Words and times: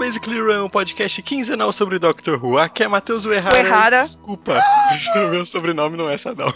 Basically 0.00 0.40
Run, 0.40 0.64
um 0.64 0.68
podcast 0.70 1.20
quinzenal 1.20 1.70
sobre 1.74 1.98
Doctor 1.98 2.42
Who. 2.42 2.56
Aqui 2.56 2.82
é 2.82 2.88
Matheus 2.88 3.26
Uehara. 3.26 3.54
Uehara. 3.54 4.02
Desculpa, 4.02 4.58
meu 5.30 5.44
sobrenome 5.44 5.94
não 5.94 6.08
é 6.08 6.16
Sadal. 6.16 6.54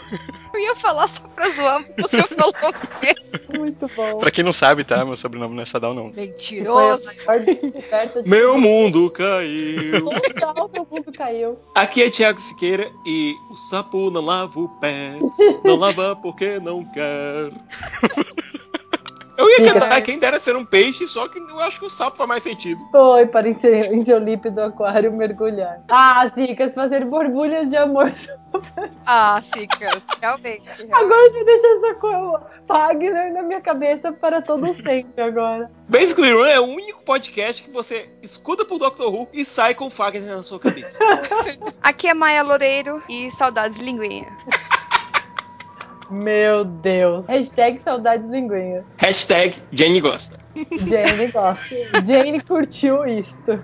Eu 0.55 0.61
ia 0.61 0.75
falar 0.75 1.07
só 1.07 1.29
pra 1.29 1.51
zoar, 1.51 1.85
mas 1.95 2.11
você 2.11 2.23
falou 2.35 2.55
mesmo. 3.03 3.59
Muito 3.61 3.91
bom. 3.95 4.17
Pra 4.17 4.31
quem 4.31 4.43
não 4.43 4.55
sabe, 4.55 4.83
tá? 4.83 5.05
Meu 5.05 5.15
sobrenome 5.15 5.55
não 5.55 5.63
é 5.63 5.67
Sadal, 5.67 5.93
não. 5.93 6.09
Mentiroso. 6.09 7.11
Meu 8.25 8.59
mundo 8.59 9.11
caiu. 9.11 10.07
Total, 10.33 10.71
meu 10.73 10.89
mundo 10.91 11.13
caiu. 11.15 11.59
Aqui 11.75 12.03
é 12.03 12.09
Thiago 12.09 12.41
Siqueira 12.41 12.91
e 13.05 13.35
o 13.51 13.57
sapo 13.57 14.11
não 14.11 14.23
lava 14.23 14.59
o 14.59 14.71
pé. 14.81 15.19
Não 15.63 15.77
lava 15.77 16.17
porque 16.17 16.59
não 16.59 16.83
quer. 16.83 17.53
Eu 19.37 19.49
ia 19.51 19.57
Fica. 19.57 19.81
cantar 19.81 20.03
quem 20.03 20.19
dera 20.19 20.39
ser 20.39 20.57
um 20.57 20.65
peixe, 20.65 21.07
só 21.07 21.29
que 21.29 21.39
eu 21.39 21.61
acho 21.61 21.81
que 21.81 21.87
o 21.87 21.91
sapo 21.91 22.17
faz 22.17 22.29
mais 22.29 22.43
sentido. 22.43 22.81
Foi 22.91 23.27
para 23.27 23.49
em 23.49 23.59
seu, 23.59 23.73
em 23.73 24.05
seu 24.05 24.19
líquido 24.19 24.61
aquário 24.61 25.13
mergulhar. 25.13 25.81
Ah, 25.91 26.31
Zicas, 26.35 26.75
fazer 26.75 27.05
borbulhas 27.05 27.71
de 27.71 27.77
amor. 27.77 28.13
Ah, 29.05 29.41
Cicas, 29.43 30.01
realmente. 30.21 30.63
realmente. 30.79 30.93
Agora 30.93 31.31
você 31.33 31.45
deixa 31.45 31.67
essa 31.67 31.95
coisa 31.97 32.41
Fagner 32.69 33.33
na 33.33 33.43
minha 33.43 33.61
cabeça 33.61 34.13
para 34.13 34.41
todo 34.41 34.67
sempre 34.73 35.23
agora. 35.23 35.69
Basically 35.89 36.33
Run 36.33 36.47
é 36.47 36.61
o 36.61 36.65
único 36.65 37.03
podcast 37.03 37.65
que 37.65 37.71
você 37.73 38.09
escuta 38.23 38.65
por 38.65 38.79
Doctor 38.79 39.13
Who 39.13 39.29
e 39.33 39.45
sai 39.45 39.75
com 39.75 39.87
o 39.87 39.91
Fagner 39.91 40.37
na 40.37 40.43
sua 40.43 40.61
cabeça. 40.61 40.99
Aqui 41.83 42.07
é 42.07 42.15
Maia 42.15 42.45
Loureiro 42.45 43.03
e 43.09 43.29
saudades 43.33 43.77
linguinha. 43.79 44.29
Meu 46.11 46.65
Deus. 46.65 47.25
Hashtag 47.27 47.81
saudades 47.81 48.31
linguinha. 48.31 48.85
Hashtag 48.97 49.59
Jenny 49.73 50.01
gosta. 50.01 50.39
Jane 50.55 51.33
gosta. 51.33 51.75
Jane 52.07 52.41
curtiu 52.41 53.05
isto. 53.07 53.59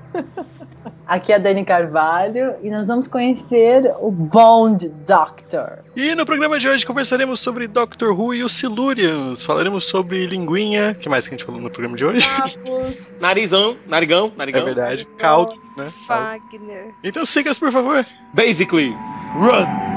Aqui 1.06 1.32
é 1.32 1.36
a 1.36 1.38
Dani 1.38 1.64
Carvalho 1.64 2.55
e 2.62 2.70
nós 2.70 2.86
vamos 2.88 3.06
conhecer 3.06 3.92
o 4.00 4.10
Bond 4.10 4.88
Doctor. 5.06 5.80
E 5.94 6.14
no 6.14 6.24
programa 6.24 6.58
de 6.58 6.69
hoje 6.69 6.86
conversaremos 6.86 7.41
sobre 7.41 7.66
Doctor 7.69 8.19
Who 8.19 8.34
e 8.34 8.42
os 8.44 8.52
Silurians. 8.52 9.44
Falaremos 9.44 9.84
sobre 9.84 10.27
linguinha. 10.27 10.92
O 10.92 10.94
que 11.00 11.08
mais 11.08 11.27
que 11.28 11.34
a 11.34 11.36
gente 11.36 11.44
falou 11.47 11.60
no 11.60 11.69
programa 11.70 11.97
de 11.97 12.04
hoje? 12.04 12.27
Narizão, 13.20 13.77
narigão, 13.86 14.32
É 14.34 14.38
narigão. 14.38 14.64
verdade. 14.64 15.04
Caldo, 15.19 15.54
né? 15.77 15.86
Wagner. 16.08 16.94
Então 17.04 17.25
siga 17.27 17.52
por 17.54 17.70
favor. 17.72 18.06
Basically 18.32 18.97
Run. 19.34 19.89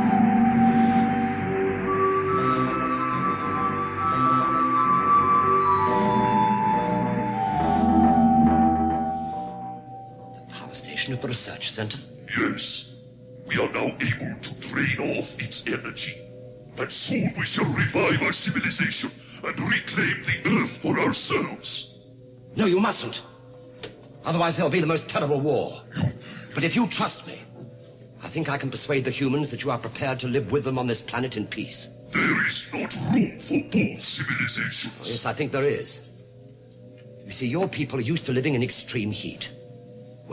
Research 11.34 11.72
center. 11.72 11.98
Yes, 12.38 12.96
we 13.48 13.56
are 13.56 13.72
now 13.72 13.88
able 13.88 14.40
to 14.40 14.54
drain 14.70 15.18
off 15.18 15.42
its 15.42 15.66
energy. 15.66 16.14
And 16.78 16.92
soon 16.92 17.34
we 17.36 17.44
shall 17.44 17.66
revive 17.74 18.22
our 18.22 18.32
civilization 18.32 19.10
and 19.44 19.60
reclaim 19.60 20.22
the 20.22 20.62
Earth 20.62 20.78
for 20.78 21.00
ourselves. 21.00 22.06
No, 22.56 22.68
you 22.68 22.80
mustn't. 22.80 23.24
Otherwise, 24.24 24.58
there'll 24.58 24.70
be 24.70 24.80
the 24.80 24.86
most 24.86 25.10
terrible 25.10 25.40
war. 25.42 25.82
But 26.54 26.64
if 26.64 26.76
you 26.76 26.86
trust 26.86 27.26
me, 27.26 27.40
I 28.22 28.28
think 28.28 28.48
I 28.48 28.60
can 28.60 28.70
persuade 28.70 29.04
the 29.04 29.10
humans 29.10 29.50
that 29.50 29.64
you 29.64 29.72
are 29.72 29.80
prepared 29.80 30.20
to 30.20 30.28
live 30.28 30.52
with 30.52 30.64
them 30.64 30.78
on 30.78 30.86
this 30.86 31.02
planet 31.02 31.36
in 31.36 31.48
peace. 31.48 31.90
There 32.12 32.46
is 32.46 32.72
not 32.72 32.96
room 33.12 33.40
for 33.40 33.60
both 33.60 34.00
civilizations. 34.00 35.00
Oh, 35.00 35.10
yes, 35.10 35.26
I 35.26 35.34
think 35.34 35.52
there 35.52 35.68
is. 35.68 36.08
You 37.26 37.32
see, 37.32 37.48
your 37.48 37.68
people 37.68 37.98
are 37.98 38.08
used 38.14 38.28
to 38.28 38.34
living 38.34 38.54
in 38.54 38.62
extreme 38.62 39.12
heat, 39.12 39.52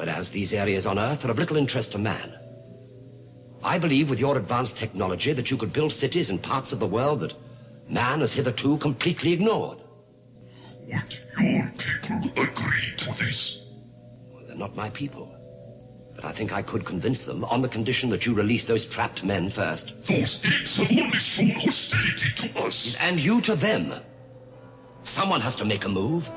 whereas 0.01 0.31
these 0.31 0.55
areas 0.55 0.87
on 0.87 0.99
Earth 0.99 1.27
are 1.27 1.31
of 1.31 1.39
little 1.39 1.59
interest 1.59 1.93
to 1.93 1.99
man. 1.99 2.33
I 3.63 3.77
believe 3.77 4.09
with 4.09 4.19
your 4.19 4.39
advanced 4.39 4.79
technology 4.79 5.35
that 5.35 5.51
you 5.51 5.59
could 5.59 5.75
build 5.75 5.93
cities 5.93 6.31
in 6.31 6.39
parts 6.39 6.73
of 6.73 6.81
the 6.81 6.87
world 6.87 7.21
that 7.21 7.35
man 7.87 8.21
has 8.21 8.33
hitherto 8.33 8.79
completely 8.79 9.35
ignored. 9.35 9.77
Would 10.89 11.21
your 11.39 11.67
people 11.77 12.43
agree 12.43 12.95
to 12.97 13.19
this? 13.19 13.67
They're 14.47 14.57
not 14.57 14.75
my 14.75 14.89
people. 14.89 15.37
But 16.17 16.25
I 16.25 16.33
think 16.33 16.55
I 16.55 16.63
could 16.63 16.87
convince 16.87 17.27
them 17.27 17.45
on 17.45 17.61
the 17.61 17.69
condition 17.69 18.09
that 18.11 18.25
you 18.25 18.33
release 18.33 18.65
those 18.65 18.87
trapped 18.87 19.23
men 19.23 19.51
first. 19.51 20.07
Those 20.07 20.43
apes 20.47 20.77
have 20.79 20.99
only 20.99 21.19
shown 21.19 21.51
hostility 21.51 22.31
to 22.37 22.61
us. 22.61 22.97
And 23.01 23.23
you 23.23 23.43
to 23.43 23.55
them. 23.55 23.93
Someone 25.05 25.43
has 25.43 25.57
to 25.57 25.67
make 25.67 25.85
a 25.85 25.91
move. 25.91 26.31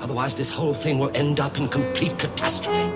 Otherwise, 0.00 0.36
this 0.36 0.50
whole 0.50 0.72
thing 0.72 0.98
will 0.98 1.10
end 1.14 1.40
up 1.40 1.58
in 1.58 1.68
complete 1.68 2.18
catastrophe. 2.18 2.92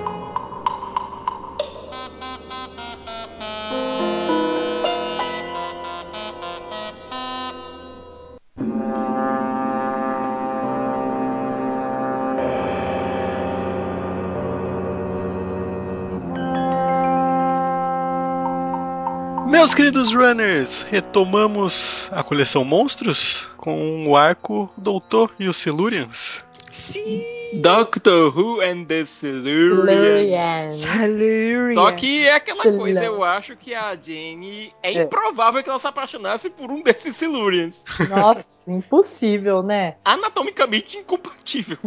Meus 19.62 19.74
queridos 19.74 20.12
runners, 20.12 20.82
retomamos 20.90 22.08
a 22.10 22.24
coleção 22.24 22.64
Monstros 22.64 23.46
com 23.56 24.08
o 24.08 24.16
arco 24.16 24.68
Doutor 24.76 25.32
e 25.38 25.46
os 25.46 25.56
Silurians. 25.56 26.40
Sim. 26.72 27.41
Doctor 27.60 28.28
Who 28.36 28.60
and 28.60 28.84
the 28.86 29.04
Silurians. 29.04 29.80
Silurian. 29.84 30.70
Silurian. 30.70 31.74
Só 31.74 31.92
que 31.92 32.26
é 32.26 32.34
aquela 32.34 32.62
Silurian. 32.62 32.80
coisa, 32.80 33.04
eu 33.04 33.22
acho 33.22 33.56
que 33.56 33.74
a 33.74 33.94
Jane 33.94 34.72
é 34.82 34.92
É. 34.92 35.02
improvável 35.02 35.62
que 35.62 35.68
ela 35.68 35.78
se 35.78 35.86
apaixonasse 35.86 36.48
por 36.50 36.70
um 36.70 36.82
desses 36.82 37.14
Silurians. 37.16 37.84
Nossa, 38.08 38.70
impossível, 38.70 39.62
né? 39.62 39.96
Anatomicamente 40.04 40.96
incompatível. 40.98 41.78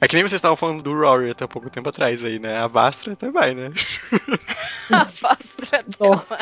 É 0.00 0.08
que 0.08 0.14
nem 0.16 0.22
vocês 0.24 0.38
estavam 0.38 0.56
falando 0.56 0.82
do 0.82 0.92
Rory 0.94 1.30
até 1.30 1.46
pouco 1.46 1.70
tempo 1.70 1.88
atrás 1.88 2.24
aí, 2.24 2.38
né? 2.38 2.56
A 2.58 2.66
Vastra 2.66 3.12
até 3.12 3.30
vai, 3.30 3.54
né? 3.54 3.70
Afasta 4.90 5.84
Nossa. 6.00 6.38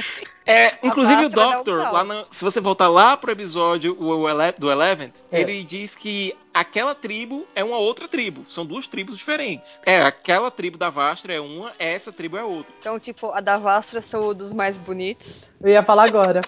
É, 0.47 0.75
inclusive 0.83 1.27
o 1.27 1.29
Vastra 1.31 1.47
um 1.49 1.53
Doctor, 1.53 1.83
pau. 1.83 1.93
lá 1.93 2.05
na- 2.05 2.25
se 2.31 2.43
você 2.43 2.61
voltar 2.61 2.89
lá 2.89 3.17
pro 3.17 3.31
episódio 3.31 3.95
o 4.03 4.27
Ele- 4.29 4.53
do 4.59 4.71
Eleventh, 4.71 5.21
É. 5.31 5.41
ele 5.41 5.63
diz 5.63 5.95
que 5.95 6.35
aquela 6.55 6.95
tribo 6.95 7.47
é 7.55 7.63
uma 7.63 7.77
outra 7.77 8.09
tribo. 8.09 8.38
São 8.47 8.65
duas 8.65 8.87
tribos 8.87 9.17
diferentes. 9.19 9.81
É, 9.85 10.03
aquela 10.03 10.51
tribo 10.51 10.77
da 10.79 10.91
Vastra 10.91 11.33
é 11.33 11.41
uma, 11.41 11.73
essa 11.79 12.13
tribo 12.13 12.37
é 12.37 12.45
outra. 12.45 12.75
Então, 12.81 12.99
tipo, 12.99 13.31
a 13.31 13.41
da 13.41 13.59
Vastra 13.59 14.01
são 14.01 14.35
dos 14.35 14.53
mais 14.53 14.79
bonitos. 14.79 15.51
Eu 15.61 15.71
ia 15.71 15.83
falar 15.83 16.05
agora. 16.05 16.41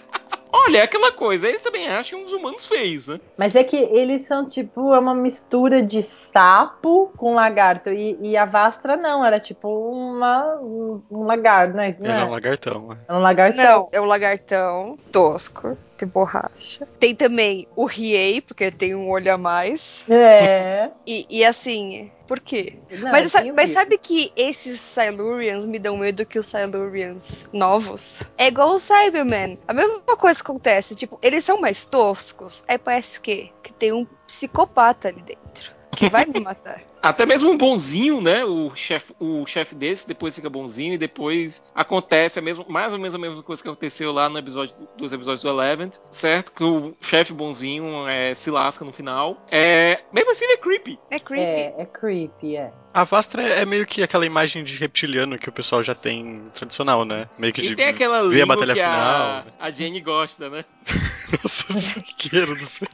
Olha, 0.52 0.78
é 0.78 0.82
aquela 0.82 1.12
coisa, 1.12 1.48
eles 1.48 1.62
também 1.62 1.88
acham 1.88 2.22
uns 2.22 2.32
humanos 2.32 2.66
feios, 2.66 3.08
né? 3.08 3.20
Mas 3.36 3.54
é 3.54 3.62
que 3.62 3.76
eles 3.76 4.22
são 4.22 4.46
tipo, 4.46 4.92
é 4.92 4.98
uma 4.98 5.14
mistura 5.14 5.82
de 5.82 6.02
sapo 6.02 7.12
com 7.16 7.34
lagarto. 7.34 7.90
E, 7.90 8.18
e 8.20 8.36
a 8.36 8.44
Vastra 8.44 8.96
não, 8.96 9.24
era 9.24 9.38
tipo 9.38 9.68
uma, 9.68 10.56
um, 10.56 11.02
um 11.10 11.22
lagarto, 11.22 11.76
né? 11.76 11.94
Não 11.98 12.10
é 12.10 12.24
um 12.24 12.28
é? 12.28 12.30
lagartão. 12.30 12.88
né? 12.88 12.96
Era 13.08 13.18
um 13.18 13.22
lagartão. 13.22 13.64
Não, 13.64 13.88
é 13.92 14.00
o 14.00 14.04
lagartão 14.04 14.98
tosco, 15.12 15.78
de 16.00 16.06
borracha. 16.06 16.86
Tem 16.98 17.14
também 17.14 17.66
o 17.76 17.84
Riei, 17.86 18.40
porque 18.40 18.70
tem 18.70 18.94
um 18.94 19.08
olho 19.08 19.32
a 19.32 19.38
mais. 19.38 20.04
É. 20.08 20.90
E, 21.06 21.26
e 21.28 21.44
assim, 21.44 22.10
por 22.26 22.40
quê? 22.40 22.78
Não, 22.90 23.10
mas, 23.10 23.30
sa- 23.32 23.44
mas 23.56 23.70
sabe 23.70 23.98
que 23.98 24.32
esses 24.36 24.80
Silurians 24.80 25.66
me 25.66 25.78
dão 25.78 25.96
medo 25.96 26.24
que 26.26 26.38
os 26.38 26.46
Silurians 26.46 27.44
novos? 27.52 28.20
É 28.38 28.46
igual 28.48 28.70
o 28.74 28.78
Cyberman. 28.78 29.58
A 29.68 29.72
mesma 29.74 30.00
coisa 30.16 30.40
acontece. 30.40 30.94
Tipo, 30.94 31.18
eles 31.22 31.44
são 31.44 31.60
mais 31.60 31.84
toscos. 31.84 32.64
Aí 32.68 32.78
parece 32.78 33.18
o 33.18 33.22
quê? 33.22 33.50
Que 33.62 33.72
tem 33.72 33.92
um 33.92 34.06
psicopata 34.26 35.08
ali 35.08 35.22
dentro. 35.22 35.74
Que 35.96 36.08
vai 36.08 36.24
me 36.26 36.40
matar. 36.40 36.82
Até 37.02 37.24
mesmo 37.24 37.50
um 37.50 37.56
bonzinho, 37.56 38.20
né? 38.20 38.44
O 38.44 38.74
chefe 38.74 39.14
o 39.18 39.46
chefe 39.46 39.74
desse 39.74 40.06
depois 40.06 40.34
fica 40.34 40.50
bonzinho 40.50 40.94
e 40.94 40.98
depois 40.98 41.64
acontece 41.74 42.38
a 42.38 42.42
mesma, 42.42 42.64
mais 42.68 42.92
ou 42.92 42.98
menos 42.98 43.14
a 43.14 43.18
mesma 43.18 43.42
coisa 43.42 43.62
que 43.62 43.68
aconteceu 43.68 44.12
lá 44.12 44.28
no 44.28 44.38
episódio 44.38 44.74
dos 44.96 45.12
episódios 45.12 45.42
do 45.42 45.48
Eleventh, 45.48 45.96
certo? 46.10 46.52
Que 46.52 46.62
o 46.62 46.94
chefe 47.00 47.32
bonzinho 47.32 48.06
é, 48.06 48.34
se 48.34 48.50
lasca 48.50 48.84
no 48.84 48.92
final. 48.92 49.46
É, 49.50 50.00
mesmo 50.12 50.30
assim 50.30 50.44
ele 50.44 50.54
é 50.54 50.56
creepy. 50.58 50.98
É 51.10 51.18
creepy. 51.18 51.44
É, 51.44 51.74
é 51.78 51.84
creepy, 51.86 52.56
é. 52.56 52.72
A 52.92 53.04
Vastra 53.04 53.42
é 53.42 53.64
meio 53.64 53.86
que 53.86 54.02
aquela 54.02 54.26
imagem 54.26 54.64
de 54.64 54.76
reptiliano 54.76 55.38
que 55.38 55.48
o 55.48 55.52
pessoal 55.52 55.82
já 55.82 55.94
tem 55.94 56.42
tradicional, 56.52 57.04
né? 57.04 57.28
Meio 57.38 57.52
que 57.52 57.60
E 57.62 57.68
de 57.68 57.76
tem 57.76 57.86
aquela 57.86 58.28
ver 58.28 58.42
a 58.42 58.46
batalha 58.46 58.74
que 58.74 58.80
a, 58.80 59.42
final. 59.44 59.56
a 59.60 59.70
Jenny 59.70 60.00
gosta, 60.00 60.50
né? 60.50 60.64
Nossa, 61.42 61.72
Siqueiro 61.72 62.56
do 62.56 62.66
céu. 62.66 62.88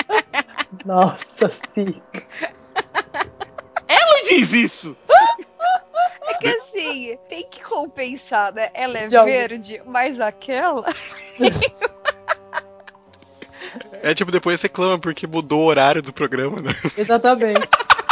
Nossa, 0.84 1.50
sim. 1.72 2.00
Diz 4.30 4.52
isso! 4.52 4.96
É 6.22 6.34
que 6.34 6.48
assim, 6.48 7.18
tem 7.28 7.46
que 7.50 7.62
compensar, 7.62 8.52
né? 8.54 8.70
Ela 8.72 8.98
é 8.98 9.04
algum- 9.04 9.24
verde, 9.24 9.82
mas 9.84 10.18
aquela. 10.20 10.84
É 14.02 14.14
tipo, 14.14 14.32
depois 14.32 14.60
reclama 14.62 14.98
porque 14.98 15.26
mudou 15.26 15.60
o 15.60 15.66
horário 15.66 16.00
do 16.00 16.12
programa, 16.12 16.60
né? 16.62 16.74
Exatamente. 16.96 17.68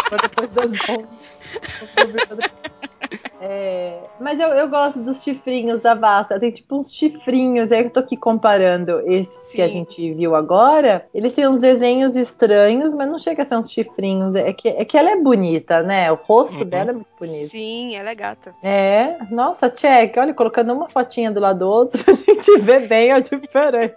Pra 0.09 0.19
depois 0.19 0.49
das 0.51 0.67
11. 0.67 0.77
Vamos 1.97 2.05
ouvir 2.05 2.27
pra 2.27 2.37
depois. 2.37 3.23
É, 3.41 4.01
mas 4.21 4.41
eu, 4.41 4.49
eu 4.49 4.69
gosto 4.69 5.01
dos 5.01 5.23
chifrinhos 5.23 5.81
da 5.81 5.95
Vassa. 5.95 6.39
Tem 6.41 6.51
tipo 6.51 6.77
uns 6.77 6.93
chifrinhos. 6.93 7.71
Aí 7.71 7.85
eu 7.85 7.91
tô 7.91 8.01
aqui 8.01 8.17
comparando 8.17 9.01
esses 9.07 9.53
que 9.53 9.63
a 9.63 9.67
Sim. 9.69 9.75
gente 9.75 10.15
viu 10.15 10.35
agora. 10.35 11.07
Eles 11.15 11.33
têm 11.35 11.47
uns 11.47 11.61
desenhos 11.61 12.17
estranhos, 12.17 12.95
mas 12.95 13.09
não 13.09 13.19
chega 13.19 13.43
a 13.43 13.45
ser 13.45 13.57
uns 13.57 13.71
chifrinhos. 13.71 14.35
É 14.35 14.53
que, 14.53 14.69
é 14.69 14.85
que 14.85 14.97
ela 14.97 15.11
é 15.11 15.17
bonita, 15.21 15.83
né? 15.83 16.11
O 16.11 16.17
rosto 16.17 16.59
Uhum. 16.63 16.69
dela 16.69 16.91
é 16.91 16.95
muito 16.95 17.07
bonito. 17.19 17.49
Sim, 17.51 17.95
ela 17.97 18.11
é 18.11 18.15
gata. 18.15 18.55
É, 18.63 19.17
nossa, 19.31 19.71
check. 19.71 20.17
Olha, 20.17 20.35
colocando 20.35 20.73
uma 20.73 20.89
fotinha 20.89 21.31
do 21.31 21.39
lado 21.41 21.61
do 21.61 21.69
outro, 21.69 22.03
a 22.11 22.15
gente 22.15 22.59
vê 22.61 22.81
bem 22.81 23.13
a 23.13 23.21
diferença. 23.21 23.97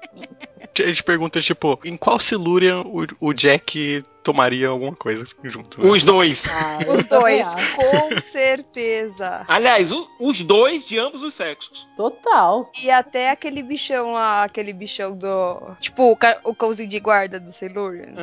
A 0.79 0.83
gente 0.87 1.03
pergunta, 1.03 1.41
tipo, 1.41 1.79
em 1.83 1.97
qual 1.97 2.19
Silurian 2.19 2.81
o, 2.81 3.05
o 3.19 3.33
Jack 3.33 4.03
tomaria 4.23 4.69
alguma 4.69 4.95
coisa 4.95 5.25
junto? 5.43 5.81
né? 5.81 5.89
Os 5.89 6.03
dois. 6.03 6.47
Ah, 6.49 6.79
Os 6.87 7.05
também 7.05 7.41
dois, 7.41 7.55
com 7.75 8.21
certeza. 8.21 9.43
Aliás, 9.47 9.91
o- 9.91 10.07
os 10.19 10.41
dois 10.41 10.85
de 10.85 10.97
ambos 10.97 11.23
os 11.23 11.33
sexos. 11.33 11.87
Total. 11.97 12.69
E 12.83 12.89
até 12.89 13.31
aquele 13.31 13.61
bichão 13.63 14.13
lá, 14.13 14.43
aquele 14.43 14.71
bichão 14.71 15.15
do. 15.17 15.75
Tipo, 15.79 16.11
o, 16.13 16.17
o 16.49 16.55
cãozinho 16.55 16.87
de 16.89 16.99
guarda 16.99 17.39
do 17.39 17.51
Silurians. 17.51 18.15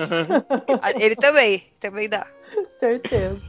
Ah, 0.81 0.93
Ele 0.99 1.17
também, 1.17 1.65
também 1.81 2.09
dá. 2.09 2.27
Certeza. 2.79 3.41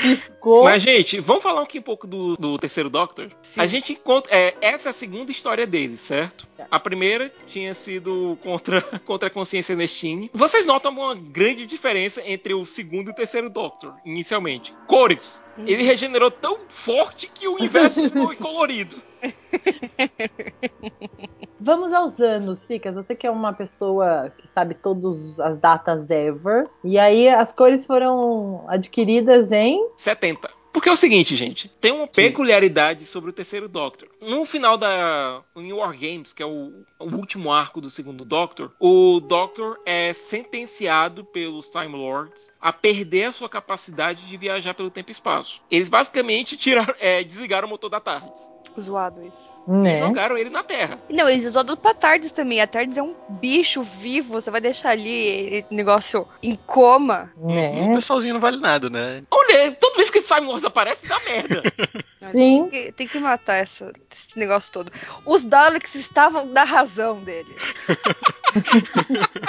Piscou. 0.00 0.64
Mas, 0.64 0.82
gente, 0.82 1.20
vamos 1.20 1.42
falar 1.42 1.62
aqui 1.62 1.78
um 1.78 1.82
pouco 1.82 2.06
do, 2.06 2.36
do 2.36 2.58
terceiro 2.58 2.88
Doctor? 2.88 3.30
Sim. 3.42 3.60
A 3.60 3.66
gente 3.66 3.94
conta. 3.94 4.28
É, 4.30 4.54
essa 4.60 4.88
é 4.88 4.90
a 4.90 4.92
segunda 4.92 5.30
história 5.30 5.66
dele, 5.66 5.96
certo? 5.96 6.46
A 6.70 6.78
primeira 6.78 7.32
tinha 7.46 7.74
sido 7.74 8.38
contra, 8.42 8.82
contra 9.04 9.28
a 9.28 9.30
consciência 9.30 9.74
Nestine. 9.74 10.30
Vocês 10.32 10.66
notam 10.66 10.92
uma 10.92 11.14
grande 11.14 11.66
diferença 11.66 12.22
entre 12.24 12.54
o 12.54 12.64
segundo 12.64 13.08
e 13.08 13.10
o 13.10 13.14
terceiro 13.14 13.50
Doctor, 13.50 13.94
inicialmente. 14.04 14.74
Cores. 14.86 15.42
Ele 15.66 15.82
regenerou 15.82 16.30
tão 16.30 16.60
forte 16.68 17.30
que 17.32 17.48
o 17.48 17.54
universo 17.54 18.08
foi 18.10 18.36
colorido. 18.36 18.96
Vamos 21.60 21.92
aos 21.92 22.20
anos, 22.20 22.60
Cicas. 22.60 22.96
Você 22.96 23.14
que 23.14 23.26
é 23.26 23.30
uma 23.30 23.52
pessoa 23.52 24.32
que 24.38 24.46
sabe 24.46 24.74
todas 24.74 25.40
as 25.40 25.58
datas 25.58 26.08
ever. 26.10 26.68
E 26.84 26.98
aí 26.98 27.28
as 27.28 27.52
cores 27.52 27.84
foram 27.84 28.64
adquiridas 28.68 29.50
em. 29.50 29.88
70. 29.96 30.57
Porque 30.78 30.88
é 30.88 30.92
o 30.92 30.96
seguinte, 30.96 31.34
gente, 31.34 31.68
tem 31.80 31.90
uma 31.90 32.06
peculiaridade 32.06 33.04
sobre 33.04 33.30
o 33.30 33.32
terceiro 33.32 33.68
Doctor. 33.68 34.08
No 34.20 34.46
final 34.46 34.78
da 34.78 35.42
em 35.56 35.72
War 35.72 35.92
Games, 35.92 36.32
que 36.32 36.40
é 36.40 36.46
o, 36.46 36.84
o 37.00 37.16
último 37.16 37.50
arco 37.52 37.80
do 37.80 37.90
segundo 37.90 38.24
Doctor, 38.24 38.70
o 38.78 39.18
Doctor 39.18 39.80
é 39.84 40.12
sentenciado 40.12 41.24
pelos 41.24 41.68
Time 41.68 41.96
Lords 41.96 42.52
a 42.60 42.72
perder 42.72 43.24
a 43.24 43.32
sua 43.32 43.48
capacidade 43.48 44.28
de 44.28 44.36
viajar 44.36 44.72
pelo 44.72 44.88
tempo 44.88 45.10
e 45.10 45.12
espaço. 45.12 45.60
Eles 45.68 45.88
basicamente 45.88 46.56
tiraram, 46.56 46.94
é, 47.00 47.24
desligaram 47.24 47.66
o 47.66 47.70
motor 47.72 47.90
da 47.90 47.98
TARDIS 47.98 48.52
Zoado 48.80 49.24
isso. 49.26 49.52
Né? 49.66 49.98
jogaram 49.98 50.36
ele 50.36 50.50
na 50.50 50.62
Terra. 50.62 51.00
Não, 51.10 51.28
eles 51.28 51.44
usam 51.44 51.64
pra 51.76 51.94
Tardes 51.94 52.30
também. 52.30 52.60
A 52.60 52.66
Tardes 52.66 52.96
é 52.96 53.02
um 53.02 53.14
bicho 53.28 53.82
vivo. 53.82 54.32
Você 54.32 54.50
vai 54.50 54.60
deixar 54.60 54.90
ali 54.90 55.56
esse 55.58 55.74
negócio 55.74 56.26
em 56.42 56.56
coma. 56.66 57.32
Esse 57.48 57.88
Né? 57.88 57.94
pessoalzinho 57.94 58.34
não 58.34 58.40
vale 58.40 58.58
nada, 58.58 58.88
né? 58.88 59.22
Olha, 59.30 59.72
toda 59.72 59.96
vez 59.96 60.10
que 60.10 60.18
o 60.18 60.22
Time 60.22 60.46
Lords 60.46 60.64
aparece, 60.68 61.06
dá 61.06 61.18
merda. 61.20 61.62
Sim. 62.20 62.68
Tem 62.70 62.70
que, 62.86 62.92
tem 62.92 63.08
que 63.08 63.18
matar 63.18 63.54
essa- 63.56 63.92
esse 64.10 64.38
negócio 64.38 64.72
todo. 64.72 64.92
Os 65.24 65.44
Daleks 65.44 65.94
estavam 65.94 66.46
na 66.46 66.64
razão 66.64 67.20
deles. 67.20 67.56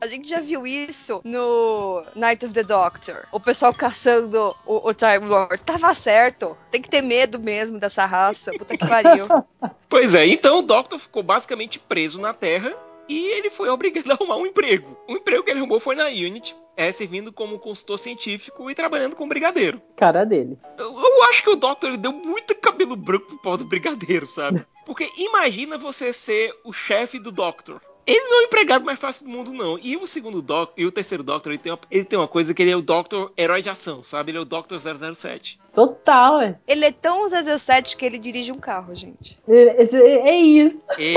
A 0.00 0.06
gente 0.06 0.28
já 0.28 0.40
viu 0.40 0.66
isso 0.66 1.20
no 1.24 2.04
Night 2.14 2.44
of 2.46 2.54
the 2.54 2.62
Doctor. 2.62 3.26
O 3.32 3.38
pessoal 3.40 3.74
caçando 3.74 4.54
o, 4.64 4.88
o 4.88 4.94
Time 4.94 5.18
Lord. 5.28 5.60
Tava 5.62 5.92
certo. 5.94 6.56
Tem 6.70 6.80
que 6.80 6.88
ter 6.88 7.02
medo 7.02 7.38
mesmo 7.38 7.78
dessa 7.78 8.06
raça. 8.06 8.52
Puta 8.56 8.76
que 8.76 8.86
pariu. 8.86 9.26
Pois 9.90 10.14
é, 10.14 10.26
então 10.26 10.58
o 10.58 10.62
Doctor 10.62 10.98
ficou 10.98 11.22
basicamente 11.22 11.78
preso 11.78 12.20
na 12.20 12.34
Terra 12.34 12.76
e 13.08 13.26
ele 13.32 13.50
foi 13.50 13.68
obrigado 13.70 14.10
a 14.10 14.14
arrumar 14.14 14.36
um 14.36 14.46
emprego. 14.46 14.96
O 15.08 15.12
emprego 15.12 15.42
que 15.42 15.50
ele 15.50 15.60
arrumou 15.60 15.80
foi 15.80 15.94
na 15.94 16.06
Unity, 16.06 16.54
é, 16.76 16.92
servindo 16.92 17.32
como 17.32 17.58
consultor 17.58 17.98
científico 17.98 18.70
e 18.70 18.74
trabalhando 18.74 19.16
como 19.16 19.28
brigadeiro. 19.28 19.80
Cara 19.96 20.24
dele. 20.24 20.58
Eu, 20.78 20.98
eu 20.98 21.24
acho 21.24 21.42
que 21.42 21.50
o 21.50 21.56
Doctor 21.56 21.96
deu 21.96 22.12
muito 22.12 22.54
cabelo 22.56 22.96
branco 22.96 23.26
pro 23.26 23.38
pau 23.38 23.56
do 23.56 23.64
brigadeiro, 23.64 24.26
sabe? 24.26 24.64
Porque 24.84 25.10
imagina 25.16 25.76
você 25.76 26.12
ser 26.12 26.54
o 26.64 26.72
chefe 26.72 27.18
do 27.18 27.30
Doctor. 27.30 27.80
Ele 28.08 28.24
não 28.28 28.38
é 28.40 28.42
o 28.42 28.46
empregado 28.46 28.84
mais 28.86 28.98
fácil 28.98 29.26
do 29.26 29.30
mundo, 29.30 29.52
não. 29.52 29.78
E 29.78 29.94
o 29.96 30.06
segundo 30.06 30.40
Doctor, 30.40 30.74
e 30.82 30.86
o 30.86 30.90
terceiro 30.90 31.22
Doctor, 31.22 31.52
ele 31.52 31.58
tem, 31.58 31.70
uma, 31.70 31.78
ele 31.90 32.04
tem 32.04 32.18
uma 32.18 32.26
coisa 32.26 32.54
que 32.54 32.62
ele 32.62 32.70
é 32.70 32.76
o 32.76 32.80
Doctor 32.80 33.30
herói 33.36 33.60
de 33.60 33.68
ação, 33.68 34.02
sabe? 34.02 34.30
Ele 34.30 34.38
é 34.38 34.40
o 34.40 34.46
Doctor 34.46 34.78
007. 34.80 35.60
Total, 35.74 36.40
é. 36.40 36.58
Ele 36.66 36.86
é 36.86 36.90
tão 36.92 37.28
17 37.28 37.96
que 37.98 38.06
ele 38.06 38.16
dirige 38.18 38.50
um 38.50 38.58
carro, 38.58 38.94
gente. 38.94 39.38
É, 39.46 39.82
é- 39.84 40.28
é 40.30 40.36
isso. 40.36 40.82
E 40.98 41.14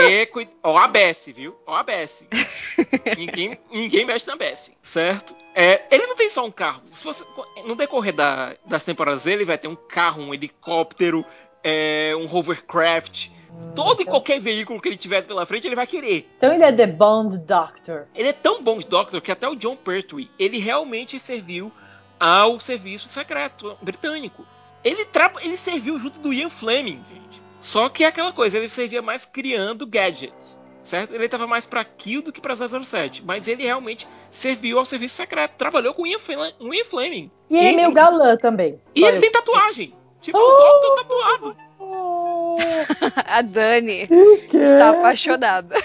ó 0.61 0.77
a 0.77 0.83
ABS, 0.83 1.27
viu? 1.33 1.55
Ó 1.65 1.73
a 1.73 1.79
ABS. 1.79 2.25
ninguém, 3.17 3.57
ninguém 3.71 4.05
mexe 4.05 4.27
na 4.27 4.33
ABS, 4.33 4.71
certo? 4.83 5.33
É, 5.55 5.83
ele 5.91 6.05
não 6.07 6.15
tem 6.15 6.29
só 6.29 6.45
um 6.45 6.51
carro. 6.51 6.81
Se 6.91 7.03
você, 7.03 7.23
no 7.65 7.75
decorrer 7.75 8.13
da- 8.13 8.55
das 8.65 8.83
temporadas 8.83 9.23
dele, 9.23 9.37
ele 9.37 9.45
vai 9.45 9.57
ter 9.57 9.67
um 9.67 9.75
carro, 9.75 10.21
um 10.21 10.33
helicóptero, 10.33 11.25
é, 11.63 12.13
um 12.17 12.25
hovercraft. 12.35 13.29
Todo 13.75 14.01
e 14.01 14.05
qualquer 14.05 14.39
veículo 14.39 14.81
que 14.81 14.89
ele 14.89 14.97
tiver 14.97 15.21
pela 15.25 15.45
frente, 15.45 15.65
ele 15.67 15.75
vai 15.75 15.87
querer. 15.87 16.29
Então 16.37 16.53
ele 16.53 16.63
é 16.63 16.71
The 16.73 16.87
Bond 16.87 17.37
Doctor. 17.39 18.05
Ele 18.15 18.27
é 18.29 18.33
tão 18.33 18.61
bom 18.61 18.77
de 18.77 18.85
Doctor 18.87 19.21
que 19.21 19.31
até 19.31 19.47
o 19.47 19.55
John 19.55 19.75
Pertwee, 19.75 20.29
ele 20.37 20.57
realmente 20.59 21.19
serviu 21.19 21.71
ao 22.19 22.59
serviço 22.59 23.07
secreto 23.09 23.77
britânico. 23.81 24.45
Ele, 24.83 25.05
tra- 25.05 25.31
ele 25.41 25.55
serviu 25.55 25.97
junto 25.97 26.19
do 26.19 26.33
Ian 26.33 26.49
Fleming, 26.49 27.01
gente. 27.09 27.41
Só 27.59 27.87
que 27.89 28.03
é 28.03 28.07
aquela 28.07 28.31
coisa, 28.33 28.57
ele 28.57 28.67
servia 28.69 29.01
mais 29.01 29.23
criando 29.25 29.85
gadgets, 29.85 30.59
certo? 30.83 31.13
Ele 31.13 31.25
estava 31.25 31.45
mais 31.45 31.65
para 31.65 31.85
Kill 31.85 32.23
do 32.23 32.31
que 32.33 32.41
para 32.41 32.55
007, 32.55 33.23
mas 33.23 33.47
ele 33.47 33.63
realmente 33.63 34.07
serviu 34.31 34.79
ao 34.79 34.85
serviço 34.85 35.15
secreto, 35.15 35.55
trabalhou 35.55 35.93
com 35.93 36.01
o 36.01 36.07
Ian, 36.07 36.17
Fle- 36.19 36.55
Ian 36.59 36.83
Fleming. 36.85 37.31
E 37.49 37.57
ele 37.57 37.67
é 37.67 37.73
meio 37.73 37.91
galã 37.91 38.35
também. 38.35 38.81
E 38.95 39.03
ele 39.03 39.19
tem 39.19 39.31
tatuagem. 39.31 39.93
Tipo, 40.19 40.37
o 40.39 40.57
Doctor 40.57 40.95
tatuado. 40.95 41.57
Oh, 41.79 42.30
A 43.27 43.41
Dani 43.41 44.07
que? 44.07 44.57
está 44.57 44.89
apaixonada. 44.91 45.75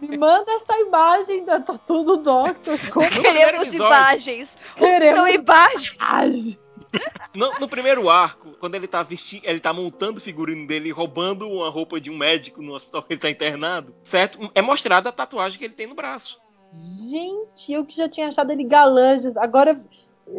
Me 0.00 0.16
manda 0.18 0.50
essa 0.52 0.78
imagem 0.80 1.44
da 1.44 1.60
tatu 1.60 2.02
do 2.04 2.16
Doctor. 2.18 2.78
Como 2.92 3.08
Queremos 3.08 3.72
imagens. 3.74 4.56
Onde 4.76 4.84
Queremos- 4.84 5.06
estão 5.06 5.28
imagens? 5.28 5.96
age? 5.98 6.58
No, 7.34 7.52
no 7.58 7.68
primeiro 7.68 8.08
arco, 8.08 8.52
quando 8.58 8.74
ele 8.74 8.86
tá 8.86 9.02
vestindo, 9.02 9.44
ele 9.44 9.60
tá 9.60 9.72
montando 9.72 10.18
o 10.18 10.20
figurino 10.22 10.66
dele, 10.66 10.90
roubando 10.90 11.48
uma 11.48 11.68
roupa 11.68 12.00
de 12.00 12.10
um 12.10 12.16
médico 12.16 12.62
no 12.62 12.74
hospital 12.74 13.02
que 13.02 13.12
ele 13.12 13.20
tá 13.20 13.28
internado, 13.30 13.94
certo? 14.04 14.50
É 14.54 14.62
mostrada 14.62 15.08
a 15.10 15.12
tatuagem 15.12 15.58
que 15.58 15.64
ele 15.64 15.74
tem 15.74 15.86
no 15.86 15.94
braço. 15.94 16.40
Gente, 17.10 17.72
eu 17.72 17.84
que 17.84 17.96
já 17.96 18.08
tinha 18.08 18.28
achado 18.28 18.50
ele 18.50 18.64
galã. 18.64 19.18
Agora, 19.36 19.78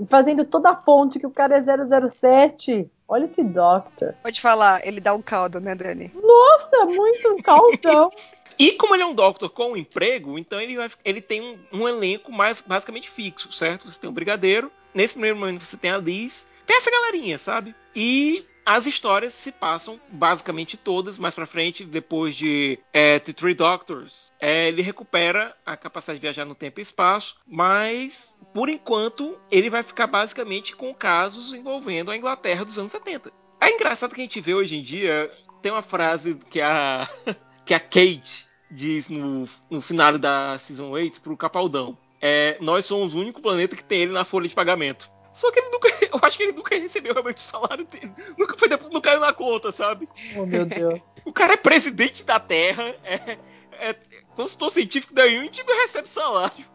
fazendo 0.09 0.43
toda 0.45 0.69
a 0.69 0.75
ponte 0.75 1.19
que 1.19 1.25
o 1.27 1.31
cara 1.31 1.55
é 1.57 2.07
007. 2.07 2.89
Olha 3.07 3.25
esse 3.25 3.43
Doctor. 3.43 4.13
Pode 4.21 4.41
falar, 4.41 4.85
ele 4.85 4.99
dá 4.99 5.13
um 5.13 5.21
caldo, 5.21 5.59
né, 5.61 5.73
Dani? 5.75 6.11
Nossa, 6.21 6.85
muito 6.85 7.41
caldão. 7.43 8.09
E 8.59 8.71
como 8.71 8.95
ele 8.95 9.03
é 9.03 9.05
um 9.05 9.13
Doctor 9.13 9.51
com 9.51 9.73
um 9.73 9.77
emprego, 9.77 10.35
então 10.39 10.59
ele, 10.59 10.75
vai- 10.75 10.89
ele 11.05 11.21
tem 11.21 11.39
um, 11.41 11.59
um 11.71 11.87
elenco 11.87 12.31
mais 12.31 12.59
basicamente 12.59 13.07
fixo, 13.07 13.51
certo? 13.51 13.87
Você 13.87 13.99
tem 13.99 14.09
um 14.09 14.13
brigadeiro, 14.13 14.71
nesse 14.95 15.13
primeiro 15.13 15.37
momento 15.37 15.63
você 15.63 15.77
tem 15.77 15.91
a 15.91 15.97
Liz, 15.99 16.47
tem 16.65 16.75
essa 16.75 16.89
galerinha, 16.89 17.37
sabe? 17.37 17.75
E 17.95 18.43
as 18.67 18.85
histórias 18.85 19.33
se 19.33 19.49
passam 19.49 19.97
basicamente 20.09 20.75
todas 20.75 21.17
mais 21.17 21.33
pra 21.33 21.45
frente, 21.45 21.85
depois 21.85 22.35
de 22.35 22.77
é, 22.91 23.17
The 23.17 23.31
Three 23.31 23.53
Doctors. 23.53 24.33
É, 24.41 24.67
ele 24.67 24.81
recupera 24.81 25.55
a 25.65 25.77
capacidade 25.77 26.19
de 26.19 26.21
viajar 26.21 26.43
no 26.43 26.53
tempo 26.53 26.81
e 26.81 26.83
espaço, 26.83 27.37
mas 27.47 28.37
por 28.53 28.67
enquanto 28.67 29.39
ele 29.49 29.69
vai 29.69 29.83
ficar 29.83 30.05
basicamente 30.05 30.75
com 30.75 30.93
casos 30.93 31.53
envolvendo 31.53 32.11
a 32.11 32.17
Inglaterra 32.17 32.65
dos 32.65 32.77
anos 32.77 32.91
70. 32.91 33.31
É 33.61 33.69
engraçado 33.69 34.13
que 34.13 34.19
a 34.19 34.25
gente 34.25 34.41
vê 34.41 34.53
hoje 34.53 34.75
em 34.75 34.83
dia, 34.83 35.31
tem 35.61 35.71
uma 35.71 35.81
frase 35.81 36.35
que 36.49 36.59
a 36.59 37.07
que 37.65 37.73
a 37.73 37.79
Kate 37.79 38.47
diz 38.69 39.07
no, 39.07 39.47
no 39.69 39.81
final 39.81 40.17
da 40.17 40.59
Season 40.59 40.89
8 40.89 41.21
pro 41.21 41.37
Capaldão. 41.37 41.97
É, 42.21 42.57
nós 42.59 42.85
somos 42.85 43.13
o 43.13 43.19
único 43.19 43.41
planeta 43.41 43.77
que 43.77 43.83
tem 43.83 44.01
ele 44.01 44.11
na 44.11 44.25
folha 44.25 44.47
de 44.49 44.53
pagamento. 44.53 45.09
Só 45.37 45.51
que 45.51 45.59
ele 45.59 45.69
nunca. 45.69 45.87
Eu 46.11 46.19
acho 46.23 46.35
que 46.35 46.43
ele 46.43 46.53
nunca 46.53 46.75
recebeu 46.75 47.13
realmente 47.13 47.37
o 47.37 47.41
salário 47.41 47.85
dele. 47.85 48.11
Nunca 48.39 48.57
foi 48.57 48.67
não 48.69 48.99
caiu 48.99 49.19
na 49.19 49.31
conta, 49.31 49.71
sabe? 49.71 50.09
Oh, 50.35 50.45
meu 50.45 50.65
Deus. 50.65 50.99
O 51.23 51.33
cara 51.33 51.53
é 51.53 51.57
presidente 51.57 52.23
da 52.23 52.39
Terra, 52.39 52.95
é, 53.03 53.37
é 53.73 53.93
consultor 54.33 54.71
científico 54.71 55.13
da 55.13 55.25
Unity 55.25 55.59
e 55.59 55.63
não 55.65 55.81
recebe 55.81 56.07
salário. 56.07 56.65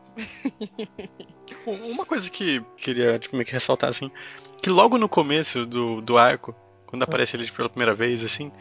Uma 1.67 2.05
coisa 2.05 2.29
que 2.29 2.63
queria 2.77 3.19
tipo, 3.19 3.35
meio 3.35 3.47
que 3.47 3.53
ressaltar, 3.53 3.89
assim, 3.89 4.11
que 4.63 4.69
logo 4.69 4.99
no 4.99 5.09
começo 5.09 5.65
do, 5.65 6.03
do 6.03 6.19
arco, 6.19 6.55
quando 6.87 7.03
aparece 7.03 7.35
ele 7.35 7.51
pela 7.51 7.71
primeira 7.71 7.95
vez, 7.95 8.23
assim, 8.23 8.53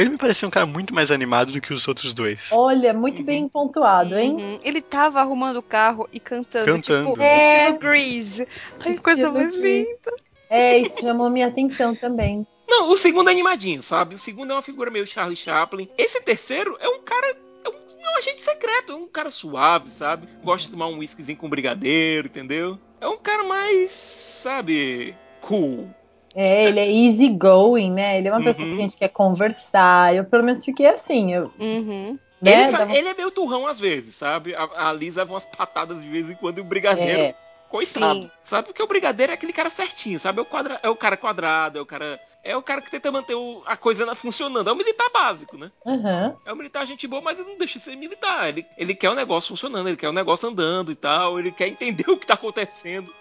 Ele 0.00 0.10
me 0.10 0.18
parecia 0.18 0.46
um 0.46 0.50
cara 0.50 0.66
muito 0.66 0.94
mais 0.94 1.10
animado 1.10 1.52
do 1.52 1.60
que 1.60 1.72
os 1.72 1.86
outros 1.86 2.12
dois. 2.14 2.48
Olha, 2.52 2.92
muito 2.92 3.22
bem 3.22 3.48
pontuado, 3.48 4.16
hein? 4.18 4.30
Uhum. 4.32 4.58
Ele 4.64 4.80
tava 4.80 5.20
arrumando 5.20 5.56
o 5.58 5.62
carro 5.62 6.08
e 6.12 6.18
cantando, 6.18 6.64
Cantando. 6.66 7.10
tipo, 7.10 7.22
É. 7.22 7.38
estilo 7.38 7.78
Grease. 7.78 8.48
Ai, 8.84 8.94
que 8.94 9.00
coisa 9.02 9.30
mais 9.30 9.54
Grease. 9.54 9.86
linda. 9.88 10.16
É, 10.48 10.78
isso 10.78 11.00
chamou 11.00 11.30
minha 11.30 11.46
atenção 11.48 11.94
também. 11.94 12.46
Não, 12.68 12.90
o 12.90 12.96
segundo 12.96 13.28
é 13.28 13.32
animadinho, 13.32 13.82
sabe? 13.82 14.14
O 14.14 14.18
segundo 14.18 14.50
é 14.52 14.54
uma 14.54 14.62
figura 14.62 14.90
meio 14.90 15.06
Charlie 15.06 15.36
Chaplin. 15.36 15.88
Esse 15.98 16.20
terceiro 16.20 16.76
é 16.80 16.88
um 16.88 17.00
cara. 17.02 17.36
É 17.64 17.68
um, 17.68 17.72
é 17.72 18.14
um 18.14 18.18
agente 18.18 18.42
secreto, 18.42 18.92
é 18.92 18.96
um 18.96 19.06
cara 19.06 19.28
suave, 19.28 19.90
sabe? 19.90 20.28
Gosta 20.42 20.66
de 20.66 20.72
tomar 20.72 20.86
um 20.86 20.98
whiskyzinho 20.98 21.36
com 21.36 21.48
brigadeiro, 21.48 22.28
entendeu? 22.28 22.78
É 23.00 23.06
um 23.08 23.18
cara 23.18 23.44
mais, 23.44 23.92
sabe, 23.92 25.14
cool. 25.40 25.88
É, 26.34 26.64
ele 26.66 26.78
é 26.80 26.86
easy 26.90 27.28
going, 27.28 27.90
né? 27.92 28.18
Ele 28.18 28.28
é 28.28 28.32
uma 28.32 28.42
pessoa 28.42 28.66
Uhum. 28.68 28.74
que 28.74 28.78
a 28.80 28.82
gente 28.82 28.96
quer 28.96 29.08
conversar. 29.08 30.14
Eu 30.14 30.24
pelo 30.24 30.44
menos 30.44 30.64
fiquei 30.64 30.86
assim. 30.86 31.32
Eu, 31.34 31.52
Uhum. 31.58 32.18
né? 32.40 32.62
Ele, 32.64 32.72
Dava- 32.72 32.94
ele 32.96 33.08
é 33.08 33.14
meio 33.14 33.30
turrão 33.30 33.66
às 33.66 33.80
vezes, 33.80 34.14
sabe? 34.14 34.54
A, 34.54 34.88
a 34.88 34.92
Liz 34.92 35.16
leva 35.16 35.32
umas 35.32 35.44
patadas 35.46 36.02
de 36.02 36.08
vez 36.08 36.30
em 36.30 36.34
quando 36.34 36.58
e 36.58 36.60
o 36.60 36.64
brigadeiro. 36.64 37.20
É. 37.20 37.34
Coitado. 37.68 38.22
Sim. 38.22 38.30
Sabe? 38.42 38.66
Porque 38.66 38.82
o 38.82 38.86
brigadeiro 38.86 39.30
é 39.30 39.34
aquele 39.34 39.52
cara 39.52 39.70
certinho, 39.70 40.18
sabe? 40.18 40.40
É 40.40 40.42
o, 40.42 40.44
quadra... 40.44 40.80
é 40.82 40.88
o 40.90 40.96
cara 40.96 41.16
quadrado, 41.16 41.78
é 41.78 41.82
o 41.82 41.86
cara. 41.86 42.18
É 42.42 42.56
o 42.56 42.62
cara 42.62 42.80
que 42.80 42.90
tenta 42.90 43.12
manter 43.12 43.34
o- 43.34 43.62
a 43.66 43.76
coisa 43.76 44.04
na- 44.06 44.14
funcionando. 44.16 44.68
É 44.68 44.72
o 44.72 44.76
militar 44.76 45.08
básico, 45.12 45.56
né? 45.58 45.70
Aham. 45.86 46.34
É 46.46 46.52
um 46.52 46.56
militar 46.56 46.84
gente 46.86 47.06
boa, 47.06 47.20
mas 47.22 47.38
ele 47.38 47.48
não 47.50 47.58
deixa 47.58 47.78
de 47.78 47.84
ser 47.84 47.94
militar. 47.94 48.48
Ele, 48.48 48.66
ele 48.78 48.94
quer 48.94 49.10
o 49.10 49.14
negócio 49.14 49.50
funcionando, 49.50 49.86
ele 49.88 49.96
quer 49.96 50.08
o 50.08 50.12
negócio 50.12 50.48
andando 50.48 50.90
e 50.90 50.94
tal, 50.96 51.38
ele 51.38 51.52
quer 51.52 51.68
entender 51.68 52.04
o 52.10 52.16
que 52.16 52.26
tá 52.26 52.34
acontecendo. 52.34 53.14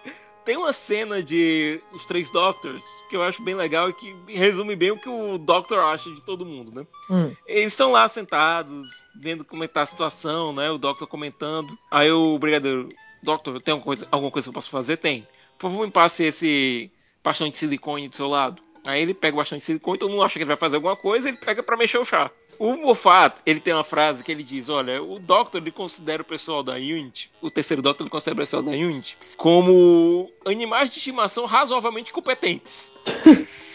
Tem 0.50 0.58
uma 0.58 0.74
cena 0.74 1.22
de 1.22 1.80
Os 1.92 2.08
Três 2.08 2.32
Doctors 2.32 2.84
que 3.08 3.16
eu 3.16 3.22
acho 3.22 3.40
bem 3.44 3.54
legal 3.54 3.88
e 3.88 3.94
que 3.94 4.16
resume 4.30 4.76
bem 4.76 4.90
o 4.90 4.98
que 4.98 5.08
o 5.08 5.38
Doctor 5.38 5.78
acha 5.78 6.10
de 6.10 6.22
todo 6.24 6.44
mundo, 6.44 6.74
né? 6.74 6.88
Hum. 7.08 7.36
Eles 7.46 7.74
estão 7.74 7.92
lá 7.92 8.10
sentados, 8.10 9.04
vendo 9.16 9.46
como 9.46 9.64
é 9.64 9.68
que 9.68 9.76
tá 9.76 9.84
a 9.84 9.86
situação, 9.86 10.52
né? 10.52 10.72
O 10.72 10.80
Doctor 10.80 11.08
comentando. 11.08 11.78
Aí 11.92 12.12
o 12.12 12.40
brigadeiro, 12.40 12.90
Doctor, 13.22 13.62
tem 13.62 13.74
alguma 13.74 13.86
coisa, 13.86 14.08
alguma 14.10 14.32
coisa 14.32 14.48
que 14.48 14.50
eu 14.50 14.54
posso 14.54 14.72
fazer? 14.72 14.98
Tem. 14.98 15.28
Por 15.56 15.70
favor, 15.70 15.86
me 15.86 15.92
passe 15.92 16.24
esse 16.24 16.92
bastão 17.24 17.48
de 17.48 17.56
silicone 17.56 18.10
do 18.10 18.16
seu 18.16 18.28
lado. 18.28 18.64
Aí 18.84 19.02
ele 19.02 19.14
pega 19.14 19.44
de 19.44 19.62
silicone, 19.62 19.98
todo 19.98 20.10
mundo 20.10 20.24
acha 20.24 20.34
que 20.34 20.40
ele 20.40 20.46
vai 20.46 20.56
fazer 20.56 20.78
alguma 20.78 20.96
coisa, 20.96 21.28
ele 21.28 21.38
pega 21.38 21.62
pra 21.62 21.78
mexer 21.78 21.98
o 21.98 22.06
chá. 22.06 22.32
O 22.58 22.76
Moffat, 22.76 23.42
ele 23.46 23.60
tem 23.60 23.74
uma 23.74 23.84
frase 23.84 24.24
que 24.24 24.32
ele 24.32 24.44
diz, 24.44 24.70
olha, 24.70 25.02
o 25.02 25.20
Doctor, 25.20 25.62
ele 25.62 25.72
considera 25.72 26.22
o 26.22 26.26
pessoal 26.26 26.62
da 26.62 26.74
Unity, 26.74 27.32
o 27.42 27.50
terceiro 27.50 27.82
Doctor, 27.82 28.06
ele 28.06 28.12
considera 28.12 28.36
o 28.36 28.38
pessoal 28.38 28.62
da 28.62 28.72
Unity, 28.72 29.18
como 29.38 30.30
animais 30.46 30.90
de 30.90 30.98
estimação 30.98 31.46
razoavelmente 31.46 32.12
competentes. 32.12 32.92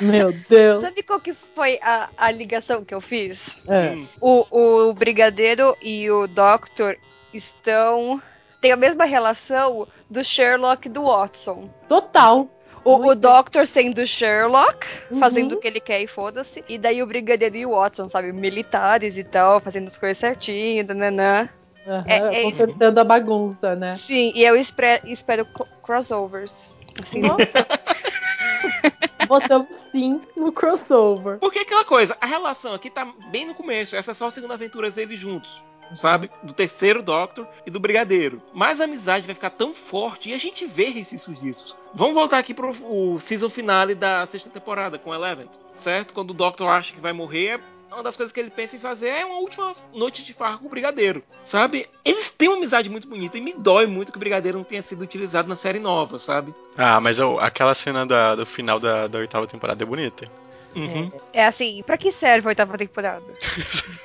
Meu 0.00 0.32
Deus. 0.48 0.80
Sabe 0.80 1.02
qual 1.02 1.20
que 1.20 1.32
foi 1.32 1.78
a, 1.82 2.08
a 2.16 2.30
ligação 2.30 2.84
que 2.84 2.94
eu 2.94 3.00
fiz? 3.00 3.60
É. 3.66 3.94
Hum. 3.94 4.06
O, 4.20 4.88
o 4.88 4.92
Brigadeiro 4.92 5.76
e 5.80 6.10
o 6.10 6.26
Doctor 6.26 6.98
estão. 7.32 8.20
têm 8.60 8.72
a 8.72 8.76
mesma 8.76 9.04
relação 9.04 9.88
do 10.10 10.22
Sherlock 10.22 10.86
e 10.86 10.90
do 10.90 11.04
Watson. 11.04 11.70
Total. 11.88 12.48
O, 12.86 13.08
o. 13.08 13.14
Doctor 13.14 13.66
sendo 13.66 14.06
Sherlock, 14.06 14.86
Uhum. 15.10 15.18
fazendo 15.18 15.52
o 15.54 15.56
que 15.58 15.66
ele 15.66 15.80
quer 15.80 16.00
e 16.02 16.06
foda-se. 16.06 16.64
E 16.68 16.78
daí 16.78 17.02
o 17.02 17.06
Brigadeiro 17.06 17.56
e 17.56 17.66
o 17.66 17.70
Watson, 17.70 18.08
sabe? 18.08 18.32
Militares 18.32 19.18
e 19.18 19.24
tal, 19.24 19.60
fazendo 19.60 19.88
as 19.88 19.96
coisas 19.96 20.18
certinho, 20.18 20.84
nananã. 20.86 21.48
Aham, 21.86 22.04
É- 22.08 22.18
é 22.36 22.42
isso. 22.48 22.64
consertando 22.66 23.00
a 23.00 23.04
bagunça, 23.04 23.74
né? 23.76 23.94
Sim, 23.94 24.32
e 24.34 24.44
eu 24.44 24.56
espero 24.56 25.46
crossovers. 25.82 26.70
Assim, 27.02 27.20
Nossa. 27.20 27.36
Botamos 29.28 29.68
sim 29.90 30.20
no 30.36 30.52
crossover. 30.52 31.38
Porque 31.38 31.58
aquela 31.58 31.84
coisa, 31.84 32.16
a 32.20 32.26
relação 32.26 32.72
aqui 32.74 32.88
tá 32.88 33.04
bem 33.30 33.44
no 33.46 33.54
começo, 33.54 33.96
essa 33.96 34.12
é 34.12 34.14
só 34.14 34.26
a 34.26 34.30
segunda 34.30 34.54
aventura 34.54 34.90
deles 34.90 35.18
juntos. 35.18 35.64
Sabe? 35.94 36.30
Do 36.42 36.52
terceiro 36.52 37.02
Doctor 37.02 37.46
e 37.66 37.70
do 37.70 37.78
Brigadeiro. 37.80 38.42
Mas 38.52 38.80
a 38.80 38.84
amizade 38.84 39.26
vai 39.26 39.34
ficar 39.34 39.50
tão 39.50 39.72
forte 39.72 40.30
e 40.30 40.34
a 40.34 40.38
gente 40.38 40.66
vê 40.66 40.86
resquícios 40.90 41.40
disso. 41.40 41.76
Vamos 41.94 42.14
voltar 42.14 42.38
aqui 42.38 42.52
pro 42.52 42.70
o 42.84 43.18
season 43.20 43.48
finale 43.48 43.94
da 43.94 44.26
sexta 44.26 44.50
temporada 44.50 44.98
com 44.98 45.14
Eleven, 45.14 45.48
certo? 45.74 46.12
Quando 46.12 46.30
o 46.30 46.34
Doctor 46.34 46.68
acha 46.68 46.92
que 46.92 47.00
vai 47.00 47.12
morrer, 47.12 47.60
uma 47.90 48.02
das 48.02 48.16
coisas 48.16 48.32
que 48.32 48.40
ele 48.40 48.50
pensa 48.50 48.74
em 48.74 48.80
fazer 48.80 49.06
é 49.08 49.24
uma 49.24 49.38
última 49.38 49.72
noite 49.94 50.24
de 50.24 50.32
farra 50.34 50.58
com 50.58 50.66
o 50.66 50.68
Brigadeiro, 50.68 51.22
sabe? 51.40 51.88
Eles 52.04 52.28
têm 52.30 52.48
uma 52.48 52.56
amizade 52.56 52.90
muito 52.90 53.06
bonita 53.08 53.38
e 53.38 53.40
me 53.40 53.52
dói 53.54 53.86
muito 53.86 54.10
que 54.10 54.18
o 54.18 54.20
Brigadeiro 54.20 54.58
não 54.58 54.64
tenha 54.64 54.82
sido 54.82 55.02
utilizado 55.02 55.48
na 55.48 55.54
série 55.56 55.78
nova, 55.78 56.18
sabe? 56.18 56.52
Ah, 56.76 57.00
mas 57.00 57.18
eu- 57.20 57.38
aquela 57.38 57.74
cena 57.74 58.04
da- 58.04 58.34
do 58.34 58.44
final 58.44 58.80
da, 58.80 59.06
da 59.06 59.18
oitava 59.18 59.46
temporada 59.46 59.82
é 59.82 59.86
bonita. 59.86 60.28
Uhum. 60.76 61.10
é 61.32 61.46
assim, 61.46 61.82
pra 61.84 61.96
que 61.96 62.12
serve 62.12 62.46
a 62.46 62.50
oitava 62.50 62.76
temporada? 62.76 63.24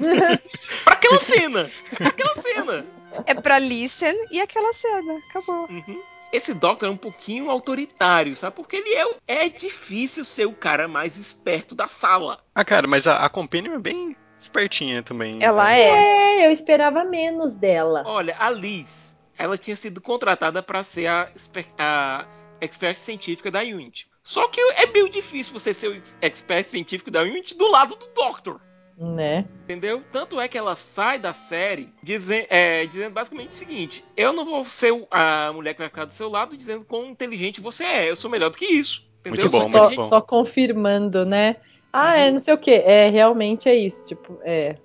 Pra 0.83 0.93
aquela 0.93 1.19
cena! 1.19 1.71
Pra 1.97 2.07
aquela 2.07 2.35
cena! 2.35 2.85
É 3.25 3.33
pra 3.33 3.59
Listen 3.59 4.15
e 4.31 4.39
aquela 4.39 4.73
cena. 4.73 5.19
Acabou. 5.29 5.67
Uhum. 5.69 6.01
Esse 6.31 6.53
Doctor 6.53 6.87
é 6.87 6.91
um 6.91 6.97
pouquinho 6.97 7.51
autoritário, 7.51 8.33
sabe? 8.35 8.55
Porque 8.55 8.77
ele 8.77 8.93
é, 8.93 9.05
o- 9.05 9.15
é 9.27 9.49
difícil 9.49 10.23
ser 10.23 10.45
o 10.45 10.53
cara 10.53 10.87
mais 10.87 11.17
esperto 11.17 11.75
da 11.75 11.87
sala. 11.87 12.39
Ah, 12.55 12.63
cara, 12.63 12.87
mas 12.87 13.05
a, 13.05 13.17
a 13.17 13.29
Companion 13.29 13.73
é 13.75 13.79
bem 13.79 14.15
espertinha 14.39 15.03
também. 15.03 15.37
Ela 15.43 15.65
né? 15.65 15.81
é. 15.81 16.41
É, 16.43 16.47
eu 16.47 16.51
esperava 16.51 17.03
menos 17.03 17.53
dela. 17.53 18.03
Olha, 18.05 18.33
a 18.39 18.49
Liz, 18.49 19.17
ela 19.37 19.57
tinha 19.57 19.75
sido 19.75 19.99
contratada 19.99 20.63
para 20.63 20.81
ser 20.83 21.07
a, 21.07 21.29
a 21.77 22.25
expert 22.61 22.97
científica 22.97 23.51
da 23.51 23.59
Unity. 23.59 24.07
Só 24.23 24.47
que 24.47 24.59
é 24.61 24.85
meio 24.87 25.09
difícil 25.09 25.53
você 25.53 25.73
ser 25.73 25.87
o 25.89 26.01
expert 26.21 26.63
científico 26.65 27.09
da 27.09 27.21
Unity 27.21 27.55
do 27.57 27.69
lado 27.71 27.95
do 27.95 28.07
Doctor. 28.13 28.59
Né? 28.97 29.45
Entendeu? 29.63 30.03
Tanto 30.11 30.39
é 30.39 30.47
que 30.47 30.55
ela 30.57 30.75
sai 30.75 31.17
da 31.17 31.33
série 31.33 31.89
dizen- 32.03 32.45
é, 32.49 32.85
dizendo 32.85 33.13
basicamente 33.13 33.49
o 33.49 33.53
seguinte: 33.55 34.05
eu 34.15 34.31
não 34.31 34.45
vou 34.45 34.63
ser 34.65 34.91
o- 34.93 35.07
a 35.09 35.51
mulher 35.53 35.73
que 35.73 35.79
vai 35.79 35.89
ficar 35.89 36.05
do 36.05 36.13
seu 36.13 36.29
lado 36.29 36.55
dizendo 36.55 36.85
quão 36.85 37.07
inteligente 37.07 37.59
você 37.61 37.83
é. 37.83 38.09
Eu 38.11 38.15
sou 38.15 38.29
melhor 38.29 38.51
do 38.51 38.57
que 38.57 38.65
isso. 38.65 39.09
Entendeu? 39.21 39.45
Muito 39.49 39.57
bom, 39.59 39.67
só, 39.69 39.79
muito 39.85 39.95
bom. 39.95 40.07
só 40.09 40.21
confirmando, 40.21 41.25
né? 41.25 41.55
Ah, 41.91 42.11
Uhum. 42.11 42.19
é, 42.19 42.31
não 42.31 42.39
sei 42.39 42.53
o 42.53 42.57
que. 42.59 42.71
É, 42.71 43.09
realmente 43.09 43.67
é 43.67 43.75
isso. 43.75 44.05
Tipo, 44.05 44.37
é. 44.43 44.77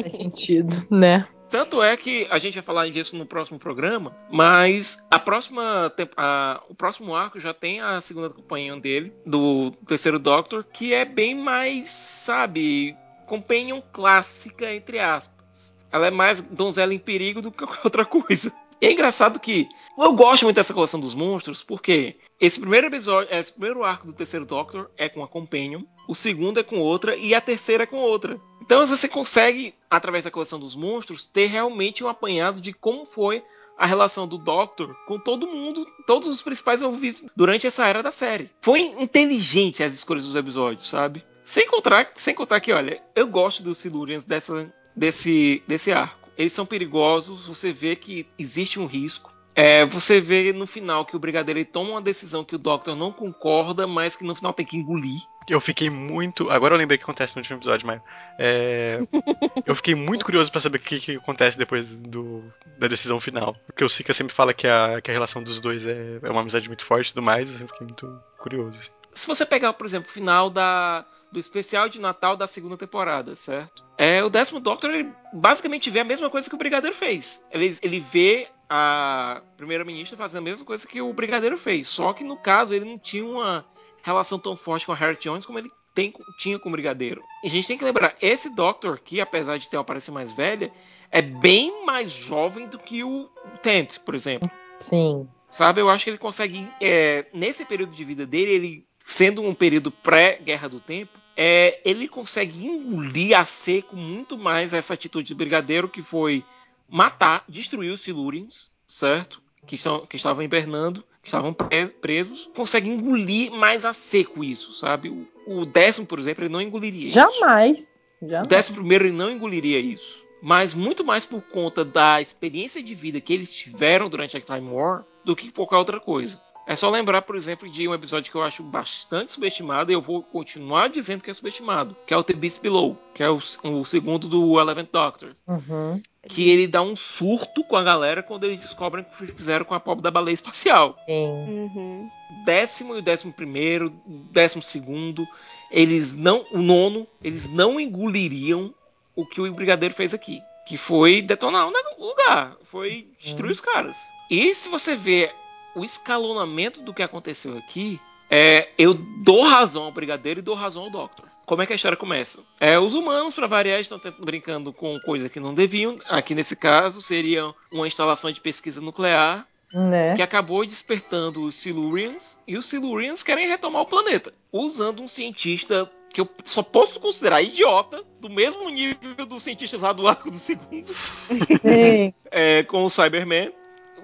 Faz 0.00 0.12
sentido, 0.14 0.68
né? 0.90 1.26
Tanto 1.48 1.82
é 1.82 1.96
que 1.96 2.26
a 2.30 2.38
gente 2.38 2.54
vai 2.54 2.62
falar 2.62 2.88
disso 2.90 3.16
no 3.16 3.24
próximo 3.24 3.58
programa, 3.58 4.14
mas 4.30 5.06
a 5.10 5.18
próxima 5.18 5.92
a- 6.16 6.62
o 6.68 6.74
próximo 6.74 7.14
arco 7.14 7.38
já 7.38 7.54
tem 7.54 7.80
a 7.80 8.00
segunda 8.00 8.30
companion 8.30 8.78
dele, 8.78 9.12
do 9.24 9.70
terceiro 9.86 10.18
Doctor, 10.18 10.64
que 10.64 10.92
é 10.92 11.04
bem 11.04 11.34
mais, 11.34 11.88
sabe, 11.90 12.96
companion 13.26 13.80
clássica, 13.92 14.72
entre 14.72 14.98
aspas. 14.98 15.74
Ela 15.92 16.08
é 16.08 16.10
mais 16.10 16.40
donzela 16.42 16.92
em 16.92 16.98
perigo 16.98 17.40
do 17.40 17.50
que 17.52 17.58
qualquer 17.64 17.80
outra 17.84 18.04
coisa. 18.04 18.52
E 18.80 18.86
é 18.86 18.92
engraçado 18.92 19.40
que 19.40 19.68
eu 19.98 20.12
gosto 20.12 20.44
muito 20.44 20.56
dessa 20.56 20.74
coleção 20.74 21.00
dos 21.00 21.14
monstros, 21.14 21.62
porque 21.62 22.16
esse 22.38 22.60
primeiro 22.60 22.88
episódio, 22.88 23.34
esse 23.34 23.52
primeiro 23.52 23.82
arco 23.82 24.06
do 24.06 24.12
terceiro 24.12 24.44
Doctor 24.44 24.90
é 24.96 25.08
com 25.08 25.22
a 25.22 25.28
Companion, 25.28 25.82
o 26.06 26.14
segundo 26.14 26.60
é 26.60 26.62
com 26.62 26.78
outra 26.78 27.16
e 27.16 27.34
a 27.34 27.40
terceira 27.40 27.84
é 27.84 27.86
com 27.86 27.96
outra. 27.96 28.38
Então 28.60 28.84
você 28.84 29.08
consegue, 29.08 29.74
através 29.90 30.24
da 30.24 30.30
coleção 30.30 30.58
dos 30.58 30.76
monstros, 30.76 31.24
ter 31.24 31.46
realmente 31.46 32.04
um 32.04 32.08
apanhado 32.08 32.60
de 32.60 32.72
como 32.72 33.06
foi 33.06 33.42
a 33.78 33.86
relação 33.86 34.26
do 34.26 34.38
Doctor 34.38 34.94
com 35.06 35.18
todo 35.18 35.46
mundo, 35.46 35.86
todos 36.06 36.28
os 36.28 36.42
principais 36.42 36.82
envolvidos 36.82 37.24
durante 37.36 37.66
essa 37.66 37.86
era 37.86 38.02
da 38.02 38.10
série. 38.10 38.50
Foi 38.60 38.80
inteligente 38.80 39.82
as 39.82 39.94
escolhas 39.94 40.26
dos 40.26 40.36
episódios, 40.36 40.88
sabe? 40.88 41.24
Sem 41.44 41.66
contar, 41.68 42.10
sem 42.16 42.34
contar 42.34 42.60
que, 42.60 42.72
olha, 42.72 43.00
eu 43.14 43.28
gosto 43.28 43.62
dos 43.62 43.78
Silurians 43.78 44.24
dessa, 44.24 44.72
desse, 44.94 45.62
desse 45.66 45.92
arco. 45.92 46.25
Eles 46.36 46.52
são 46.52 46.66
perigosos, 46.66 47.46
você 47.46 47.72
vê 47.72 47.96
que 47.96 48.26
existe 48.38 48.78
um 48.78 48.86
risco. 48.86 49.32
É, 49.54 49.86
você 49.86 50.20
vê 50.20 50.52
no 50.52 50.66
final 50.66 51.06
que 51.06 51.16
o 51.16 51.18
Brigadeiro 51.18 51.58
ele 51.58 51.64
toma 51.64 51.92
uma 51.92 52.02
decisão 52.02 52.44
que 52.44 52.54
o 52.54 52.58
Doctor 52.58 52.94
não 52.94 53.10
concorda, 53.10 53.86
mas 53.86 54.14
que 54.14 54.22
no 54.22 54.34
final 54.34 54.52
tem 54.52 54.66
que 54.66 54.76
engolir. 54.76 55.18
Eu 55.48 55.60
fiquei 55.60 55.88
muito. 55.88 56.50
Agora 56.50 56.74
eu 56.74 56.78
lembrei 56.78 56.96
o 56.96 56.98
que 56.98 57.04
acontece 57.04 57.36
no 57.36 57.40
último 57.40 57.58
episódio, 57.58 57.86
mas. 57.86 58.02
é, 58.38 58.98
eu 59.64 59.74
fiquei 59.74 59.94
muito 59.94 60.24
curioso 60.26 60.50
pra 60.50 60.60
saber 60.60 60.76
o 60.76 60.80
que, 60.80 61.00
que 61.00 61.16
acontece 61.16 61.56
depois 61.56 61.96
do, 61.96 62.44
da 62.78 62.86
decisão 62.88 63.18
final. 63.18 63.56
Porque 63.66 63.84
o 63.84 63.88
Sika 63.88 64.12
sempre 64.12 64.34
fala 64.34 64.52
que 64.52 64.66
a, 64.66 65.00
que 65.00 65.10
a 65.10 65.14
relação 65.14 65.42
dos 65.42 65.58
dois 65.58 65.86
é, 65.86 66.18
é 66.22 66.30
uma 66.30 66.42
amizade 66.42 66.68
muito 66.68 66.84
forte 66.84 67.08
e 67.08 67.14
tudo 67.14 67.22
mais. 67.22 67.58
Eu 67.58 67.68
fiquei 67.68 67.86
muito 67.86 68.20
curioso. 68.36 68.78
assim. 68.78 68.90
Se 69.16 69.26
você 69.26 69.46
pegar, 69.46 69.72
por 69.72 69.86
exemplo, 69.86 70.10
o 70.10 70.12
final 70.12 70.50
da, 70.50 71.04
do 71.32 71.40
especial 71.40 71.88
de 71.88 71.98
Natal 71.98 72.36
da 72.36 72.46
segunda 72.46 72.76
temporada, 72.76 73.34
certo? 73.34 73.82
É, 73.96 74.22
o 74.22 74.28
décimo 74.28 74.60
Doctor 74.60 74.90
ele 74.90 75.10
basicamente 75.32 75.88
vê 75.88 76.00
a 76.00 76.04
mesma 76.04 76.28
coisa 76.28 76.48
que 76.48 76.54
o 76.54 76.58
Brigadeiro 76.58 76.94
fez. 76.94 77.42
Ele, 77.50 77.76
ele 77.82 77.98
vê 77.98 78.46
a 78.68 79.40
primeira-ministra 79.56 80.18
fazendo 80.18 80.42
a 80.42 80.50
mesma 80.50 80.66
coisa 80.66 80.86
que 80.86 81.00
o 81.00 81.12
Brigadeiro 81.14 81.56
fez. 81.56 81.88
Só 81.88 82.12
que 82.12 82.22
no 82.22 82.36
caso 82.36 82.74
ele 82.74 82.84
não 82.84 82.98
tinha 82.98 83.24
uma 83.24 83.64
relação 84.02 84.38
tão 84.38 84.54
forte 84.54 84.84
com 84.84 84.92
a 84.92 84.96
Harriet 84.96 85.22
Jones 85.22 85.46
como 85.46 85.58
ele 85.58 85.70
tem, 85.94 86.12
tinha 86.38 86.58
com 86.58 86.68
o 86.68 86.72
Brigadeiro. 86.72 87.22
E 87.42 87.46
a 87.46 87.50
gente 87.50 87.66
tem 87.66 87.78
que 87.78 87.84
lembrar, 87.84 88.14
esse 88.20 88.50
Doctor 88.50 88.96
aqui, 88.96 89.18
apesar 89.18 89.56
de 89.56 89.68
ter 89.68 89.78
uma 89.78 89.82
aparência 89.82 90.12
mais 90.12 90.30
velha, 90.30 90.70
é 91.10 91.22
bem 91.22 91.86
mais 91.86 92.10
jovem 92.10 92.68
do 92.68 92.78
que 92.78 93.02
o 93.02 93.30
Tent, 93.62 93.98
por 94.00 94.14
exemplo. 94.14 94.50
Sim. 94.78 95.26
Sabe, 95.48 95.80
eu 95.80 95.88
acho 95.88 96.04
que 96.04 96.10
ele 96.10 96.18
consegue, 96.18 96.68
é, 96.82 97.26
nesse 97.32 97.64
período 97.64 97.94
de 97.94 98.04
vida 98.04 98.26
dele, 98.26 98.52
ele 98.52 98.85
sendo 99.06 99.40
um 99.40 99.54
período 99.54 99.90
pré-guerra 99.90 100.68
do 100.68 100.80
tempo, 100.80 101.18
é, 101.36 101.80
ele 101.84 102.08
consegue 102.08 102.66
engolir 102.66 103.38
a 103.38 103.44
seco 103.44 103.94
muito 103.94 104.36
mais 104.36 104.74
essa 104.74 104.94
atitude 104.94 105.32
do 105.32 105.36
brigadeiro 105.38 105.88
que 105.88 106.02
foi 106.02 106.44
matar, 106.88 107.44
destruir 107.48 107.92
os 107.92 108.00
Silurians, 108.00 108.72
certo? 108.86 109.40
Que, 109.64 109.76
estão, 109.76 110.04
que 110.06 110.16
estavam 110.16 110.42
hibernando, 110.42 111.04
que 111.22 111.28
estavam 111.28 111.52
pre- 111.52 111.86
presos, 111.86 112.50
consegue 112.54 112.88
engolir 112.88 113.52
mais 113.52 113.84
a 113.84 113.92
seco 113.92 114.42
isso, 114.42 114.72
sabe? 114.72 115.08
O, 115.08 115.60
o 115.60 115.64
décimo, 115.66 116.06
por 116.06 116.18
exemplo, 116.18 116.44
ele 116.44 116.52
não 116.52 116.60
engoliria 116.60 117.04
isso. 117.04 117.14
Jamais. 117.14 118.00
O 118.20 118.28
Jamais. 118.28 118.48
décimo 118.48 118.78
primeiro 118.78 119.04
ele 119.06 119.16
não 119.16 119.30
engoliria 119.30 119.78
isso. 119.78 120.24
Mas 120.42 120.74
muito 120.74 121.04
mais 121.04 121.26
por 121.26 121.42
conta 121.42 121.84
da 121.84 122.20
experiência 122.20 122.82
de 122.82 122.94
vida 122.94 123.20
que 123.20 123.32
eles 123.32 123.52
tiveram 123.52 124.08
durante 124.08 124.36
a 124.36 124.40
Time 124.40 124.68
War 124.70 125.04
do 125.24 125.34
que 125.34 125.50
por 125.50 125.66
qualquer 125.66 125.76
outra 125.78 126.00
coisa. 126.00 126.40
É 126.66 126.74
só 126.74 126.90
lembrar, 126.90 127.22
por 127.22 127.36
exemplo, 127.36 127.68
de 127.70 127.86
um 127.86 127.94
episódio 127.94 128.30
que 128.30 128.36
eu 128.36 128.42
acho 128.42 128.60
bastante 128.64 129.30
subestimado 129.30 129.92
e 129.92 129.94
eu 129.94 130.00
vou 130.00 130.20
continuar 130.20 130.88
dizendo 130.88 131.22
que 131.22 131.30
é 131.30 131.34
subestimado, 131.34 131.96
que 132.04 132.12
é 132.12 132.16
o 132.16 132.24
The 132.24 132.34
Beast 132.34 132.60
Below, 132.60 133.00
que 133.14 133.22
é 133.22 133.30
o, 133.30 133.38
o 133.62 133.84
segundo 133.84 134.26
do 134.28 134.58
Eleventh 134.58 134.90
Doctor. 134.90 135.36
Uhum. 135.46 136.02
Que 136.28 136.50
ele 136.50 136.66
dá 136.66 136.82
um 136.82 136.96
surto 136.96 137.62
com 137.62 137.76
a 137.76 137.84
galera 137.84 138.20
quando 138.20 138.44
eles 138.44 138.58
descobrem 138.58 139.04
o 139.04 139.16
que 139.16 139.28
fizeram 139.28 139.64
com 139.64 139.74
a 139.74 139.80
pobre 139.80 140.02
da 140.02 140.10
baleia 140.10 140.34
espacial. 140.34 140.98
Sim. 141.06 141.12
Uhum. 141.12 142.10
Décimo 142.44 142.96
e 142.96 142.98
o 142.98 143.02
décimo 143.02 143.32
primeiro, 143.32 143.92
décimo 144.32 144.60
segundo, 144.60 145.24
eles 145.70 146.16
não. 146.16 146.44
O 146.50 146.58
nono, 146.58 147.06
eles 147.22 147.48
não 147.48 147.78
engoliriam 147.78 148.74
o 149.14 149.24
que 149.24 149.40
o 149.40 149.54
Brigadeiro 149.54 149.94
fez 149.94 150.12
aqui. 150.12 150.40
Que 150.66 150.76
foi 150.76 151.22
detonar 151.22 151.68
o 151.68 152.04
lugar. 152.04 152.56
Foi 152.64 153.06
destruir 153.20 153.52
os 153.52 153.60
caras. 153.60 153.96
E 154.28 154.52
se 154.52 154.68
você 154.68 154.96
vê 154.96 155.32
o 155.76 155.84
escalonamento 155.84 156.80
do 156.80 156.94
que 156.94 157.02
aconteceu 157.02 157.56
aqui, 157.58 158.00
é, 158.30 158.70
eu 158.78 158.94
dou 158.94 159.44
razão 159.44 159.84
ao 159.84 159.92
Brigadeiro 159.92 160.40
e 160.40 160.42
dou 160.42 160.54
razão 160.54 160.84
ao 160.84 160.90
Doctor. 160.90 161.26
Como 161.44 161.62
é 161.62 161.66
que 161.66 161.72
a 161.72 161.76
história 161.76 161.96
começa? 161.96 162.42
É, 162.58 162.76
os 162.78 162.94
humanos, 162.94 163.34
para 163.34 163.46
variar, 163.46 163.78
estão 163.78 164.00
brincando 164.18 164.72
com 164.72 164.98
coisa 165.00 165.28
que 165.28 165.38
não 165.38 165.54
deviam. 165.54 165.96
Aqui 166.08 166.34
nesse 166.34 166.56
caso, 166.56 167.00
seria 167.00 167.54
uma 167.70 167.86
instalação 167.86 168.32
de 168.32 168.40
pesquisa 168.40 168.80
nuclear 168.80 169.46
Né? 169.72 170.16
que 170.16 170.22
acabou 170.22 170.64
despertando 170.64 171.42
os 171.42 171.54
Silurians 171.56 172.38
e 172.48 172.56
os 172.56 172.66
Silurians 172.66 173.22
querem 173.22 173.46
retomar 173.46 173.82
o 173.82 173.86
planeta, 173.86 174.32
usando 174.50 175.02
um 175.02 175.08
cientista 175.08 175.90
que 176.08 176.20
eu 176.20 176.28
só 176.44 176.62
posso 176.62 176.98
considerar 176.98 177.42
idiota, 177.42 178.02
do 178.20 178.30
mesmo 178.30 178.70
nível 178.70 179.26
dos 179.26 179.42
cientistas 179.42 179.82
lá 179.82 179.92
do 179.92 180.08
arco 180.08 180.30
do 180.30 180.38
segundo, 180.38 180.94
é, 182.30 182.62
com 182.62 182.84
o 182.84 182.90
Cyberman. 182.90 183.52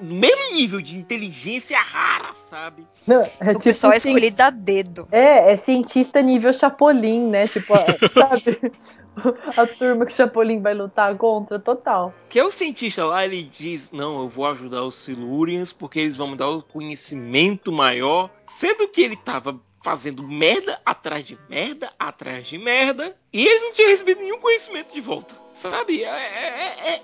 No 0.03 0.15
mesmo 0.17 0.55
nível 0.55 0.81
de 0.81 0.97
inteligência 0.97 1.79
rara, 1.81 2.35
sabe? 2.47 2.85
Não, 3.07 3.23
é 3.23 3.45
O 3.45 3.47
tipo 3.49 3.61
pessoal 3.65 3.93
é 3.93 3.97
escolhido 3.97 4.43
a 4.43 4.51
dedo. 4.51 5.07
É, 5.13 5.53
é 5.53 5.57
cientista 5.57 6.21
nível 6.21 6.53
Chapolin, 6.53 7.29
né? 7.29 7.47
Tipo, 7.47 7.75
a- 7.75 7.87
sabe? 8.15 8.61
A 9.57 9.67
turma 9.67 10.07
que 10.07 10.13
o 10.13 10.17
Chapolin 10.17 10.61
vai 10.63 10.73
lutar 10.73 11.15
contra, 11.19 11.59
total. 11.59 12.15
Que 12.31 12.39
é 12.39 12.45
o 12.45 12.51
cientista 12.51 13.05
lá, 13.05 13.25
ele 13.25 13.43
diz: 13.43 13.91
Não, 13.91 14.23
eu 14.23 14.29
vou 14.29 14.47
ajudar 14.47 14.83
os 14.85 14.95
Silurians 14.95 15.71
porque 15.73 16.01
eles 16.01 16.17
vão 16.17 16.29
me 16.29 16.37
dar 16.37 16.49
o 16.49 16.63
conhecimento 16.63 17.71
maior. 17.71 18.31
Sendo 18.47 18.89
que 18.89 19.03
ele 19.03 19.17
tava 19.17 19.61
fazendo 19.85 20.23
merda 20.27 20.81
atrás 20.87 21.27
de 21.27 21.37
merda 21.49 21.93
atrás 21.99 22.47
de 22.47 22.57
merda 22.57 23.15
e 23.33 23.45
eles 23.47 23.63
não 23.65 23.71
tinham 23.71 23.91
recebido 23.91 24.21
nenhum 24.21 24.41
conhecimento 24.41 24.95
de 24.95 25.01
volta, 25.01 25.35
sabe? 25.53 26.05
É, 26.05 26.09
é, 26.09 26.93
é, 26.95 27.03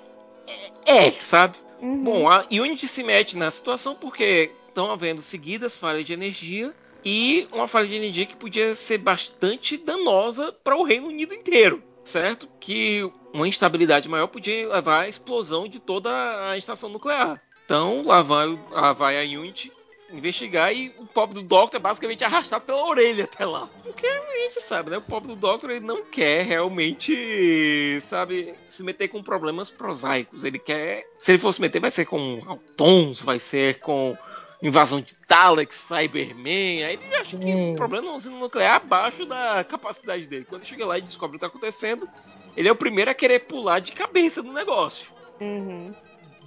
é, 0.86 1.06
é, 1.06 1.10
sabe? 1.10 1.58
Uhum. 1.80 2.02
Bom, 2.04 2.28
a 2.28 2.44
Unity 2.50 2.88
se 2.88 3.02
mete 3.02 3.36
na 3.36 3.50
situação 3.50 3.94
porque 3.94 4.50
estão 4.68 4.90
havendo 4.90 5.20
seguidas 5.20 5.76
falhas 5.76 6.04
de 6.04 6.12
energia 6.12 6.74
e 7.04 7.48
uma 7.52 7.68
falha 7.68 7.86
de 7.86 7.96
energia 7.96 8.26
que 8.26 8.36
podia 8.36 8.74
ser 8.74 8.98
bastante 8.98 9.76
danosa 9.76 10.52
para 10.52 10.76
o 10.76 10.82
Reino 10.82 11.08
Unido 11.08 11.34
inteiro, 11.34 11.82
certo? 12.04 12.48
Que 12.60 13.08
uma 13.32 13.46
instabilidade 13.46 14.08
maior 14.08 14.26
podia 14.26 14.68
levar 14.68 15.02
à 15.02 15.08
explosão 15.08 15.68
de 15.68 15.78
toda 15.78 16.10
a 16.50 16.56
estação 16.56 16.88
nuclear. 16.88 17.40
Então 17.64 18.02
lá 18.04 18.22
vai, 18.22 18.58
lá 18.70 18.92
vai 18.92 19.18
a 19.18 19.38
Unity 19.38 19.72
investigar 20.10 20.74
e 20.74 20.92
o 20.98 21.06
pobre 21.06 21.34
do 21.34 21.42
Doctor 21.42 21.78
é 21.78 21.82
basicamente 21.82 22.24
arrastado 22.24 22.64
pela 22.64 22.84
orelha 22.86 23.24
até 23.24 23.44
lá. 23.44 23.68
Porque 23.82 24.06
a 24.06 24.38
gente 24.44 24.60
sabe, 24.60 24.90
né? 24.90 24.98
O 24.98 25.02
pobre 25.02 25.28
do 25.28 25.36
Doctor 25.36 25.70
ele 25.70 25.84
não 25.84 26.04
quer 26.04 26.44
realmente, 26.44 27.98
sabe, 28.00 28.54
se 28.68 28.82
meter 28.82 29.08
com 29.08 29.22
problemas 29.22 29.70
prosaicos. 29.70 30.44
Ele 30.44 30.58
quer. 30.58 31.06
Se 31.18 31.32
ele 31.32 31.38
for 31.38 31.52
se 31.52 31.60
meter, 31.60 31.80
vai 31.80 31.90
ser 31.90 32.06
com 32.06 32.42
Autons, 32.46 33.20
vai 33.20 33.38
ser 33.38 33.78
com 33.80 34.16
invasão 34.62 35.00
de 35.00 35.14
Daleks, 35.28 35.88
Cyberman. 35.88 36.84
Aí 36.84 36.98
ele 37.02 37.14
acha 37.14 37.36
que 37.36 37.54
o 37.54 37.74
problema 37.74 38.06
é 38.06 38.10
uma 38.10 38.16
usina 38.16 38.36
nuclear 38.36 38.76
abaixo 38.76 39.24
da 39.24 39.64
capacidade 39.64 40.26
dele. 40.26 40.46
Quando 40.48 40.64
chega 40.64 40.86
lá 40.86 40.98
e 40.98 41.02
descobre 41.02 41.36
o 41.36 41.38
que 41.38 41.44
está 41.44 41.46
acontecendo, 41.46 42.08
ele 42.56 42.68
é 42.68 42.72
o 42.72 42.76
primeiro 42.76 43.10
a 43.10 43.14
querer 43.14 43.40
pular 43.40 43.78
de 43.78 43.92
cabeça 43.92 44.42
no 44.42 44.52
negócio. 44.52 45.10
Uhum. 45.40 45.94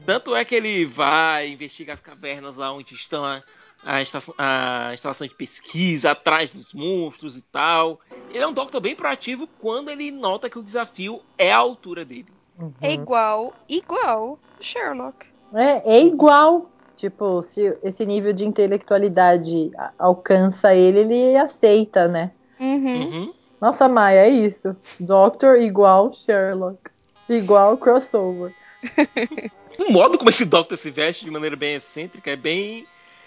Tanto 0.06 0.36
é 0.36 0.44
que 0.44 0.56
ele 0.56 0.86
vai 0.86 1.50
investigar 1.50 1.94
as 1.94 2.00
cavernas 2.00 2.56
lá 2.56 2.72
onde 2.72 2.96
estão 2.96 3.24
a, 3.24 3.42
a, 3.84 4.02
estação, 4.02 4.34
a 4.38 4.92
instalação 4.94 5.28
de 5.28 5.34
pesquisa, 5.34 6.12
atrás 6.12 6.54
dos 6.54 6.74
monstros 6.74 7.38
e 7.38 7.44
tal. 7.44 8.00
Ele 8.30 8.44
é 8.44 8.48
um 8.48 8.54
Doctor 8.54 8.82
bem 8.82 8.96
proativo 8.96 9.48
quando 9.60 9.90
ele 9.90 10.12
nota 10.12 10.50
que 10.50 10.60
o 10.60 10.64
desafio 10.64 11.22
é 11.38 11.52
a 11.52 11.58
altura 11.58 12.04
dele. 12.04 12.28
Uhum. 12.60 12.74
É 12.82 12.94
igual, 12.94 13.54
igual 13.70 14.40
Sherlock. 14.60 15.28
É, 15.54 15.98
é 15.98 16.04
igual. 16.04 16.70
Tipo, 16.96 17.42
se 17.42 17.76
esse 17.82 18.06
nível 18.06 18.32
de 18.32 18.46
intelectualidade 18.46 19.72
alcança 19.98 20.76
ele, 20.76 21.00
ele 21.00 21.36
aceita, 21.36 22.08
né? 22.08 22.32
Uhum. 22.60 23.02
Uhum. 23.02 23.34
Nossa, 23.60 23.88
Maia, 23.88 24.28
é 24.28 24.30
isso. 24.30 24.76
Doctor 25.00 25.60
igual 25.60 26.14
Sherlock. 26.14 26.92
Igual 27.28 27.78
crossover. 27.78 28.54
O 29.88 29.91
modo 29.91 30.17
como 30.17 30.30
esse 30.30 30.46
Doctor 30.46 30.78
se 30.78 30.91
veste 30.91 31.26
de 31.26 31.32
maneira 31.32 31.56
bem 31.56 31.76
excêntrica 31.76 32.32
é 32.32 32.36
bem. 32.36 32.86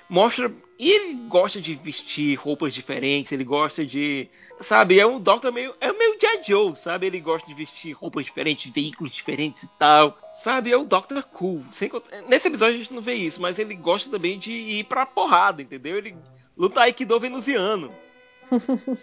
Mostra. 0.09 0.53
E 0.79 0.91
ele 0.91 1.15
gosta 1.29 1.61
de 1.61 1.75
vestir 1.75 2.37
roupas 2.37 2.75
diferentes, 2.75 3.33
ele 3.33 3.45
gosta 3.45 3.85
de. 3.85 4.29
Sabe, 4.61 5.01
é 5.01 5.07
um 5.07 5.19
Doctor 5.19 5.53
meio. 5.53 5.75
É 5.81 5.93
meio 5.93 6.17
G.I. 6.21 6.43
Joe, 6.45 6.77
sabe? 6.77 7.07
Ele 7.07 7.21
gosta 7.21 7.49
de 7.49 7.55
vestir 7.55 7.93
roupas 7.93 8.25
diferentes, 8.25 8.71
veículos 8.71 9.13
diferentes 9.13 9.65
e 9.65 9.69
tal. 9.79 10.17
Sabe, 10.33 10.71
é 10.71 10.77
o 10.77 10.85
Doctor 10.85 11.23
cool. 11.25 11.65
Sem 11.73 11.91
Nesse 12.29 12.49
episódio 12.49 12.75
a 12.75 12.79
gente 12.79 12.93
não 12.93 13.03
vê 13.03 13.15
isso, 13.15 13.41
mas 13.41 13.59
ele 13.59 13.75
gosta 13.75 14.11
também 14.11 14.39
de 14.39 14.53
ir 14.53 14.85
pra 14.85 15.07
porrada, 15.07 15.63
entendeu? 15.63 15.97
Ele 15.97 16.15
luta 16.57 16.83
Aikido 16.83 17.19
venusiano. 17.19 17.91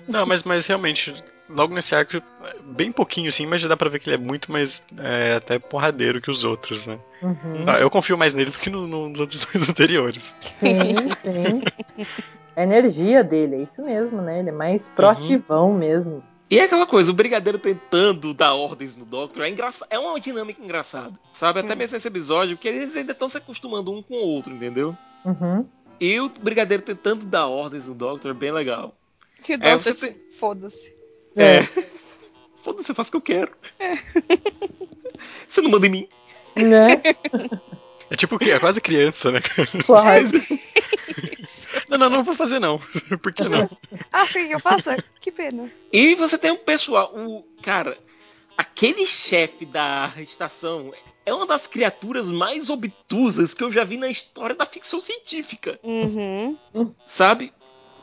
Não, 0.08 0.26
mas, 0.26 0.44
mas 0.44 0.66
realmente, 0.66 1.14
logo 1.56 1.74
nesse 1.74 1.94
arco, 1.96 2.22
bem 2.64 2.92
pouquinho 2.92 3.32
sim, 3.32 3.46
mas 3.46 3.62
já 3.62 3.68
dá 3.68 3.76
pra 3.78 3.90
ver 3.90 4.00
que 4.00 4.10
ele 4.10 4.16
é 4.16 4.20
muito 4.20 4.52
mais 4.52 4.82
é, 4.98 5.36
até 5.36 5.60
porradeiro 5.60 6.22
que 6.22 6.30
os 6.32 6.44
outros, 6.44 6.86
né? 6.88 6.98
Uhum. 7.22 7.66
Ah, 7.68 7.80
Eu 7.80 7.90
confio 7.90 8.18
mais 8.18 8.34
nele 8.34 8.52
do 8.52 8.58
que 8.58 8.70
no- 8.70 8.88
no- 8.88 9.10
nos 9.10 9.20
outros 9.20 9.46
dois 9.52 9.68
anteriores. 9.70 10.34
Sim, 10.42 10.96
sim. 11.22 11.62
A 12.56 12.64
energia 12.64 13.24
dele, 13.24 13.56
é 13.56 13.62
isso 13.64 13.82
mesmo, 13.84 14.22
né? 14.22 14.40
Ele 14.40 14.50
é 14.50 14.54
mais 14.54 14.88
proativão 14.90 15.74
mesmo. 15.74 16.24
E 16.50 16.60
é 16.60 16.64
aquela 16.66 16.86
coisa, 16.86 17.10
o 17.12 17.16
Brigadeiro 17.16 17.58
tentando 17.58 18.34
dar 18.34 18.54
ordens 18.54 18.98
no 18.98 19.06
Doctor 19.06 19.44
é 19.46 19.50
engraçado, 19.50 19.88
é 19.90 19.98
uma 19.98 20.20
dinâmica 20.20 20.62
engraçada, 20.62 21.14
sabe? 21.32 21.60
Até 21.62 21.76
mesmo 21.76 21.96
nesse 21.96 22.08
episódio, 22.10 22.58
porque 22.58 22.68
eles 22.68 22.94
ainda 22.98 23.14
estão 23.14 23.30
se 23.30 23.38
acostumando 23.38 23.90
um 23.92 24.02
com 24.04 24.16
o 24.16 24.28
outro, 24.28 24.54
entendeu? 24.54 24.94
Uhum. 25.24 25.66
E 25.98 26.20
o 26.20 26.30
Brigadeiro 26.42 26.84
tentando 26.84 27.26
dar 27.26 27.48
ordens 27.48 27.88
no 27.88 27.94
Doctor 27.96 28.32
é 28.32 28.34
bem 28.34 28.52
legal. 28.52 28.94
Que 29.42 29.54
o 29.54 29.56
É, 29.56 29.58
Doctor 29.58 29.82
você 29.82 29.94
se- 29.94 30.18
Foda-se. 30.38 30.94
É. 31.36 31.64
Foda-se, 32.64 32.92
eu 32.92 32.96
faço 32.96 33.10
o 33.10 33.12
que 33.12 33.18
eu 33.18 33.22
quero. 33.22 33.52
Você 35.48 35.62
não 35.62 35.72
manda 35.72 35.88
em 35.88 35.90
mim. 35.90 36.08
Né? 36.56 37.02
É 38.10 38.16
tipo 38.16 38.36
o 38.36 38.40
quê? 38.40 38.52
É 38.52 38.60
quase 38.60 38.82
criança, 38.82 39.32
né? 39.32 39.40
Claro. 39.86 40.28
Não, 41.88 41.98
não, 41.98 42.10
não 42.10 42.24
vou 42.24 42.36
fazer 42.36 42.60
não. 42.60 42.80
Por 43.22 43.34
que 43.34 43.44
não? 43.44 43.70
Ah, 44.14 44.26
que 44.26 44.40
eu 44.40 44.60
faça? 44.62 45.02
Que 45.20 45.30
pena. 45.30 45.70
E 45.92 46.16
você 46.16 46.38
tem 46.38 46.52
um 46.52 46.58
pessoal, 46.58 47.12
o 47.14 47.44
cara, 47.62 47.98
aquele 48.58 49.06
chefe 49.06 49.66
da 49.66 50.12
estação 50.18 50.94
é 51.26 51.34
uma 51.34 51.46
das 51.46 51.68
criaturas 51.68 52.32
mais 52.32 52.70
obtusas 52.70 53.54
que 53.54 53.64
eu 53.64 53.70
já 53.70 53.84
vi 53.84 53.98
na 53.98 54.10
história 54.10 54.56
da 54.56 54.66
ficção 54.66 55.02
científica. 55.02 55.80
Uhum. 55.84 56.58
sabe? 57.06 57.54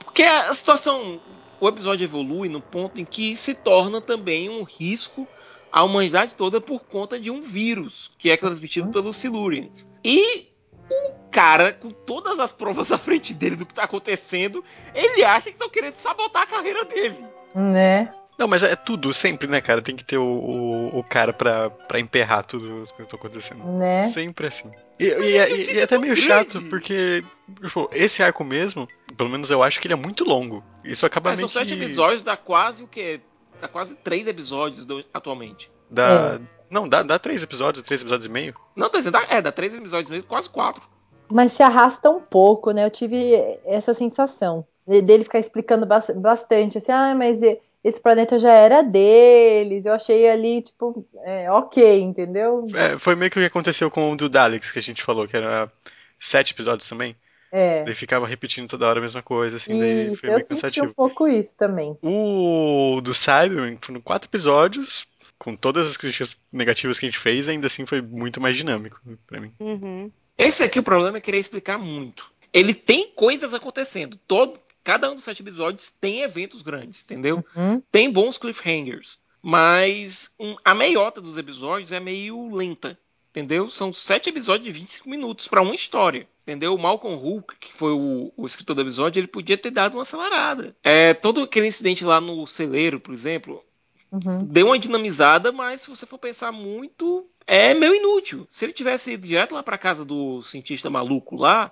Porque 0.04 0.22
a 0.22 0.52
situação, 0.52 1.20
o 1.60 1.68
episódio 1.68 2.04
evolui 2.04 2.48
no 2.48 2.60
ponto 2.60 3.00
em 3.00 3.04
que 3.04 3.36
se 3.36 3.54
torna 3.54 4.00
também 4.00 4.48
um 4.48 4.62
risco 4.62 5.26
à 5.70 5.82
humanidade 5.82 6.34
toda 6.34 6.60
por 6.60 6.84
conta 6.84 7.18
de 7.18 7.30
um 7.30 7.40
vírus 7.40 8.10
que 8.18 8.30
é 8.30 8.36
transmitido 8.36 8.88
pelos 8.88 9.16
Silurians. 9.16 9.90
E 10.04 10.48
o 10.90 11.14
cara, 11.30 11.72
com 11.72 11.90
todas 11.90 12.40
as 12.40 12.52
provas 12.52 12.90
à 12.92 12.98
frente 12.98 13.34
dele 13.34 13.56
do 13.56 13.66
que 13.66 13.74
tá 13.74 13.84
acontecendo, 13.84 14.64
ele 14.94 15.24
acha 15.24 15.50
que 15.50 15.56
estão 15.56 15.68
querendo 15.68 15.96
sabotar 15.96 16.42
a 16.42 16.46
carreira 16.46 16.84
dele. 16.84 17.18
né? 17.54 18.14
Não, 18.38 18.46
mas 18.46 18.62
é 18.62 18.76
tudo, 18.76 19.12
sempre, 19.12 19.48
né, 19.48 19.60
cara? 19.60 19.82
Tem 19.82 19.96
que 19.96 20.04
ter 20.04 20.16
o, 20.16 20.24
o, 20.24 20.98
o 21.00 21.02
cara 21.04 21.32
pra, 21.32 21.68
pra 21.70 21.98
emperrar 21.98 22.44
tudo 22.44 22.64
as 22.64 22.70
coisas 22.72 22.92
que 22.92 23.02
estão 23.02 23.18
acontecendo. 23.18 23.64
Né? 23.64 24.08
Sempre 24.10 24.46
assim. 24.46 24.70
E, 24.98 25.06
e, 25.06 25.36
é- 25.36 25.50
e- 25.50 25.74
e 25.74 25.78
é 25.80 25.82
até 25.82 25.98
meio 25.98 26.14
grande. 26.14 26.26
chato, 26.28 26.62
porque 26.70 27.24
tipo, 27.62 27.88
esse 27.92 28.22
arco 28.22 28.44
mesmo, 28.44 28.86
pelo 29.16 29.28
menos 29.28 29.50
eu 29.50 29.60
acho 29.62 29.80
que 29.80 29.86
ele 29.88 29.94
é 29.94 29.96
muito 29.96 30.22
longo. 30.24 30.62
Isso 30.84 31.04
acaba 31.04 31.30
Mas 31.30 31.40
meio 31.40 31.48
são 31.48 31.60
sete 31.62 31.74
que... 31.76 31.82
episódios, 31.82 32.22
dá 32.22 32.36
quase 32.36 32.84
o 32.84 32.86
quê? 32.86 33.20
dá 33.60 33.66
quase 33.66 33.96
três 33.96 34.26
episódios 34.28 34.86
do- 34.86 35.04
atualmente. 35.12 35.68
Dá. 35.90 36.38
Não, 36.70 36.88
dá, 36.88 37.02
dá 37.02 37.18
três 37.18 37.42
episódios, 37.42 37.82
três 37.84 38.00
episódios 38.02 38.26
e 38.26 38.28
meio. 38.28 38.54
Não, 38.76 38.88
tô 38.88 38.98
dizendo, 38.98 39.14
dá- 39.14 39.26
é, 39.28 39.42
dá 39.42 39.50
três 39.50 39.74
episódios 39.74 40.10
mesmo, 40.10 40.26
quase 40.28 40.48
quatro. 40.48 40.82
Mas 41.28 41.52
se 41.52 41.62
arrasta 41.62 42.08
um 42.08 42.20
pouco, 42.20 42.70
né? 42.70 42.84
Eu 42.84 42.90
tive 42.90 43.34
essa 43.66 43.92
sensação 43.92 44.64
de- 44.86 45.02
dele 45.02 45.24
ficar 45.24 45.38
explicando 45.40 45.84
bas- 45.86 46.10
bastante, 46.14 46.78
assim, 46.78 46.92
ah, 46.92 47.14
mas 47.16 47.42
e- 47.42 47.58
esse 47.82 48.00
planeta 48.00 48.38
já 48.38 48.52
era 48.52 48.82
deles. 48.82 49.86
Eu 49.86 49.94
achei 49.94 50.28
ali, 50.28 50.62
tipo, 50.62 51.06
é, 51.24 51.50
ok, 51.50 52.00
entendeu? 52.00 52.66
É, 52.74 52.98
foi 52.98 53.14
meio 53.14 53.30
que 53.30 53.38
o 53.38 53.42
que 53.42 53.46
aconteceu 53.46 53.90
com 53.90 54.12
o 54.12 54.16
do 54.16 54.28
Daleks, 54.28 54.72
que 54.72 54.78
a 54.78 54.82
gente 54.82 55.02
falou, 55.02 55.26
que 55.28 55.36
era 55.36 55.70
sete 56.18 56.52
episódios 56.52 56.88
também. 56.88 57.16
É. 57.50 57.82
Daí 57.84 57.94
ficava 57.94 58.26
repetindo 58.26 58.68
toda 58.68 58.86
hora 58.86 58.98
a 58.98 59.02
mesma 59.02 59.22
coisa, 59.22 59.56
assim, 59.56 59.78
daí 59.78 60.12
Isso, 60.12 60.20
foi 60.20 60.28
eu 60.28 60.34
meio 60.34 60.46
senti 60.46 60.60
cansativo. 60.60 60.86
um 60.86 60.92
pouco 60.92 61.26
isso 61.26 61.56
também. 61.56 61.96
O 62.02 63.00
do 63.02 63.14
Cyberman 63.14 63.78
foram 63.80 64.00
quatro 64.00 64.28
episódios, 64.28 65.06
com 65.38 65.56
todas 65.56 65.86
as 65.86 65.96
críticas 65.96 66.36
negativas 66.52 66.98
que 66.98 67.06
a 67.06 67.08
gente 67.08 67.18
fez, 67.18 67.48
ainda 67.48 67.66
assim 67.66 67.86
foi 67.86 68.02
muito 68.02 68.40
mais 68.40 68.56
dinâmico 68.56 69.00
pra 69.26 69.40
mim. 69.40 69.52
Uhum. 69.60 70.10
Esse 70.36 70.62
aqui 70.62 70.78
o 70.78 70.82
problema 70.82 71.18
é 71.18 71.20
querer 71.20 71.38
explicar 71.38 71.78
muito. 71.78 72.30
Ele 72.52 72.74
tem 72.74 73.10
coisas 73.14 73.54
acontecendo. 73.54 74.18
Todo, 74.26 74.58
cada 74.88 75.10
um 75.10 75.14
dos 75.14 75.24
sete 75.24 75.42
episódios 75.42 75.90
tem 75.90 76.22
eventos 76.22 76.62
grandes, 76.62 77.02
entendeu? 77.02 77.44
Hum? 77.54 77.82
Tem 77.92 78.10
bons 78.10 78.38
cliffhangers. 78.38 79.18
Mas 79.42 80.30
um, 80.40 80.56
a 80.64 80.74
meiota 80.74 81.20
dos 81.20 81.36
episódios 81.36 81.92
é 81.92 82.00
meio 82.00 82.54
lenta. 82.54 82.98
Entendeu? 83.30 83.68
São 83.68 83.92
sete 83.92 84.30
episódios 84.30 84.64
de 84.64 84.70
25 84.80 85.06
minutos 85.06 85.46
para 85.46 85.60
uma 85.60 85.74
história. 85.74 86.26
Entendeu? 86.42 86.74
O 86.74 86.78
Malcolm 86.78 87.18
Hulk, 87.18 87.56
que 87.60 87.70
foi 87.70 87.92
o, 87.92 88.32
o 88.34 88.46
escritor 88.46 88.74
do 88.76 88.80
episódio, 88.80 89.20
ele 89.20 89.26
podia 89.26 89.58
ter 89.58 89.70
dado 89.70 89.98
uma 89.98 90.02
acelerada. 90.02 90.74
É, 90.82 91.12
todo 91.12 91.42
aquele 91.42 91.66
incidente 91.66 92.02
lá 92.02 92.18
no 92.18 92.46
celeiro, 92.46 92.98
por 92.98 93.12
exemplo, 93.12 93.62
Uhum. 94.10 94.42
deu 94.46 94.68
uma 94.68 94.78
dinamizada, 94.78 95.52
mas 95.52 95.82
se 95.82 95.90
você 95.90 96.06
for 96.06 96.16
pensar 96.18 96.50
muito, 96.50 97.28
é 97.46 97.74
meio 97.74 97.94
inútil. 97.94 98.46
Se 98.48 98.64
ele 98.64 98.72
tivesse 98.72 99.12
ido 99.12 99.26
direto 99.26 99.54
lá 99.54 99.62
para 99.62 99.76
casa 99.76 100.02
do 100.02 100.40
cientista 100.40 100.88
maluco 100.88 101.36
lá, 101.36 101.70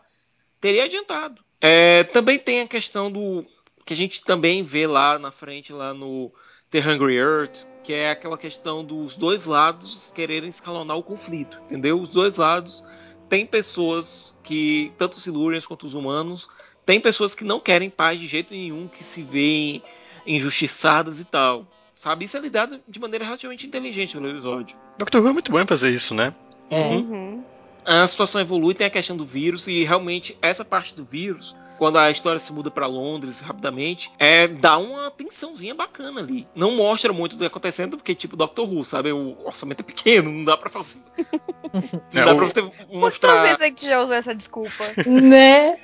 teria 0.61 0.85
adiantado. 0.85 1.46
É, 1.61 2.05
também 2.05 2.39
tem 2.39 2.61
a 2.61 2.67
questão 2.67 3.11
do 3.11 3.45
que 3.85 3.93
a 3.93 3.97
gente 3.97 4.23
também 4.25 4.63
vê 4.63 4.87
lá 4.87 5.19
na 5.19 5.31
frente 5.31 5.73
lá 5.73 5.95
no 5.95 6.33
The 6.71 6.81
Hungry 6.81 7.17
Earth, 7.17 7.67
que 7.85 7.93
é 7.93 8.11
aquela 8.11 8.37
questão 8.37 8.85
dos 8.85 9.17
dois 9.17 9.47
lados 9.47 10.13
quererem 10.15 10.49
escalonar 10.49 10.97
o 10.97 11.03
conflito, 11.03 11.61
entendeu? 11.65 12.01
Os 12.01 12.09
dois 12.09 12.37
lados 12.37 12.83
tem 13.29 13.47
pessoas 13.47 14.37
que 14.43 14.93
tanto 14.99 15.15
os 15.15 15.23
Silurians 15.23 15.67
quanto 15.67 15.87
os 15.87 15.95
humanos 15.95 16.49
tem 16.85 17.01
pessoas 17.01 17.35
que 17.35 17.45
não 17.45 17.59
querem 17.59 17.91
paz 17.91 18.19
de 18.19 18.27
jeito 18.29 18.55
nenhum, 18.55 18.87
que 18.87 19.03
se 19.03 19.23
veem 19.23 19.83
injustiçadas 20.25 21.21
e 21.21 21.25
tal. 21.25 21.67
Sabe? 21.93 22.27
Isso 22.27 22.37
é 22.37 22.41
lidado 22.41 22.81
de 22.87 23.01
maneira 23.01 23.25
relativamente 23.25 23.67
inteligente 23.67 24.15
pelo 24.15 24.29
episódio. 24.29 24.77
Doctor 24.99 25.23
Who 25.23 25.29
é 25.29 25.33
muito 25.33 25.51
bom 25.51 25.61
em 25.61 25.67
fazer 25.67 25.91
isso, 25.91 26.15
né? 26.15 26.33
É. 26.71 26.89
Uhum. 26.89 27.43
A 27.87 28.07
situação 28.07 28.41
evolui, 28.41 28.75
tem 28.75 28.87
a 28.87 28.91
questão 28.91 29.17
do 29.17 29.25
vírus, 29.25 29.67
e 29.69 29.85
realmente 29.85 30.37
essa 30.43 30.65
parte 30.65 30.95
do 30.95 31.05
vírus, 31.05 31.55
quando 31.79 31.99
a 31.99 32.11
história 32.11 32.39
se 32.41 32.53
muda 32.53 32.71
para 32.71 32.87
Londres 32.87 33.41
rapidamente, 33.41 34.11
é 34.19 34.49
dá 34.49 34.79
uma 34.79 35.11
tensãozinha 35.11 35.75
bacana 35.75 36.21
ali. 36.21 36.49
Não 36.55 36.73
mostra 36.73 37.13
muito 37.13 37.37
do 37.37 37.39
que 37.39 37.45
tá 37.45 37.49
acontecendo, 37.49 37.97
porque, 37.97 38.15
tipo, 38.15 38.37
Doctor 38.37 38.67
Who, 38.71 38.85
sabe? 38.85 39.13
O 39.13 39.37
orçamento 39.45 39.81
é 39.81 39.85
pequeno, 39.85 40.31
não 40.31 40.45
dá 40.45 40.57
pra 40.57 40.71
fazer. 40.71 40.99
não 42.13 42.23
É, 42.23 42.25
dá 42.25 42.33
o- 42.33 42.37
pra 42.37 42.45
você 42.49 42.63
Quantas 42.63 42.87
mostrar. 42.89 43.43
vezes 43.43 43.61
a 43.61 43.67
gente 43.67 43.87
já 43.87 44.01
usou 44.03 44.15
essa 44.15 44.35
desculpa? 44.35 44.85
Né? 45.07 45.79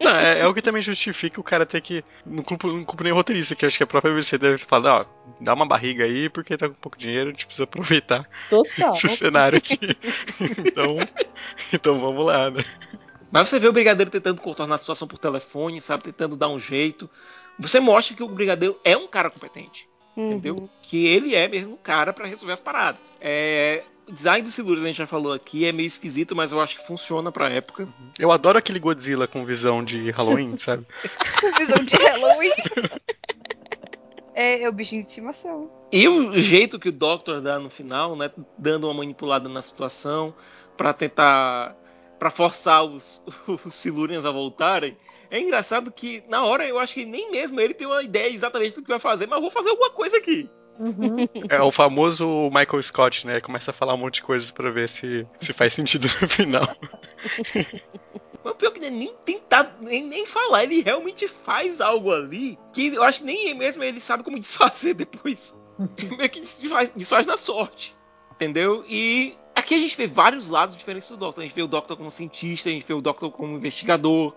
Não, 0.00 0.14
é, 0.14 0.40
é 0.40 0.46
o 0.46 0.54
que 0.54 0.62
também 0.62 0.80
justifica 0.80 1.40
o 1.40 1.44
cara 1.44 1.66
ter 1.66 1.80
que. 1.80 2.04
Não 2.24 2.42
culpa, 2.42 2.68
não 2.68 2.84
culpa 2.84 3.04
nem 3.04 3.12
o 3.12 3.16
roteirista, 3.16 3.54
que 3.54 3.66
acho 3.66 3.76
que 3.76 3.82
a 3.82 3.86
própria 3.86 4.12
BBC 4.12 4.38
deve 4.38 4.58
falar, 4.58 5.02
ó, 5.02 5.04
dá 5.40 5.54
uma 5.54 5.66
barriga 5.66 6.04
aí, 6.04 6.28
porque 6.28 6.56
tá 6.56 6.68
com 6.68 6.74
pouco 6.74 6.96
dinheiro, 6.96 7.30
a 7.30 7.32
gente 7.32 7.46
precisa 7.46 7.64
aproveitar 7.64 8.28
Total. 8.48 8.92
esse 8.94 9.08
cenário 9.10 9.58
aqui. 9.58 9.78
então, 10.58 10.96
então 11.72 11.94
vamos 11.94 12.24
lá, 12.24 12.50
né? 12.50 12.64
Mas 13.30 13.48
você 13.48 13.58
vê 13.58 13.68
o 13.68 13.72
Brigadeiro 13.72 14.10
tentando 14.10 14.40
contornar 14.40 14.76
a 14.76 14.78
situação 14.78 15.06
por 15.06 15.18
telefone, 15.18 15.82
sabe? 15.82 16.04
Tentando 16.04 16.36
dar 16.36 16.48
um 16.48 16.58
jeito. 16.58 17.10
Você 17.58 17.78
mostra 17.78 18.16
que 18.16 18.22
o 18.22 18.28
Brigadeiro 18.28 18.78
é 18.84 18.96
um 18.96 19.06
cara 19.06 19.30
competente. 19.30 19.88
Uhum. 20.18 20.32
entendeu? 20.32 20.68
Que 20.82 21.06
ele 21.06 21.36
é 21.36 21.46
mesmo 21.46 21.74
o 21.74 21.78
cara 21.78 22.12
pra 22.12 22.26
resolver 22.26 22.52
as 22.52 22.60
paradas. 22.60 23.12
É, 23.20 23.84
o 24.08 24.12
design 24.12 24.42
dos 24.42 24.54
Silurians 24.54 24.84
a 24.84 24.86
gente 24.88 24.96
já 24.96 25.06
falou 25.06 25.32
aqui 25.32 25.66
é 25.66 25.72
meio 25.72 25.86
esquisito, 25.86 26.34
mas 26.34 26.50
eu 26.50 26.60
acho 26.60 26.76
que 26.76 26.86
funciona 26.86 27.30
pra 27.30 27.50
época. 27.50 27.86
Eu 28.18 28.32
adoro 28.32 28.58
aquele 28.58 28.78
Godzilla 28.78 29.26
com 29.26 29.44
visão 29.44 29.84
de 29.84 30.10
Halloween, 30.10 30.56
sabe? 30.58 30.86
Visão 31.58 31.84
de 31.84 31.94
Halloween. 31.94 32.52
É, 34.34 34.62
é 34.62 34.68
o 34.68 34.72
bichinho 34.72 35.02
de 35.02 35.08
estimação. 35.08 35.70
E 35.92 36.08
o 36.08 36.38
jeito 36.40 36.78
que 36.78 36.88
o 36.88 36.92
Doctor 36.92 37.40
dá 37.40 37.58
no 37.58 37.68
final, 37.68 38.16
né, 38.16 38.30
dando 38.56 38.84
uma 38.84 38.94
manipulada 38.94 39.48
na 39.48 39.60
situação 39.60 40.34
pra 40.76 40.92
tentar 40.94 41.76
pra 42.18 42.30
forçar 42.30 42.84
os, 42.84 43.22
os 43.64 43.74
Silurians 43.74 44.24
a 44.24 44.30
voltarem. 44.30 44.96
É 45.30 45.38
engraçado 45.38 45.92
que 45.92 46.24
na 46.28 46.44
hora 46.44 46.66
eu 46.66 46.78
acho 46.78 46.94
que 46.94 47.04
nem 47.04 47.30
mesmo 47.30 47.60
ele 47.60 47.74
tem 47.74 47.86
uma 47.86 48.02
ideia 48.02 48.32
exatamente 48.32 48.74
do 48.74 48.82
que 48.82 48.88
vai 48.88 48.98
fazer, 48.98 49.26
mas 49.26 49.36
eu 49.36 49.42
vou 49.42 49.50
fazer 49.50 49.68
alguma 49.68 49.90
coisa 49.90 50.16
aqui. 50.16 50.48
Uhum. 50.78 51.16
É 51.48 51.60
o 51.60 51.72
famoso 51.72 52.50
Michael 52.50 52.82
Scott, 52.82 53.26
né? 53.26 53.40
Começa 53.40 53.70
a 53.70 53.74
falar 53.74 53.94
um 53.94 53.98
monte 53.98 54.16
de 54.16 54.22
coisas 54.22 54.50
pra 54.50 54.70
ver 54.70 54.88
se, 54.88 55.26
se 55.40 55.52
faz 55.52 55.74
sentido 55.74 56.08
no 56.20 56.28
final. 56.28 56.76
Mas 58.44 58.52
o 58.52 58.56
pior 58.56 58.70
que 58.70 58.78
ele 58.78 58.90
nem 58.90 59.14
tentar, 59.24 59.76
nem, 59.80 60.04
nem 60.04 60.26
falar, 60.26 60.64
ele 60.64 60.80
realmente 60.80 61.26
faz 61.26 61.80
algo 61.80 62.12
ali 62.12 62.58
que 62.72 62.94
eu 62.94 63.02
acho 63.02 63.20
que 63.20 63.26
nem 63.26 63.54
mesmo 63.54 63.82
ele 63.82 64.00
sabe 64.00 64.22
como 64.22 64.38
desfazer 64.38 64.94
depois. 64.94 65.54
Meio 66.16 66.30
que 66.30 66.40
desfaz, 66.40 66.90
desfaz 66.94 67.26
na 67.26 67.36
sorte. 67.36 67.96
Entendeu? 68.32 68.84
E 68.88 69.36
aqui 69.54 69.74
a 69.74 69.78
gente 69.78 69.96
vê 69.96 70.06
vários 70.06 70.48
lados 70.48 70.76
diferentes 70.76 71.08
do 71.08 71.16
Doctor. 71.16 71.42
A 71.42 71.44
gente 71.44 71.56
vê 71.56 71.62
o 71.62 71.68
Doctor 71.68 71.96
como 71.96 72.10
cientista, 72.10 72.68
a 72.68 72.72
gente 72.72 72.86
vê 72.86 72.94
o 72.94 73.00
Doctor 73.00 73.30
como 73.32 73.56
investigador. 73.56 74.36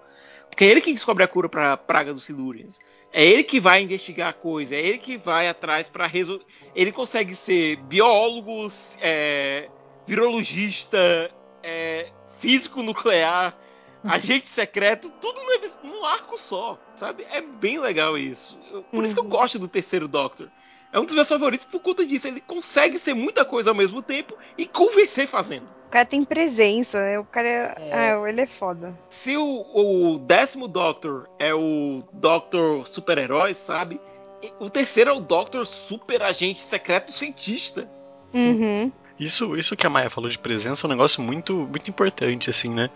Porque 0.50 0.66
é 0.66 0.68
ele 0.68 0.82
que 0.82 0.92
descobre 0.92 1.24
a 1.24 1.28
cura 1.28 1.48
pra 1.48 1.78
praga 1.78 2.14
dos 2.14 2.24
Silurians. 2.24 2.80
É 3.14 3.26
ele 3.26 3.44
que 3.44 3.60
vai 3.60 3.82
investigar 3.82 4.30
a 4.30 4.34
coisa, 4.34 4.76
é 4.76 4.80
ele 4.80 4.98
que 4.98 5.18
vai 5.18 5.48
atrás 5.48 5.90
pra 5.90 6.08
resolver. 6.08 6.46
Ele 6.74 6.92
consegue 6.92 7.36
ser 7.36 7.76
biólogo, 7.84 8.68
é, 9.02 9.70
virologista, 10.08 11.30
é, 11.62 12.10
físico 12.40 12.82
nuclear, 12.82 13.58
agente 14.04 14.50
secreto, 14.50 15.12
tudo 15.22 15.42
no, 15.42 15.90
num 15.90 16.06
arco 16.06 16.38
só, 16.38 16.80
sabe? 16.96 17.26
É 17.30 17.42
bem 17.42 17.80
legal 17.80 18.18
isso. 18.18 18.58
Por 18.92 19.04
isso 19.04 19.14
que 19.14 19.20
eu 19.20 19.26
gosto 19.26 19.60
do 19.60 19.68
terceiro 19.68 20.08
Doctor. 20.08 20.50
É 20.94 21.00
um 21.00 21.06
dos 21.06 21.16
meus 21.16 21.30
favoritos 21.30 21.66
por 21.66 21.80
conta 21.82 22.06
disso. 22.06 22.28
Ele 22.28 22.42
consegue 22.42 23.00
ser 23.00 23.14
muita 23.14 23.46
coisa 23.46 23.70
ao 23.72 23.76
mesmo 23.76 24.02
tempo 24.02 24.36
e 24.58 24.66
convencer 24.66 25.26
fazendo. 25.28 25.64
O 25.88 25.90
cara 25.92 26.06
tem 26.06 26.24
presença, 26.24 27.00
né? 27.00 27.20
O 27.20 27.24
cara 27.26 27.48
é... 27.48 27.76
É. 27.78 27.92
Ah, 28.14 28.30
ele 28.30 28.42
é 28.42 28.46
foda. 28.46 28.98
Se 29.10 29.36
o, 29.38 29.66
o 29.74 30.20
décimo 30.20 30.68
Doctor 30.68 31.30
é 31.40 31.54
o 31.54 32.02
Doctor 32.14 32.88
super-herói, 32.88 33.54
sabe? 33.54 34.00
E 34.44 34.52
O 34.60 34.70
terceiro 34.70 35.10
é 35.12 35.14
o 35.14 35.20
Doctor 35.22 35.66
super 35.66 36.22
agente 36.24 36.60
secreto 36.60 37.12
cientista. 37.12 37.88
Uhum. 38.34 38.92
Isso, 39.20 39.56
isso 39.56 39.76
que 39.76 39.86
a 39.86 39.90
Maia 39.90 40.10
falou 40.10 40.30
de 40.30 40.38
presença 40.40 40.86
é 40.86 40.88
um 40.88 40.92
negócio 40.92 41.22
muito, 41.22 41.54
muito 41.54 41.90
importante, 41.90 42.50
assim, 42.50 42.70
né? 42.70 42.90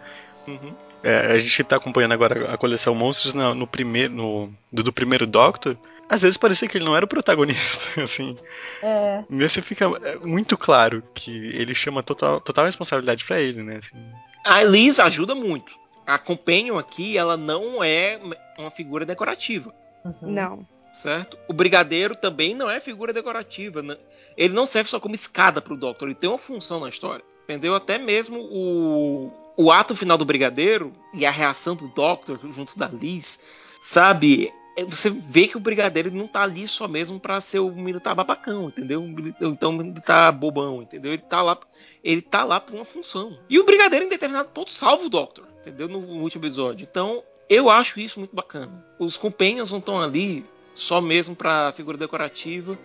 Uhum. 0.47 0.73
É, 1.03 1.33
a 1.33 1.37
gente 1.37 1.63
tá 1.63 1.75
acompanhando 1.75 2.13
agora 2.13 2.51
a 2.53 2.57
coleção 2.57 2.95
Monstros 2.95 3.33
na- 3.33 3.53
no, 3.53 3.67
primeiro, 3.67 4.11
no, 4.13 4.49
do, 4.71 4.83
do 4.83 4.91
primeiro 4.93 5.27
Doctor. 5.27 5.77
Às 6.07 6.21
vezes 6.21 6.37
parecia 6.37 6.67
que 6.67 6.77
ele 6.77 6.85
não 6.85 6.95
era 6.95 7.05
o 7.05 7.09
protagonista, 7.09 7.79
assim. 8.01 8.35
É. 8.81 9.23
Nesse 9.29 9.61
fica 9.61 9.85
é, 9.85 10.17
muito 10.25 10.57
claro 10.57 11.03
que 11.13 11.31
ele 11.31 11.73
chama 11.73 12.03
total, 12.03 12.39
total 12.39 12.65
responsabilidade 12.65 13.25
pra 13.25 13.41
ele, 13.41 13.63
né? 13.63 13.77
assim. 13.77 13.97
A 14.45 14.63
Liz 14.63 14.99
ajuda 14.99 15.33
muito. 15.33 15.73
A 16.05 16.19
Companion 16.19 16.77
aqui, 16.77 17.17
ela 17.17 17.35
não 17.35 17.83
é 17.83 18.19
uma 18.59 18.69
figura 18.69 19.05
decorativa. 19.05 19.73
Uhum. 20.03 20.31
Não. 20.31 20.67
certo? 20.93 21.37
O 21.47 21.53
brigadeiro 21.53 22.15
também 22.15 22.53
não 22.53 22.69
é 22.69 22.79
figura 22.79 23.11
decorativa. 23.11 23.81
né? 23.81 23.97
Ele 24.37 24.53
não 24.53 24.67
serve 24.67 24.89
só 24.89 24.99
como 24.99 25.15
escada 25.15 25.59
pro 25.59 25.75
Doctor, 25.75 26.07
ele 26.07 26.15
tem 26.15 26.29
uma 26.29 26.37
função 26.37 26.79
na 26.79 26.89
história. 26.89 27.25
Entendeu? 27.45 27.75
Até 27.75 27.97
mesmo 27.97 28.39
o, 28.39 29.31
o 29.57 29.71
ato 29.71 29.95
final 29.95 30.17
do 30.17 30.25
brigadeiro 30.25 30.93
e 31.13 31.25
a 31.25 31.31
reação 31.31 31.75
do 31.75 31.87
Doctor 31.89 32.39
junto 32.51 32.77
da 32.77 32.87
Liz, 32.87 33.39
sabe? 33.81 34.51
É, 34.75 34.83
Você 34.83 35.09
vê 35.09 35.47
que 35.47 35.57
o 35.57 35.59
brigadeiro 35.59 36.11
não 36.11 36.27
tá 36.27 36.41
ali 36.43 36.67
só 36.67 36.87
mesmo 36.87 37.19
pra 37.19 37.39
ser 37.39 37.59
o 37.59 37.71
militar 37.71 38.13
babacão, 38.13 38.67
entendeu? 38.67 39.03
Então 39.41 39.71
o 39.71 39.73
militar 39.73 40.31
bobão, 40.31 40.81
entendeu? 40.81 41.13
Ele 41.13 41.21
tá 41.21 41.41
lá, 41.41 41.57
ele 42.03 42.21
tá 42.21 42.43
lá 42.43 42.59
por 42.59 42.75
uma 42.75 42.85
função. 42.85 43.37
E 43.49 43.59
o 43.59 43.65
brigadeiro 43.65 44.05
em 44.05 44.09
determinado 44.09 44.49
ponto 44.49 44.71
salva 44.71 45.05
o 45.05 45.09
Doctor, 45.09 45.45
entendeu? 45.61 45.87
No 45.87 45.99
último 45.99 46.43
episódio. 46.43 46.87
Então, 46.89 47.23
eu 47.49 47.69
acho 47.69 47.99
isso 47.99 48.19
muito 48.19 48.35
bacana. 48.35 48.85
Os 48.99 49.17
companions 49.17 49.71
não 49.71 49.79
estão 49.79 50.01
ali 50.01 50.45
só 50.73 50.99
mesmo 50.99 51.35
pra 51.35 51.71
figura 51.71 51.97
decorativa 51.97 52.77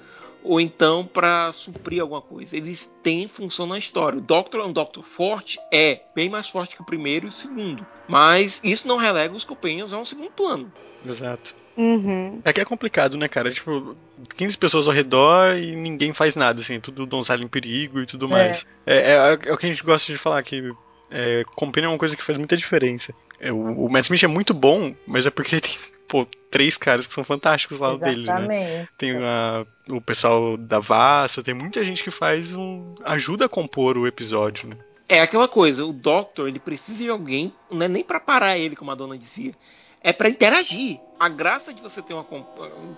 ou 0.42 0.60
então 0.60 1.04
pra 1.04 1.52
suprir 1.52 2.00
alguma 2.00 2.22
coisa. 2.22 2.56
Eles 2.56 2.86
têm 3.02 3.26
função 3.28 3.66
na 3.66 3.78
história. 3.78 4.18
O 4.18 4.22
Doctor 4.22 4.60
é 4.60 4.64
um 4.64 4.72
Doctor 4.72 5.02
forte? 5.02 5.58
É. 5.72 6.02
Bem 6.14 6.30
mais 6.30 6.48
forte 6.48 6.76
que 6.76 6.82
o 6.82 6.86
primeiro 6.86 7.26
e 7.26 7.28
o 7.28 7.32
segundo. 7.32 7.86
Mas 8.08 8.60
isso 8.64 8.88
não 8.88 8.96
relega 8.96 9.34
os 9.34 9.44
companions 9.44 9.92
a 9.92 9.98
um 9.98 10.04
segundo 10.04 10.30
plano. 10.30 10.72
Exato. 11.04 11.54
Uhum. 11.76 12.40
É 12.44 12.52
que 12.52 12.60
é 12.60 12.64
complicado, 12.64 13.16
né, 13.16 13.28
cara? 13.28 13.50
Tipo, 13.50 13.96
15 14.36 14.56
pessoas 14.58 14.86
ao 14.86 14.92
redor 14.94 15.56
e 15.56 15.74
ninguém 15.74 16.12
faz 16.12 16.36
nada, 16.36 16.60
assim, 16.60 16.78
tudo 16.80 17.06
donzela 17.06 17.42
em 17.42 17.48
perigo 17.48 18.00
e 18.00 18.06
tudo 18.06 18.28
mais. 18.28 18.66
É, 18.86 19.12
é, 19.12 19.38
é 19.48 19.52
o 19.52 19.56
que 19.56 19.66
a 19.66 19.68
gente 19.68 19.82
gosta 19.82 20.12
de 20.12 20.18
falar, 20.18 20.42
que 20.42 20.72
é, 21.10 21.42
Companion 21.56 21.90
é 21.90 21.92
uma 21.92 21.98
coisa 21.98 22.16
que 22.16 22.24
faz 22.24 22.36
muita 22.38 22.56
diferença. 22.56 23.14
É, 23.38 23.50
o, 23.52 23.86
o 23.86 23.90
Matt 23.90 24.04
Smith 24.04 24.22
é 24.22 24.26
muito 24.26 24.52
bom, 24.52 24.94
mas 25.06 25.24
é 25.26 25.30
porque 25.30 25.54
ele 25.54 25.60
tem, 25.62 25.72
pô, 26.06 26.26
três 26.50 26.76
caras 26.76 27.06
que 27.06 27.14
são 27.14 27.24
fantásticos 27.24 27.78
lá 27.78 27.94
deles, 27.96 28.26
né? 28.26 28.34
Exatamente. 28.34 28.88
Tem 28.98 29.16
a- 29.16 29.64
o 29.88 30.00
pessoal 30.00 30.56
da 30.56 30.78
Vassa, 30.78 31.42
tem 31.42 31.54
muita 31.54 31.82
gente 31.84 32.02
que 32.04 32.10
faz 32.10 32.54
um. 32.54 32.94
ajuda 33.04 33.46
a 33.46 33.48
compor 33.48 33.96
o 33.96 34.06
episódio, 34.06 34.68
né? 34.68 34.76
É 35.08 35.20
aquela 35.22 35.48
coisa, 35.48 35.84
o 35.84 35.92
Doctor, 35.92 36.46
ele 36.48 36.60
precisa 36.60 37.02
de 37.02 37.10
alguém, 37.10 37.52
não 37.70 37.82
é 37.82 37.88
nem 37.88 38.04
pra 38.04 38.20
parar 38.20 38.56
ele, 38.56 38.76
como 38.76 38.92
a 38.92 38.94
dona 38.94 39.18
dizia, 39.18 39.52
é 40.00 40.12
pra 40.12 40.28
interagir. 40.28 41.00
A 41.20 41.28
graça 41.28 41.74
de 41.74 41.82
você 41.82 42.00
ter, 42.00 42.14
uma, 42.14 42.26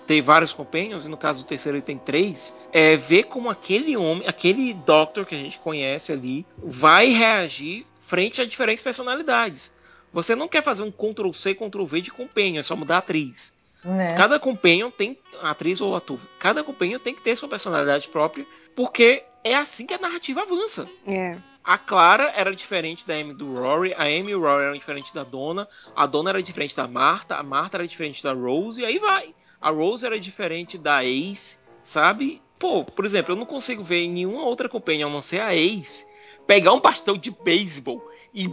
ter 0.07 0.21
vários 0.21 0.53
companions, 0.53 1.03
e 1.03 1.09
no 1.09 1.17
caso 1.17 1.43
do 1.43 1.47
terceiro 1.47 1.77
ele 1.77 1.83
tem 1.83 1.97
três, 1.97 2.55
é 2.71 2.95
ver 2.95 3.23
como 3.23 3.49
aquele 3.49 3.97
homem, 3.97 4.25
aquele 4.25 4.73
Doctor 4.73 5.25
que 5.25 5.35
a 5.35 5.37
gente 5.37 5.59
conhece 5.59 6.13
ali, 6.13 6.45
vai 6.57 7.09
reagir 7.09 7.85
frente 7.99 8.39
a 8.39 8.45
diferentes 8.45 8.81
personalidades. 8.81 9.73
Você 10.13 10.35
não 10.35 10.47
quer 10.47 10.63
fazer 10.63 10.83
um 10.83 10.91
Ctrl 10.91 11.33
C, 11.33 11.53
Ctrl 11.53 11.83
V 11.83 11.99
de 11.99 12.11
companion, 12.11 12.61
é 12.61 12.63
só 12.63 12.77
mudar 12.77 12.95
a 12.95 12.99
atriz. 12.99 13.53
Né? 13.83 14.13
Cada 14.13 14.39
companion 14.39 14.89
tem, 14.89 15.17
atriz 15.41 15.81
ou 15.81 15.93
ator, 15.93 16.17
cada 16.39 16.63
companion 16.63 16.99
tem 16.99 17.13
que 17.13 17.21
ter 17.21 17.35
sua 17.35 17.49
personalidade 17.49 18.07
própria, 18.07 18.47
porque 18.73 19.23
é 19.43 19.53
assim 19.53 19.85
que 19.85 19.93
a 19.93 19.99
narrativa 19.99 20.43
avança. 20.43 20.87
É. 21.05 21.35
A 21.63 21.77
Clara 21.77 22.33
era 22.35 22.53
diferente 22.53 23.07
da 23.07 23.13
Amy 23.13 23.33
do 23.33 23.55
Rory, 23.55 23.93
a 23.93 24.03
Amy 24.03 24.31
e 24.31 24.35
o 24.35 24.41
Rory 24.41 24.65
eram 24.65 24.77
diferentes 24.77 25.13
da 25.13 25.23
Donna, 25.23 25.65
a 25.95 26.05
Donna 26.05 26.31
era 26.31 26.43
diferente 26.43 26.75
da 26.75 26.87
Marta, 26.89 27.37
a 27.37 27.43
Marta 27.43 27.77
era 27.77 27.87
diferente 27.87 28.21
da 28.21 28.33
Rose, 28.33 28.81
e 28.81 28.85
aí 28.85 28.99
vai. 28.99 29.33
A 29.61 29.69
Rose 29.69 30.05
era 30.05 30.19
diferente 30.19 30.77
da 30.77 31.05
Ace, 31.05 31.57
sabe? 31.81 32.41
Pô, 32.59 32.83
por 32.83 33.05
exemplo, 33.05 33.31
eu 33.31 33.37
não 33.37 33.45
consigo 33.45 33.81
ver 33.81 34.05
nenhuma 34.09 34.43
outra 34.43 34.67
companhia, 34.67 35.05
a 35.05 35.09
não 35.09 35.21
ser 35.21 35.39
a 35.39 35.55
Ace, 35.55 36.05
pegar 36.45 36.73
um 36.73 36.81
bastão 36.81 37.17
de 37.17 37.31
beisebol 37.31 38.03
e 38.33 38.49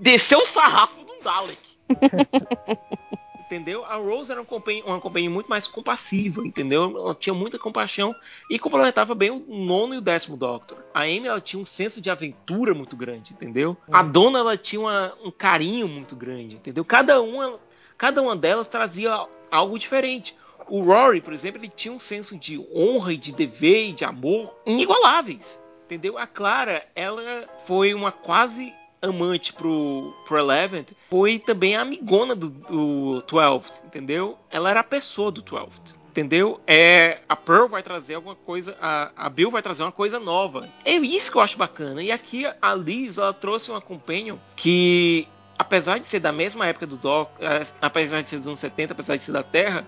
descer 0.00 0.36
o 0.36 0.44
sarrafo 0.44 1.00
num 1.00 1.20
Dalek. 1.22 1.60
entendeu? 3.52 3.84
A 3.84 3.96
Rose 3.96 4.30
era 4.30 4.40
uma 4.40 4.46
companhia, 4.46 4.82
uma 4.84 5.00
companhia 5.00 5.28
muito 5.28 5.48
mais 5.48 5.66
compassiva, 5.66 6.40
entendeu? 6.46 6.96
Ela 6.96 7.14
tinha 7.14 7.34
muita 7.34 7.58
compaixão 7.58 8.14
e 8.48 8.58
complementava 8.58 9.14
bem 9.14 9.30
o 9.30 9.44
nono 9.54 9.94
e 9.94 9.98
o 9.98 10.00
décimo 10.00 10.36
Doctor. 10.36 10.78
A 10.94 11.02
Amy 11.02 11.26
ela 11.26 11.40
tinha 11.40 11.60
um 11.60 11.64
senso 11.64 12.00
de 12.00 12.10
aventura 12.10 12.74
muito 12.74 12.96
grande, 12.96 13.32
entendeu? 13.32 13.76
A 13.90 14.02
Dona 14.02 14.38
ela 14.38 14.56
tinha 14.56 14.80
uma- 14.80 15.12
um 15.24 15.30
carinho 15.30 15.86
muito 15.86 16.16
grande, 16.16 16.56
entendeu? 16.56 16.84
Cada 16.84 17.20
uma, 17.20 17.58
cada 17.98 18.22
uma 18.22 18.34
delas 18.34 18.66
trazia 18.66 19.26
algo 19.50 19.78
diferente. 19.78 20.34
O 20.68 20.82
Rory, 20.82 21.20
por 21.20 21.32
exemplo, 21.32 21.60
ele 21.60 21.68
tinha 21.68 21.92
um 21.92 21.98
senso 21.98 22.38
de 22.38 22.58
honra 22.74 23.12
e 23.12 23.16
de 23.16 23.32
dever 23.32 23.88
e 23.88 23.92
de 23.92 24.04
amor 24.04 24.56
inigualáveis. 24.64 25.60
Entendeu? 25.84 26.16
A 26.16 26.26
Clara, 26.26 26.86
ela 26.94 27.22
foi 27.66 27.92
uma 27.92 28.10
quase 28.10 28.72
amante 29.02 29.52
pro, 29.52 30.14
pro 30.24 30.38
Eleven, 30.38 30.86
foi 31.10 31.38
também 31.38 31.76
a 31.76 31.82
amigona 31.82 32.34
do, 32.34 32.48
do 32.48 33.22
12, 33.28 33.84
entendeu? 33.84 34.38
Ela 34.48 34.70
era 34.70 34.80
a 34.80 34.84
pessoa 34.84 35.30
do 35.30 35.42
12. 35.42 36.00
Entendeu? 36.12 36.60
É, 36.66 37.22
a 37.26 37.34
Pearl 37.34 37.68
vai 37.68 37.82
trazer 37.82 38.14
alguma 38.14 38.36
coisa, 38.36 38.76
a, 38.80 39.10
a 39.16 39.30
Bill 39.30 39.50
vai 39.50 39.62
trazer 39.62 39.82
uma 39.82 39.90
coisa 39.90 40.20
nova. 40.20 40.68
É 40.84 40.92
isso 40.92 41.32
que 41.32 41.38
eu 41.38 41.42
acho 41.42 41.56
bacana. 41.56 42.02
E 42.02 42.12
aqui 42.12 42.44
a 42.60 42.74
Liz, 42.74 43.16
ela 43.16 43.32
trouxe 43.32 43.70
uma 43.70 43.80
companion 43.80 44.36
que, 44.54 45.26
apesar 45.58 45.98
de 45.98 46.06
ser 46.06 46.20
da 46.20 46.30
mesma 46.30 46.66
época 46.66 46.86
do 46.86 46.98
Doc, 46.98 47.30
eh, 47.40 47.66
apesar 47.80 48.22
de 48.22 48.28
ser 48.28 48.36
dos 48.36 48.46
anos 48.46 48.58
70, 48.58 48.92
apesar 48.92 49.16
de 49.16 49.22
ser 49.22 49.32
da 49.32 49.42
Terra, 49.42 49.86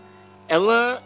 ela 0.48 1.02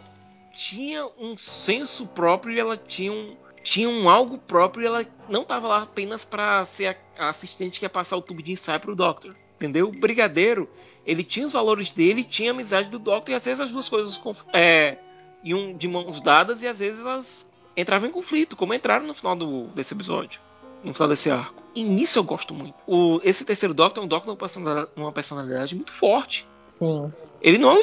tinha 0.53 1.05
um 1.17 1.37
senso 1.37 2.07
próprio 2.07 2.53
e 2.53 2.59
ela 2.59 2.77
tinha 2.77 3.11
um, 3.11 3.35
tinha 3.63 3.89
um 3.89 4.09
algo 4.09 4.37
próprio 4.37 4.83
e 4.83 4.85
ela 4.85 5.05
não 5.27 5.41
estava 5.41 5.67
lá 5.67 5.83
apenas 5.83 6.25
para 6.25 6.63
ser 6.65 6.97
a, 7.17 7.29
assistente 7.29 7.79
que 7.79 7.85
ia 7.85 7.89
passar 7.89 8.17
o 8.17 8.21
tubo 8.21 8.41
de 8.41 8.51
ensaio 8.51 8.79
pro 8.79 8.95
Doctor. 8.95 9.35
Entendeu? 9.55 9.89
O 9.89 9.91
Brigadeiro, 9.91 10.69
ele 11.05 11.23
tinha 11.23 11.45
os 11.45 11.53
valores 11.53 11.91
dele, 11.91 12.23
tinha 12.23 12.51
a 12.51 12.53
amizade 12.53 12.89
do 12.89 12.99
Doctor 12.99 13.33
e 13.33 13.35
às 13.35 13.45
vezes 13.45 13.59
as 13.59 13.71
duas 13.71 13.89
coisas 13.89 14.19
é, 14.53 14.97
iam 15.43 15.73
de 15.75 15.87
mãos 15.87 16.21
dadas 16.21 16.63
e 16.63 16.67
às 16.67 16.79
vezes 16.79 17.01
elas 17.01 17.49
entravam 17.75 18.09
em 18.09 18.11
conflito, 18.11 18.55
como 18.55 18.73
entraram 18.73 19.05
no 19.05 19.13
final 19.13 19.35
do, 19.35 19.63
desse 19.67 19.93
episódio. 19.93 20.39
No 20.83 20.93
final 20.93 21.09
desse 21.09 21.29
arco. 21.29 21.61
E 21.75 21.83
nisso 21.83 22.19
eu 22.19 22.23
gosto 22.23 22.53
muito. 22.53 22.73
O, 22.87 23.19
esse 23.23 23.43
terceiro 23.43 23.73
Doctor 23.73 24.01
é 24.01 24.05
um 24.05 24.07
Doctor 24.07 24.25
com 24.25 24.31
uma 24.31 24.37
personalidade, 24.37 24.89
uma 24.95 25.11
personalidade 25.11 25.75
muito 25.75 25.91
forte. 25.91 26.47
Sim. 26.65 27.11
Ele 27.41 27.57
não 27.57 27.71
é 27.71 27.73
um 27.75 27.79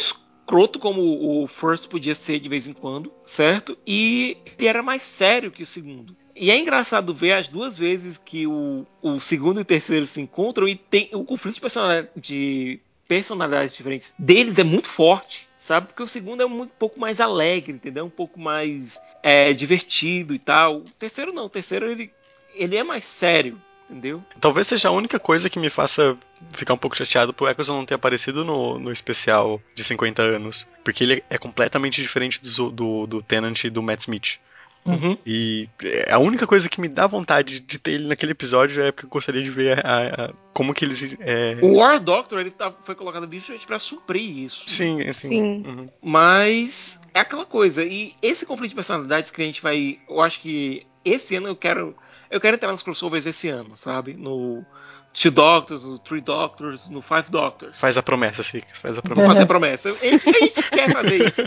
escroto 0.47 0.79
como 0.79 1.43
o 1.43 1.47
First 1.49 1.89
podia 1.89 2.15
ser 2.15 2.39
de 2.39 2.49
vez 2.49 2.69
em 2.69 2.73
quando, 2.73 3.13
certo? 3.25 3.77
E 3.85 4.39
ele 4.57 4.69
era 4.69 4.81
mais 4.81 5.03
sério 5.03 5.51
que 5.51 5.65
o 5.65 5.67
segundo. 5.67 6.17
E 6.37 6.51
é 6.53 6.59
engraçado 6.59 7.13
ver 7.13 7.33
as 7.33 7.49
duas 7.49 7.77
vezes 7.77 8.17
que 8.17 8.47
o, 8.47 8.87
o 9.03 9.19
segundo 9.19 9.59
e 9.59 9.63
o 9.63 9.65
terceiro 9.65 10.07
se 10.07 10.21
encontram 10.21 10.69
e 10.69 10.77
tem 10.77 11.11
o 11.13 11.25
conflito 11.25 11.57
de 11.57 11.61
personalidade, 11.61 12.11
de 12.15 12.79
personalidades 13.09 13.77
diferentes 13.77 14.15
deles 14.19 14.59
é 14.59 14.65
muito 14.65 14.89
forte, 14.89 15.49
sabe? 15.59 15.89
Porque 15.89 16.03
o 16.03 16.07
segundo 16.07 16.43
é 16.43 16.47
um 16.47 16.69
pouco 16.69 17.01
mais 17.01 17.21
alegre, 17.21 17.73
entendeu? 17.73 18.05
Um 18.05 18.11
pouco 18.11 18.39
mais 18.39 19.01
é, 19.23 19.53
divertido 19.53 20.35
e 20.35 20.39
tal. 20.39 20.79
O 20.79 20.91
terceiro 20.99 21.33
não, 21.33 21.47
o 21.47 21.51
terceiro 21.51 21.91
ele, 21.91 22.13
ele 22.55 22.77
é 22.77 22.85
mais 22.85 23.05
sério, 23.05 23.61
entendeu? 23.91 24.23
Talvez 24.41 24.67
seja 24.67 24.89
a 24.89 24.93
única 24.93 25.19
coisa 25.19 25.49
que 25.51 25.59
me 25.59 25.71
faça 25.71 26.17
ficar 26.53 26.75
um 26.75 26.79
pouco 26.79 26.97
chateado 26.97 27.33
por 27.33 27.49
Eccleston 27.51 27.77
não 27.79 27.87
ter 27.87 27.95
aparecido 27.95 28.45
no, 28.45 28.79
no 28.79 28.91
especial 28.93 29.61
de 29.75 29.83
50 29.85 30.23
anos. 30.23 30.67
Porque 30.85 31.05
ele 31.05 31.25
é 31.31 31.39
completamente 31.39 32.03
diferente 32.03 32.41
do, 32.43 32.71
do, 32.71 33.07
do 33.07 33.23
Tennant 33.23 33.65
e 33.65 33.71
do 33.71 33.83
Matt 33.83 34.01
Smith. 34.01 34.39
Uhum. 34.85 35.19
E 35.27 35.69
é, 35.83 36.13
a 36.13 36.19
única 36.21 36.47
coisa 36.47 36.69
que 36.69 36.81
me 36.81 36.87
dá 36.87 37.09
vontade 37.09 37.59
de 37.59 37.77
ter 37.77 37.91
ele 37.95 38.07
naquele 38.07 38.31
episódio 38.31 38.81
é 38.81 38.93
porque 38.93 39.07
eu 39.07 39.11
gostaria 39.11 39.43
de 39.43 39.51
ver 39.51 39.85
a- 39.85 40.27
a- 40.27 40.33
como 40.53 40.73
que 40.73 40.85
eles. 40.85 41.17
é, 41.19 41.57
O 41.61 41.79
War 41.79 41.99
Doctor 41.99 42.39
ele 42.39 42.53
tá- 42.53 42.73
foi 42.85 42.95
colocado 42.95 43.25
ali 43.25 43.39
justamente 43.39 43.67
pra 43.67 43.81
suprir 43.81 44.23
isso. 44.45 44.63
Sim, 44.71 45.01
assim. 45.03 45.29
Sim. 45.29 45.65
uhum. 45.67 45.89
Mas 46.01 47.01
é 47.13 47.19
aquela 47.19 47.45
coisa. 47.45 47.83
E 47.85 48.15
esse 48.23 48.47
conflito 48.47 48.69
de 48.71 48.75
personalidades 48.77 49.33
que 49.33 49.43
a 49.43 49.45
gente 49.45 49.61
vai. 49.61 49.99
Eu 50.09 50.21
acho 50.21 50.39
que 50.41 50.87
esse 51.05 51.35
ano 51.35 51.49
eu 51.49 51.57
quero. 51.57 51.97
Eu 52.31 52.41
quero 52.41 52.57
entrar 52.57 52.71
nos 52.71 52.83
crossovers 52.83 53.27
esse 53.27 53.49
ano, 53.49 53.77
sabe? 53.77 54.15
No 54.15 54.65
Two 55.13 55.31
Doctors, 55.31 55.85
no 55.85 55.99
Three 55.99 56.21
Doctors, 56.21 56.89
no 56.89 57.01
Five 57.01 57.31
Doctors. 57.31 57.79
Faz 57.79 57.97
a 57.97 58.03
promessa, 58.03 58.43
Six. 58.43 58.81
Faz 58.81 58.99
a 58.99 59.03
promessa. 59.03 59.29
fazer 59.29 59.43
a 59.43 59.47
promessa. 59.47 59.91
A 59.91 59.93
gente, 59.93 60.29
a 60.29 60.33
gente 60.33 60.63
quer 60.71 60.93
fazer 60.93 61.27
isso. 61.27 61.43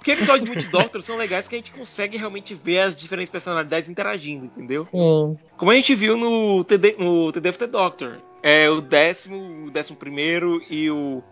Porque 0.00 0.12
episódios 0.12 0.46
muito 0.46 0.66
Doctors 0.70 1.04
são 1.04 1.16
legais 1.18 1.46
que 1.46 1.54
a 1.54 1.58
gente 1.58 1.72
consegue 1.72 2.16
realmente 2.16 2.54
ver 2.54 2.80
as 2.80 2.96
diferentes 2.96 3.30
personalidades 3.30 3.90
interagindo, 3.90 4.46
entendeu? 4.46 4.82
Sim. 4.84 5.38
Como 5.58 5.70
a 5.70 5.74
gente 5.74 5.94
viu 5.94 6.16
no 6.16 6.64
TD, 6.64 6.96
no 6.98 7.30
TD 7.30 7.48
of 7.50 7.58
the 7.58 7.66
Doctor. 7.66 8.16
É, 8.42 8.70
o 8.70 8.80
décimo, 8.80 9.66
o 9.66 9.70
décimo 9.70 9.98
primeiro 9.98 10.62
e 10.70 10.90
o 10.90 11.22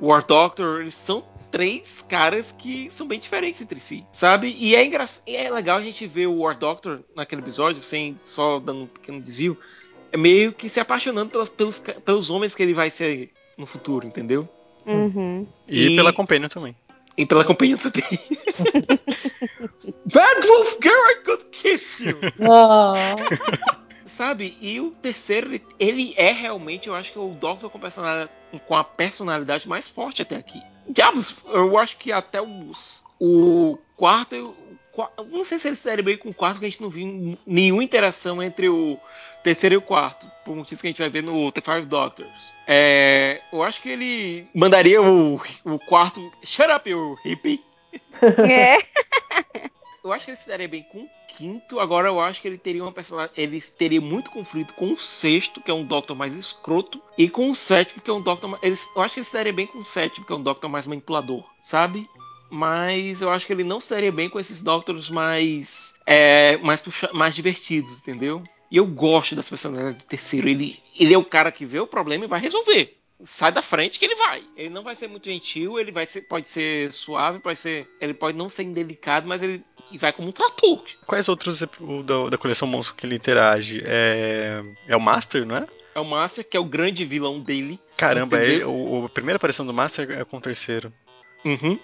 War 0.00 0.24
Doctor, 0.24 0.80
eles 0.82 0.94
são 0.94 1.24
três 1.50 2.02
caras 2.02 2.50
que 2.52 2.88
são 2.90 3.06
bem 3.06 3.18
diferentes 3.20 3.60
entre 3.62 3.78
si, 3.80 4.04
sabe? 4.12 4.54
E 4.58 4.74
é, 4.74 4.84
engra... 4.84 5.04
e 5.26 5.36
é 5.36 5.50
legal 5.50 5.78
a 5.78 5.82
gente 5.82 6.04
ver 6.06 6.26
o 6.26 6.38
War 6.40 6.56
Doctor 6.58 7.00
naquele 7.16 7.42
episódio, 7.42 7.80
sem 7.80 8.18
só 8.24 8.58
dando 8.58 8.82
um 8.82 8.86
pequeno 8.86 9.20
desvio, 9.20 9.56
é 10.10 10.16
meio 10.16 10.52
que 10.52 10.68
se 10.68 10.80
apaixonando 10.80 11.30
pelas, 11.30 11.48
pelos, 11.48 11.78
pelos 11.78 12.28
homens 12.30 12.54
que 12.54 12.62
ele 12.62 12.74
vai 12.74 12.90
ser 12.90 13.30
no 13.56 13.66
futuro, 13.66 14.06
entendeu? 14.06 14.48
Uhum. 14.84 15.46
E, 15.68 15.86
E- 15.86 15.96
pela 15.96 16.12
Companion 16.12 16.48
também. 16.48 16.74
E 17.16 17.24
pela 17.24 17.44
companhia 17.44 17.76
também. 17.76 18.02
Bad 20.12 20.46
Wolf 20.46 20.76
Girl, 20.82 21.10
I 21.10 21.22
could 21.24 21.44
kiss 21.52 22.02
you! 22.04 22.18
Ah, 22.50 23.14
Sabe? 24.06 24.56
E 24.60 24.80
o 24.80 24.90
terceiro, 24.90 25.48
ele- 25.52 25.62
ele 25.78 26.14
é 26.16 26.32
realmente, 26.32 26.88
eu 26.88 26.94
acho 26.94 27.12
que 27.12 27.18
é 27.18 27.20
o 27.22 27.30
Doctor 27.34 27.68
com, 27.70 27.78
personalidade, 27.78 28.30
com 28.58 28.74
a 28.76 28.84
personalidade 28.84 29.68
mais 29.68 29.88
forte 29.88 30.22
até 30.22 30.36
aqui. 30.36 30.60
Diabos, 30.88 31.36
eu 31.46 31.78
acho 31.78 31.96
que 31.96 32.12
até 32.12 32.40
os, 32.42 33.02
o 33.20 33.78
quarto. 33.96 34.34
eu- 34.34 34.56
não 35.30 35.44
sei 35.44 35.58
se 35.58 35.66
ele 35.66 35.76
se 35.76 35.84
daria 35.86 36.04
bem 36.04 36.16
com 36.16 36.28
o 36.28 36.34
quarto, 36.34 36.54
porque 36.54 36.66
a 36.66 36.70
gente 36.70 36.80
não 36.82 36.88
viu 36.90 37.36
nenhuma 37.46 37.82
interação 37.82 38.40
entre 38.42 38.68
o 38.68 38.96
terceiro 39.42 39.74
e 39.74 39.78
o 39.78 39.82
quarto. 39.82 40.30
Por 40.44 40.54
motivos 40.54 40.80
que 40.80 40.86
a 40.86 40.90
gente 40.90 41.00
vai 41.00 41.08
ver 41.10 41.22
no 41.22 41.50
The 41.50 41.60
Five 41.60 41.86
Doctors. 41.86 42.52
É, 42.66 43.40
eu 43.52 43.62
acho 43.62 43.80
que 43.82 43.88
ele 43.88 44.46
mandaria 44.54 45.02
o, 45.02 45.40
o 45.64 45.78
quarto. 45.80 46.30
Shut 46.44 46.70
up, 46.70 46.88
you 46.88 47.18
hippie! 47.24 47.64
É. 48.48 48.78
Eu 50.04 50.12
acho 50.12 50.26
que 50.26 50.32
ele 50.32 50.36
se 50.36 50.48
daria 50.48 50.68
bem 50.68 50.82
com 50.82 50.98
o 50.98 51.10
quinto. 51.28 51.80
Agora 51.80 52.08
eu 52.08 52.20
acho 52.20 52.42
que 52.42 52.46
ele 52.46 52.58
teria 52.58 52.82
uma 52.82 52.92
personagem. 52.92 53.32
Ele 53.34 53.58
teria 53.58 54.02
muito 54.02 54.30
conflito 54.30 54.74
com 54.74 54.92
o 54.92 54.98
sexto, 54.98 55.62
que 55.62 55.70
é 55.70 55.74
um 55.74 55.82
Doctor 55.82 56.14
mais 56.14 56.34
escroto, 56.34 57.02
e 57.16 57.26
com 57.26 57.50
o 57.50 57.54
sétimo, 57.54 58.02
que 58.02 58.10
é 58.10 58.12
um 58.12 58.20
Doctor. 58.20 58.58
Ele, 58.62 58.78
eu 58.94 59.00
acho 59.00 59.14
que 59.14 59.20
ele 59.20 59.26
se 59.26 59.32
daria 59.32 59.52
bem 59.52 59.66
com 59.66 59.78
o 59.78 59.84
sétimo, 59.84 60.26
que 60.26 60.32
é 60.32 60.36
um 60.36 60.42
Doctor 60.42 60.68
mais 60.68 60.86
manipulador, 60.86 61.42
sabe? 61.58 62.06
Mas 62.50 63.22
eu 63.22 63.30
acho 63.30 63.46
que 63.46 63.52
ele 63.54 63.64
não 63.64 63.80
se 63.80 63.88
daria 63.88 64.12
bem 64.12 64.28
com 64.28 64.38
esses 64.38 64.62
Doctors 64.62 65.08
mais. 65.08 65.94
É, 66.04 66.58
mais, 66.58 66.82
mais 67.14 67.34
divertidos, 67.34 67.98
entendeu? 67.98 68.44
E 68.70 68.76
eu 68.76 68.86
gosto 68.86 69.34
das 69.34 69.48
personalidades 69.48 70.04
do 70.04 70.08
terceiro. 70.08 70.48
Ele, 70.48 70.82
ele 70.98 71.14
é 71.14 71.18
o 71.18 71.24
cara 71.24 71.50
que 71.50 71.64
vê 71.64 71.80
o 71.80 71.86
problema 71.86 72.24
e 72.24 72.28
vai 72.28 72.40
resolver. 72.40 72.98
sai 73.22 73.50
da 73.50 73.62
frente 73.62 73.98
que 73.98 74.04
ele 74.04 74.16
vai. 74.16 74.44
Ele 74.54 74.68
não 74.68 74.82
vai 74.82 74.94
ser 74.94 75.08
muito 75.08 75.30
gentil, 75.30 75.78
ele 75.78 75.90
vai 75.90 76.04
ser, 76.04 76.22
pode 76.22 76.48
ser 76.48 76.92
suave, 76.92 77.38
pode 77.38 77.58
ser, 77.58 77.88
ele 78.00 78.12
pode 78.12 78.36
não 78.36 78.48
ser 78.50 78.64
indelicado, 78.64 79.26
mas 79.26 79.42
ele 79.42 79.64
vai 79.92 80.12
como 80.12 80.28
um 80.28 80.32
trator. 80.32 80.82
Quais 81.06 81.28
outros 81.28 81.60
da, 81.60 82.28
da 82.30 82.38
coleção 82.38 82.66
monstro 82.68 82.96
que 82.96 83.06
ele 83.06 83.16
interage? 83.16 83.82
É, 83.84 84.62
é 84.88 84.96
o 84.96 85.00
Master, 85.00 85.46
não 85.46 85.56
é? 85.56 85.66
É 85.94 86.00
o 86.00 86.04
Master, 86.04 86.48
que 86.48 86.56
é 86.56 86.60
o 86.60 86.64
grande 86.64 87.04
vilão 87.04 87.40
dele. 87.40 87.78
Caramba, 87.96 88.38
é, 88.38 88.66
o, 88.66 89.04
a 89.06 89.08
primeira 89.08 89.36
aparição 89.36 89.64
do 89.64 89.72
Master 89.72 90.10
é 90.10 90.24
com 90.24 90.38
o 90.38 90.40
terceiro. 90.40 90.92
Uhum. 91.44 91.78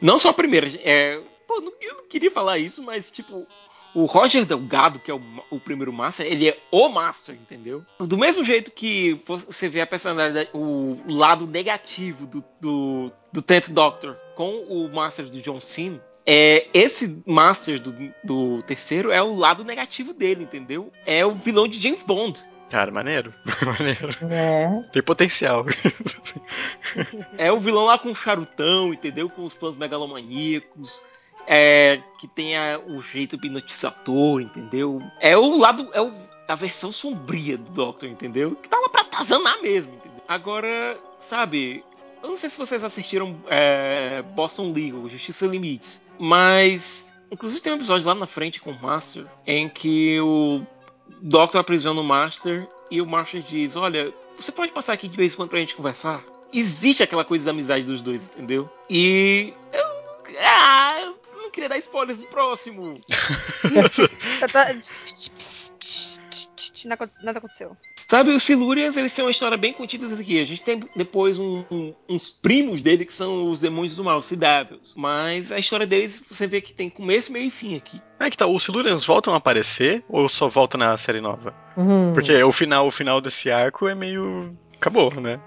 Não 0.00 0.18
só 0.18 0.28
a 0.30 0.34
primeira. 0.34 0.68
É, 0.82 1.20
pô, 1.46 1.56
eu 1.80 1.96
não 1.96 2.08
queria 2.08 2.30
falar 2.30 2.58
isso, 2.58 2.82
mas 2.82 3.10
tipo, 3.10 3.46
o 3.94 4.04
Roger 4.04 4.44
Delgado, 4.44 4.98
que 4.98 5.10
é 5.10 5.14
o, 5.14 5.20
o, 5.50 5.58
primeiro 5.58 5.92
Master, 5.92 6.26
ele 6.26 6.48
é 6.48 6.58
o 6.70 6.88
Master, 6.88 7.34
entendeu? 7.34 7.84
Do 7.98 8.16
mesmo 8.16 8.44
jeito 8.44 8.70
que 8.70 9.20
você 9.26 9.68
vê 9.68 9.80
a 9.80 9.86
personalidade, 9.86 10.50
o 10.52 10.96
lado 11.08 11.46
negativo 11.46 12.26
do, 12.26 12.44
do, 12.60 13.12
do 13.32 13.42
Tenth 13.42 13.70
Doctor 13.70 14.14
com 14.34 14.60
o 14.68 14.88
Master 14.88 15.28
do 15.28 15.40
John 15.40 15.60
Cena, 15.60 16.00
é, 16.30 16.68
esse 16.74 17.22
Master 17.24 17.80
do, 17.80 18.12
do 18.22 18.62
terceiro 18.64 19.10
é 19.10 19.22
o 19.22 19.34
lado 19.34 19.64
negativo 19.64 20.12
dele, 20.12 20.44
entendeu? 20.44 20.92
É 21.06 21.24
o 21.24 21.34
vilão 21.34 21.66
de 21.66 21.80
James 21.80 22.02
Bond. 22.02 22.38
Cara, 22.68 22.90
maneiro. 22.90 23.32
maneiro. 23.64 24.10
É. 24.30 24.82
Tem 24.92 25.02
potencial. 25.02 25.64
é 27.38 27.50
o 27.50 27.58
vilão 27.58 27.86
lá 27.86 27.98
com 27.98 28.10
o 28.10 28.14
charutão, 28.14 28.92
entendeu? 28.92 29.30
Com 29.30 29.42
os 29.42 29.54
planos 29.54 29.78
megalomaníacos. 29.78 31.00
É, 31.46 32.02
que 32.20 32.28
tenha 32.28 32.78
o 32.86 33.00
jeito 33.00 33.36
hipnotizador, 33.36 34.42
entendeu? 34.42 35.00
É 35.18 35.34
o 35.34 35.56
lado. 35.56 35.88
É 35.94 36.02
o, 36.02 36.12
a 36.46 36.54
versão 36.54 36.92
sombria 36.92 37.56
do 37.56 37.70
Doctor, 37.70 38.06
entendeu? 38.06 38.54
Que 38.54 38.68
tava 38.68 38.90
pra 38.90 39.04
tazanar 39.04 39.62
mesmo, 39.62 39.94
entendeu? 39.94 40.22
Agora, 40.28 40.98
sabe. 41.18 41.82
Eu 42.22 42.28
não 42.28 42.36
sei 42.36 42.50
se 42.50 42.58
vocês 42.58 42.82
assistiram 42.82 43.40
é, 43.48 44.22
Boston 44.34 44.72
Legal, 44.72 45.08
Justiça 45.08 45.46
Limites, 45.46 46.02
mas. 46.18 47.06
Inclusive 47.30 47.60
tem 47.60 47.74
um 47.74 47.76
episódio 47.76 48.06
lá 48.06 48.14
na 48.14 48.26
frente 48.26 48.58
com 48.58 48.70
o 48.70 48.80
Master 48.80 49.26
em 49.46 49.68
que 49.68 50.18
o 50.18 50.62
Doctor 51.20 51.60
aprisiona 51.60 52.00
o 52.00 52.04
Master 52.04 52.66
e 52.90 53.02
o 53.02 53.06
Master 53.06 53.42
diz: 53.42 53.76
Olha, 53.76 54.12
você 54.34 54.50
pode 54.50 54.72
passar 54.72 54.94
aqui 54.94 55.08
de 55.08 55.16
vez 55.16 55.34
em 55.34 55.36
quando 55.36 55.50
pra 55.50 55.58
gente 55.58 55.74
conversar? 55.74 56.24
Existe 56.52 57.02
aquela 57.02 57.24
coisa 57.24 57.44
da 57.44 57.50
amizade 57.50 57.84
dos 57.84 58.00
dois, 58.00 58.24
entendeu? 58.28 58.70
E. 58.88 59.52
Eu, 59.72 59.84
ah, 60.40 60.96
eu 61.02 61.18
não 61.36 61.50
queria 61.50 61.68
dar 61.68 61.78
spoilers 61.78 62.20
no 62.20 62.26
próximo. 62.26 63.00
Nada 67.22 67.38
aconteceu. 67.38 67.76
Sabe, 68.10 68.30
os 68.30 68.42
Silurians, 68.42 68.96
eles 68.96 69.14
têm 69.14 69.22
uma 69.22 69.30
história 69.30 69.58
bem 69.58 69.70
contida 69.70 70.06
aqui. 70.06 70.40
A 70.40 70.44
gente 70.44 70.62
tem 70.62 70.82
depois 70.96 71.38
um, 71.38 71.62
um, 71.70 71.94
uns 72.08 72.30
primos 72.30 72.80
dele 72.80 73.04
que 73.04 73.12
são 73.12 73.50
os 73.50 73.60
demônios 73.60 73.96
do 73.96 74.02
mal, 74.02 74.16
os 74.16 74.24
Cidáveis. 74.24 74.94
Mas 74.96 75.52
a 75.52 75.58
história 75.58 75.86
deles, 75.86 76.24
você 76.26 76.46
vê 76.46 76.62
que 76.62 76.72
tem 76.72 76.88
começo, 76.88 77.30
meio 77.30 77.44
e 77.44 77.50
fim 77.50 77.76
aqui. 77.76 78.00
É 78.18 78.30
que 78.30 78.36
tá, 78.36 78.46
os 78.46 78.62
Silurians 78.62 79.04
voltam 79.04 79.34
a 79.34 79.36
aparecer 79.36 80.02
ou 80.08 80.26
só 80.26 80.48
voltam 80.48 80.78
na 80.78 80.96
série 80.96 81.20
nova? 81.20 81.54
Uhum. 81.76 82.14
Porque 82.14 82.42
o 82.42 82.50
final, 82.50 82.86
o 82.86 82.90
final 82.90 83.20
desse 83.20 83.50
arco 83.50 83.86
é 83.86 83.94
meio. 83.94 84.56
acabou, 84.74 85.12
né? 85.20 85.38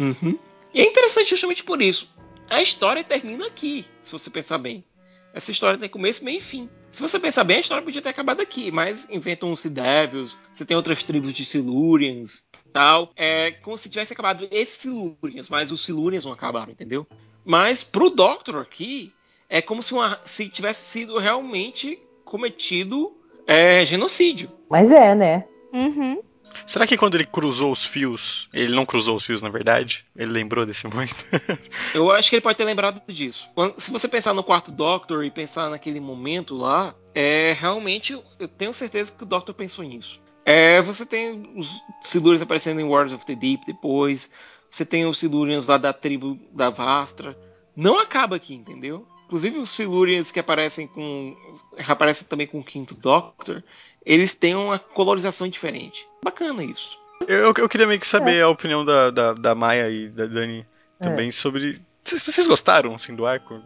Uhum. 0.00 0.36
E 0.74 0.80
é 0.80 0.84
interessante 0.84 1.30
justamente 1.30 1.62
por 1.62 1.80
isso. 1.80 2.12
A 2.50 2.60
história 2.60 3.04
termina 3.04 3.46
aqui, 3.46 3.86
se 4.02 4.10
você 4.10 4.28
pensar 4.28 4.58
bem. 4.58 4.84
Essa 5.32 5.52
história 5.52 5.78
tem 5.78 5.88
começo, 5.88 6.24
meio 6.24 6.38
e 6.38 6.42
fim. 6.42 6.68
Se 6.90 7.02
você 7.02 7.18
pensar 7.18 7.44
bem, 7.44 7.58
a 7.58 7.60
história 7.60 7.84
podia 7.84 8.02
ter 8.02 8.08
acabado 8.08 8.40
aqui, 8.40 8.70
mas 8.70 9.06
inventam 9.10 9.52
os 9.52 9.64
Devils, 9.64 10.36
você 10.52 10.64
tem 10.64 10.76
outras 10.76 11.02
tribos 11.02 11.32
de 11.32 11.44
Silurians 11.44 12.48
tal. 12.72 13.12
É 13.16 13.50
como 13.50 13.76
se 13.76 13.88
tivesse 13.88 14.12
acabado 14.12 14.48
esses 14.50 14.78
Silurians, 14.78 15.48
mas 15.48 15.70
os 15.70 15.84
Silurians 15.84 16.24
não 16.24 16.32
acabaram, 16.32 16.72
entendeu? 16.72 17.06
Mas 17.44 17.82
pro 17.82 18.10
Doctor 18.10 18.58
aqui, 18.58 19.12
é 19.48 19.62
como 19.62 19.82
se, 19.82 19.92
uma, 19.94 20.20
se 20.24 20.48
tivesse 20.48 20.84
sido 20.84 21.18
realmente 21.18 22.00
cometido 22.24 23.16
é, 23.46 23.84
genocídio. 23.84 24.50
Mas 24.68 24.90
é, 24.90 25.14
né? 25.14 25.44
Uhum. 25.72 26.20
Será 26.66 26.86
que 26.86 26.96
quando 26.96 27.14
ele 27.14 27.24
cruzou 27.24 27.72
os 27.72 27.84
fios, 27.84 28.48
ele 28.52 28.74
não 28.74 28.84
cruzou 28.84 29.16
os 29.16 29.24
fios 29.24 29.42
na 29.42 29.48
verdade? 29.48 30.04
Ele 30.16 30.30
lembrou 30.30 30.66
desse 30.66 30.86
momento? 30.86 31.16
eu 31.94 32.10
acho 32.10 32.28
que 32.28 32.36
ele 32.36 32.42
pode 32.42 32.58
ter 32.58 32.64
lembrado 32.64 33.00
disso. 33.08 33.50
se 33.78 33.90
você 33.90 34.08
pensar 34.08 34.34
no 34.34 34.42
quarto 34.42 34.70
Doctor 34.70 35.24
e 35.24 35.30
pensar 35.30 35.70
naquele 35.70 36.00
momento 36.00 36.56
lá, 36.56 36.94
é 37.14 37.56
realmente 37.58 38.18
eu 38.38 38.48
tenho 38.48 38.72
certeza 38.72 39.12
que 39.12 39.22
o 39.22 39.26
Doctor 39.26 39.54
pensou 39.54 39.84
nisso. 39.84 40.20
É, 40.44 40.80
você 40.80 41.04
tem 41.04 41.42
os 41.56 41.82
Silurians 42.00 42.40
aparecendo 42.40 42.80
em 42.80 42.84
Wars 42.84 43.12
of 43.12 43.26
the 43.26 43.34
Deep 43.34 43.66
depois. 43.66 44.30
Você 44.70 44.84
tem 44.84 45.04
os 45.04 45.18
Silurians 45.18 45.66
lá 45.66 45.76
da 45.76 45.92
tribo 45.92 46.38
da 46.52 46.70
Vastra. 46.70 47.38
Não 47.76 47.98
acaba 47.98 48.36
aqui, 48.36 48.54
entendeu? 48.54 49.06
Inclusive 49.26 49.58
os 49.58 49.68
Silurians 49.68 50.30
que 50.30 50.40
aparecem 50.40 50.86
com. 50.86 51.36
aparecem 51.86 52.26
também 52.26 52.46
com 52.46 52.60
o 52.60 52.64
quinto 52.64 52.98
Doctor 52.98 53.62
eles 54.08 54.34
têm 54.34 54.54
uma 54.54 54.78
colorização 54.78 55.46
diferente. 55.46 56.08
Bacana 56.24 56.64
isso. 56.64 56.98
Eu, 57.26 57.52
eu 57.58 57.68
queria 57.68 57.86
meio 57.86 58.00
que 58.00 58.08
saber 58.08 58.36
é. 58.36 58.42
a 58.42 58.48
opinião 58.48 58.82
da, 58.82 59.10
da, 59.10 59.34
da, 59.34 59.54
Maia 59.54 59.90
e 59.90 60.08
da 60.08 60.24
Dani 60.24 60.66
também 60.98 61.28
é. 61.28 61.30
sobre. 61.30 61.78
Vocês 62.02 62.46
gostaram 62.46 62.94
assim, 62.94 63.14
do 63.14 63.26
arco, 63.26 63.60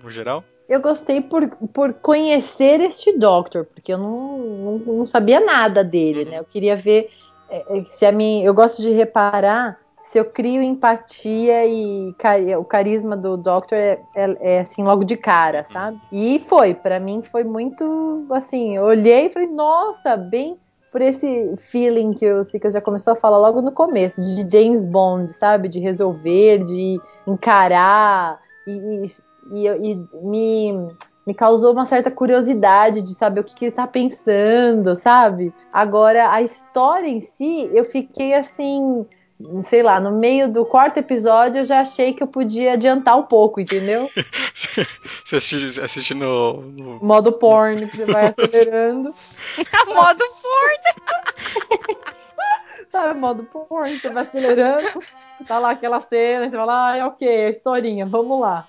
no 0.00 0.08
geral? 0.08 0.44
Eu 0.68 0.80
gostei 0.80 1.20
por, 1.20 1.48
por 1.48 1.94
conhecer 1.94 2.80
este 2.80 3.18
Doctor, 3.18 3.64
porque 3.64 3.92
eu 3.92 3.98
não, 3.98 4.38
não, 4.38 4.78
não 4.98 5.06
sabia 5.06 5.40
nada 5.40 5.82
dele, 5.82 6.26
né? 6.26 6.38
Eu 6.38 6.44
queria 6.44 6.76
ver 6.76 7.10
é, 7.50 7.78
é 7.78 7.82
se 7.82 8.06
a 8.06 8.12
mim. 8.12 8.42
Eu 8.42 8.54
gosto 8.54 8.80
de 8.80 8.92
reparar 8.92 9.80
se 10.08 10.18
eu 10.18 10.24
crio 10.24 10.62
empatia 10.62 11.66
e 11.66 12.14
o 12.58 12.64
carisma 12.64 13.14
do 13.14 13.36
Doctor 13.36 13.76
é, 13.76 14.00
é, 14.16 14.54
é, 14.54 14.60
assim 14.60 14.82
logo 14.82 15.04
de 15.04 15.18
cara, 15.18 15.64
sabe? 15.64 16.00
E 16.10 16.38
foi, 16.38 16.72
para 16.72 16.98
mim 16.98 17.20
foi 17.20 17.44
muito 17.44 18.26
assim, 18.30 18.78
olhei 18.78 19.26
e 19.26 19.30
falei, 19.30 19.48
nossa, 19.48 20.16
bem 20.16 20.58
por 20.90 21.02
esse 21.02 21.54
feeling 21.58 22.14
que 22.14 22.32
o 22.32 22.42
Sika 22.42 22.70
já 22.70 22.80
começou 22.80 23.12
a 23.12 23.16
falar 23.16 23.36
logo 23.36 23.60
no 23.60 23.70
começo, 23.70 24.22
de 24.24 24.50
James 24.50 24.82
Bond, 24.82 25.30
sabe? 25.30 25.68
De 25.68 25.78
resolver, 25.78 26.64
de 26.64 26.98
encarar 27.26 28.40
e, 28.66 29.06
e, 29.52 29.66
e 29.66 30.08
me 30.22 30.88
me 31.26 31.34
causou 31.34 31.74
uma 31.74 31.84
certa 31.84 32.10
curiosidade 32.10 33.02
de 33.02 33.14
saber 33.14 33.40
o 33.40 33.44
que, 33.44 33.54
que 33.54 33.66
ele 33.66 33.72
tá 33.72 33.86
pensando, 33.86 34.96
sabe? 34.96 35.52
Agora, 35.70 36.32
a 36.32 36.40
história 36.40 37.06
em 37.06 37.20
si, 37.20 37.68
eu 37.74 37.84
fiquei 37.84 38.32
assim, 38.32 39.04
sei 39.62 39.82
lá, 39.82 40.00
no 40.00 40.10
meio 40.10 40.48
do 40.52 40.64
quarto 40.64 40.98
episódio 40.98 41.60
eu 41.60 41.66
já 41.66 41.80
achei 41.80 42.12
que 42.12 42.22
eu 42.22 42.26
podia 42.26 42.72
adiantar 42.72 43.16
um 43.16 43.22
pouco, 43.22 43.60
entendeu? 43.60 44.10
você 45.24 45.36
assiste, 45.36 45.80
assiste 45.80 46.14
no, 46.14 46.62
no, 46.62 46.98
Modo 47.04 47.32
porn, 47.32 47.86
você 47.86 48.04
vai 48.04 48.26
acelerando. 48.26 49.14
modo 49.94 50.24
porn! 50.42 51.98
Sabe, 52.90 53.20
modo 53.20 53.44
porn, 53.44 53.98
você 53.98 54.10
vai 54.10 54.22
acelerando, 54.22 55.02
tá 55.46 55.58
lá 55.58 55.70
aquela 55.72 56.00
cena, 56.00 56.48
você 56.48 56.56
fala, 56.56 56.90
ah, 56.90 56.96
é 56.96 57.04
ok, 57.04 57.44
a 57.44 57.50
historinha, 57.50 58.06
vamos 58.06 58.40
lá. 58.40 58.66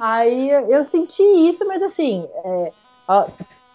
Aí 0.00 0.48
eu 0.50 0.84
senti 0.84 1.22
isso, 1.22 1.66
mas 1.66 1.82
assim, 1.82 2.26
é, 2.44 2.72
ó, 3.08 3.26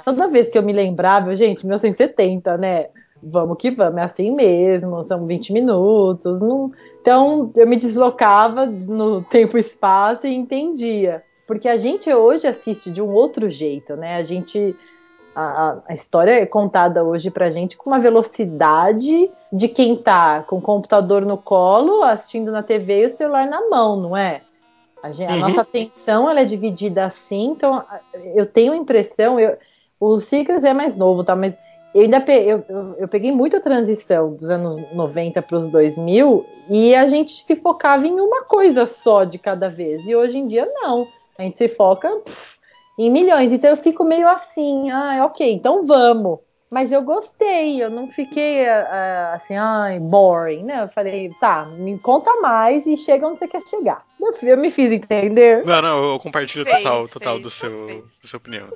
toda 0.04 0.30
vez 0.30 0.50
que 0.50 0.58
eu 0.58 0.64
me 0.64 0.72
lembrava, 0.72 1.36
gente, 1.36 1.66
1970, 1.66 2.58
né? 2.58 2.88
Vamos 3.24 3.58
que 3.58 3.72
vamos, 3.72 3.98
é 3.98 4.04
assim 4.04 4.32
mesmo, 4.34 5.04
são 5.04 5.26
20 5.26 5.54
minutos. 5.54 6.42
Não... 6.42 6.72
Então 7.02 7.52
eu 7.56 7.68
me 7.68 7.76
deslocava 7.76 8.66
no 8.66 9.22
tempo 9.24 9.58
e 9.58 9.62
espaço 9.62 10.28
e 10.28 10.34
entendia. 10.34 11.24
Porque 11.48 11.68
a 11.68 11.78
gente 11.78 12.12
hoje 12.12 12.48
assiste 12.48 12.92
de 12.92 13.02
um 13.02 13.12
outro 13.12 13.50
jeito, 13.50 13.96
né? 13.96 14.16
A 14.16 14.24
gente. 14.24 14.76
A, 15.36 15.80
a 15.88 15.94
história 15.96 16.32
é 16.32 16.46
contada 16.46 17.04
hoje 17.04 17.32
pra 17.32 17.50
gente 17.50 17.76
com 17.76 17.90
uma 17.90 18.00
velocidade 18.00 19.32
de 19.52 19.68
quem 19.68 19.96
tá 19.96 20.44
com 20.44 20.58
o 20.58 20.62
computador 20.62 21.26
no 21.26 21.40
colo, 21.40 22.04
assistindo 22.04 22.52
na 22.52 22.62
TV 22.62 23.02
e 23.02 23.06
o 23.08 23.10
celular 23.10 23.48
na 23.48 23.68
mão, 23.68 24.00
não 24.00 24.16
é? 24.16 24.42
A, 25.02 25.12
gente, 25.12 25.32
a 25.32 25.34
uhum. 25.34 25.40
nossa 25.40 25.62
atenção 25.62 26.30
ela 26.30 26.42
é 26.42 26.46
dividida 26.46 27.04
assim, 27.04 27.48
então 27.48 27.84
eu 28.36 28.46
tenho 28.46 28.74
a 28.74 28.78
impressão, 28.78 29.40
eu, 29.40 29.58
o 30.00 30.20
Cicas 30.20 30.64
é 30.64 30.74
mais 30.74 30.96
novo, 30.96 31.24
tá? 31.24 31.36
Mas 31.36 31.58
eu 31.94 32.02
ainda 32.02 32.20
pe 32.20 32.34
eu, 32.34 32.64
eu, 32.98 33.08
peguei 33.08 33.32
muito 33.32 33.56
a 33.56 33.60
transição 33.60 34.34
dos 34.34 34.50
anos 34.50 34.78
90 34.94 35.42
para 35.42 35.58
os 35.58 35.68
2000 35.68 36.46
e 36.70 36.96
a 36.96 37.08
gente 37.08 37.34
se 37.34 37.56
focava 37.56 38.08
em 38.08 38.20
uma 38.20 38.44
coisa 38.44 38.86
só 38.86 39.24
de 39.24 39.38
cada 39.38 39.70
vez. 39.70 40.06
E 40.08 40.16
hoje 40.16 40.40
em 40.40 40.48
dia, 40.48 40.66
não. 40.74 41.08
A 41.38 41.44
gente 41.44 41.58
se 41.58 41.68
foca 41.68 42.10
pff, 42.26 42.58
em 42.98 43.12
milhões. 43.12 43.54
Então 43.54 43.70
eu 43.70 43.78
fico 43.78 44.04
meio 44.04 44.28
assim, 44.28 44.90
ah, 44.90 45.26
ok, 45.26 45.54
então 45.54 45.84
vamos. 45.84 46.40
Mas 46.74 46.92
eu 46.92 47.04
gostei, 47.04 47.84
eu 47.84 47.88
não 47.92 48.08
fiquei 48.08 48.64
uh, 48.64 49.34
assim, 49.34 49.56
ai, 49.56 50.00
boring, 50.00 50.64
né? 50.64 50.82
Eu 50.82 50.88
falei, 50.88 51.30
tá, 51.40 51.66
me 51.66 52.00
conta 52.00 52.34
mais 52.42 52.88
e 52.88 52.98
chega 52.98 53.28
onde 53.28 53.38
você 53.38 53.48
quer 53.48 53.62
chegar. 53.62 54.04
Eu, 54.20 54.50
eu 54.50 54.58
me 54.58 54.72
fiz 54.72 54.92
entender. 54.92 55.64
Não, 55.64 55.82
não, 55.84 56.14
eu 56.14 56.20
compartilho 56.20 56.66
Fez, 56.66 56.78
total, 56.78 57.08
total 57.08 57.34
fez, 57.34 57.44
do 57.44 57.50
seu, 57.52 57.86
fez. 57.86 58.02
da 58.02 58.28
sua 58.28 58.38
opinião. 58.38 58.70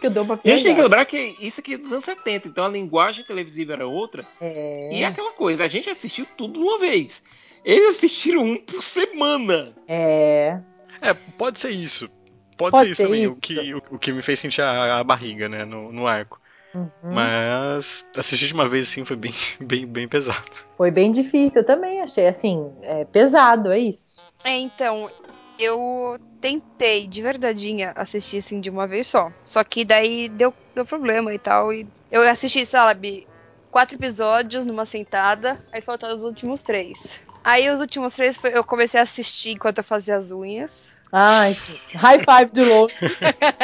Que 0.00 0.06
eu 0.06 0.10
dou 0.10 0.24
pra 0.24 0.38
E 0.44 0.48
a 0.48 0.52
gente 0.54 0.62
tem 0.62 0.76
que 0.76 0.80
lembrar 0.80 1.04
que 1.06 1.18
isso 1.40 1.58
aqui 1.58 1.74
é 1.74 1.78
dos 1.78 1.90
anos 1.90 2.04
70, 2.04 2.46
então 2.46 2.66
a 2.66 2.68
linguagem 2.68 3.24
televisiva 3.24 3.72
era 3.72 3.88
outra. 3.88 4.24
É, 4.40 4.90
E 4.92 5.02
é 5.02 5.06
aquela 5.06 5.32
coisa, 5.32 5.64
a 5.64 5.68
gente 5.68 5.90
assistiu 5.90 6.24
tudo 6.36 6.52
de 6.52 6.60
uma 6.60 6.78
vez. 6.78 7.20
Eles 7.64 7.96
assistiram 7.96 8.42
um 8.42 8.56
por 8.58 8.80
semana. 8.80 9.74
é, 9.88 10.60
É, 11.02 11.12
pode 11.36 11.58
ser 11.58 11.70
isso. 11.70 12.08
Pode, 12.56 12.70
Pode 12.70 12.84
ser 12.84 12.92
isso 12.92 12.96
ser 12.96 13.04
também, 13.04 13.24
isso. 13.24 13.38
O, 13.38 13.40
que, 13.42 13.74
o, 13.74 13.96
o 13.96 13.98
que 13.98 14.12
me 14.12 14.22
fez 14.22 14.38
sentir 14.38 14.62
a, 14.62 15.00
a 15.00 15.02
barriga, 15.02 15.48
né, 15.48 15.64
no, 15.64 15.90
no 15.90 16.06
arco. 16.06 16.43
Uhum. 16.74 16.90
Mas 17.02 18.04
assistir 18.16 18.46
de 18.46 18.54
uma 18.54 18.68
vez 18.68 18.88
assim 18.88 19.04
foi 19.04 19.16
bem, 19.16 19.34
bem, 19.60 19.86
bem 19.86 20.08
pesado. 20.08 20.44
foi 20.76 20.90
bem 20.90 21.12
difícil. 21.12 21.60
Eu 21.60 21.66
também 21.66 22.00
achei, 22.00 22.26
assim, 22.26 22.72
é, 22.82 23.04
pesado, 23.04 23.70
é 23.70 23.78
isso. 23.78 24.22
É, 24.42 24.58
então, 24.58 25.10
eu 25.58 26.18
tentei 26.40 27.06
de 27.06 27.22
verdadeinha 27.22 27.92
assistir 27.94 28.38
assim 28.38 28.60
de 28.60 28.68
uma 28.68 28.86
vez 28.86 29.06
só. 29.06 29.32
Só 29.44 29.62
que 29.64 29.84
daí 29.84 30.28
deu, 30.28 30.52
deu 30.74 30.84
problema 30.84 31.32
e 31.32 31.38
tal. 31.38 31.72
E 31.72 31.86
eu 32.10 32.28
assisti, 32.28 32.66
sabe, 32.66 33.26
quatro 33.70 33.96
episódios 33.96 34.64
numa 34.64 34.86
sentada, 34.86 35.60
aí 35.72 35.80
faltaram 35.80 36.14
os 36.14 36.24
últimos 36.24 36.62
três. 36.62 37.20
Aí 37.42 37.68
os 37.68 37.80
últimos 37.80 38.14
três 38.14 38.36
foi, 38.36 38.56
eu 38.56 38.64
comecei 38.64 38.98
a 38.98 39.02
assistir 39.02 39.50
enquanto 39.50 39.78
eu 39.78 39.84
fazia 39.84 40.16
as 40.16 40.30
unhas. 40.30 40.92
Ai, 41.12 41.56
high 41.94 42.18
five 42.18 42.50
de 42.52 42.64
louco. 42.64 42.92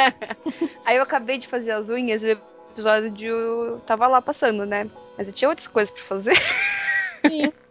Aí 0.85 0.95
eu 0.95 1.03
acabei 1.03 1.37
de 1.37 1.47
fazer 1.47 1.71
as 1.71 1.89
unhas 1.89 2.23
e 2.23 2.37
episódio 2.71 3.81
tava 3.85 4.07
lá 4.07 4.21
passando, 4.21 4.65
né? 4.65 4.89
Mas 5.17 5.27
eu 5.27 5.33
tinha 5.33 5.49
outras 5.49 5.67
coisas 5.67 5.91
pra 5.91 6.03
fazer. 6.03 6.35
Sim. 6.35 7.51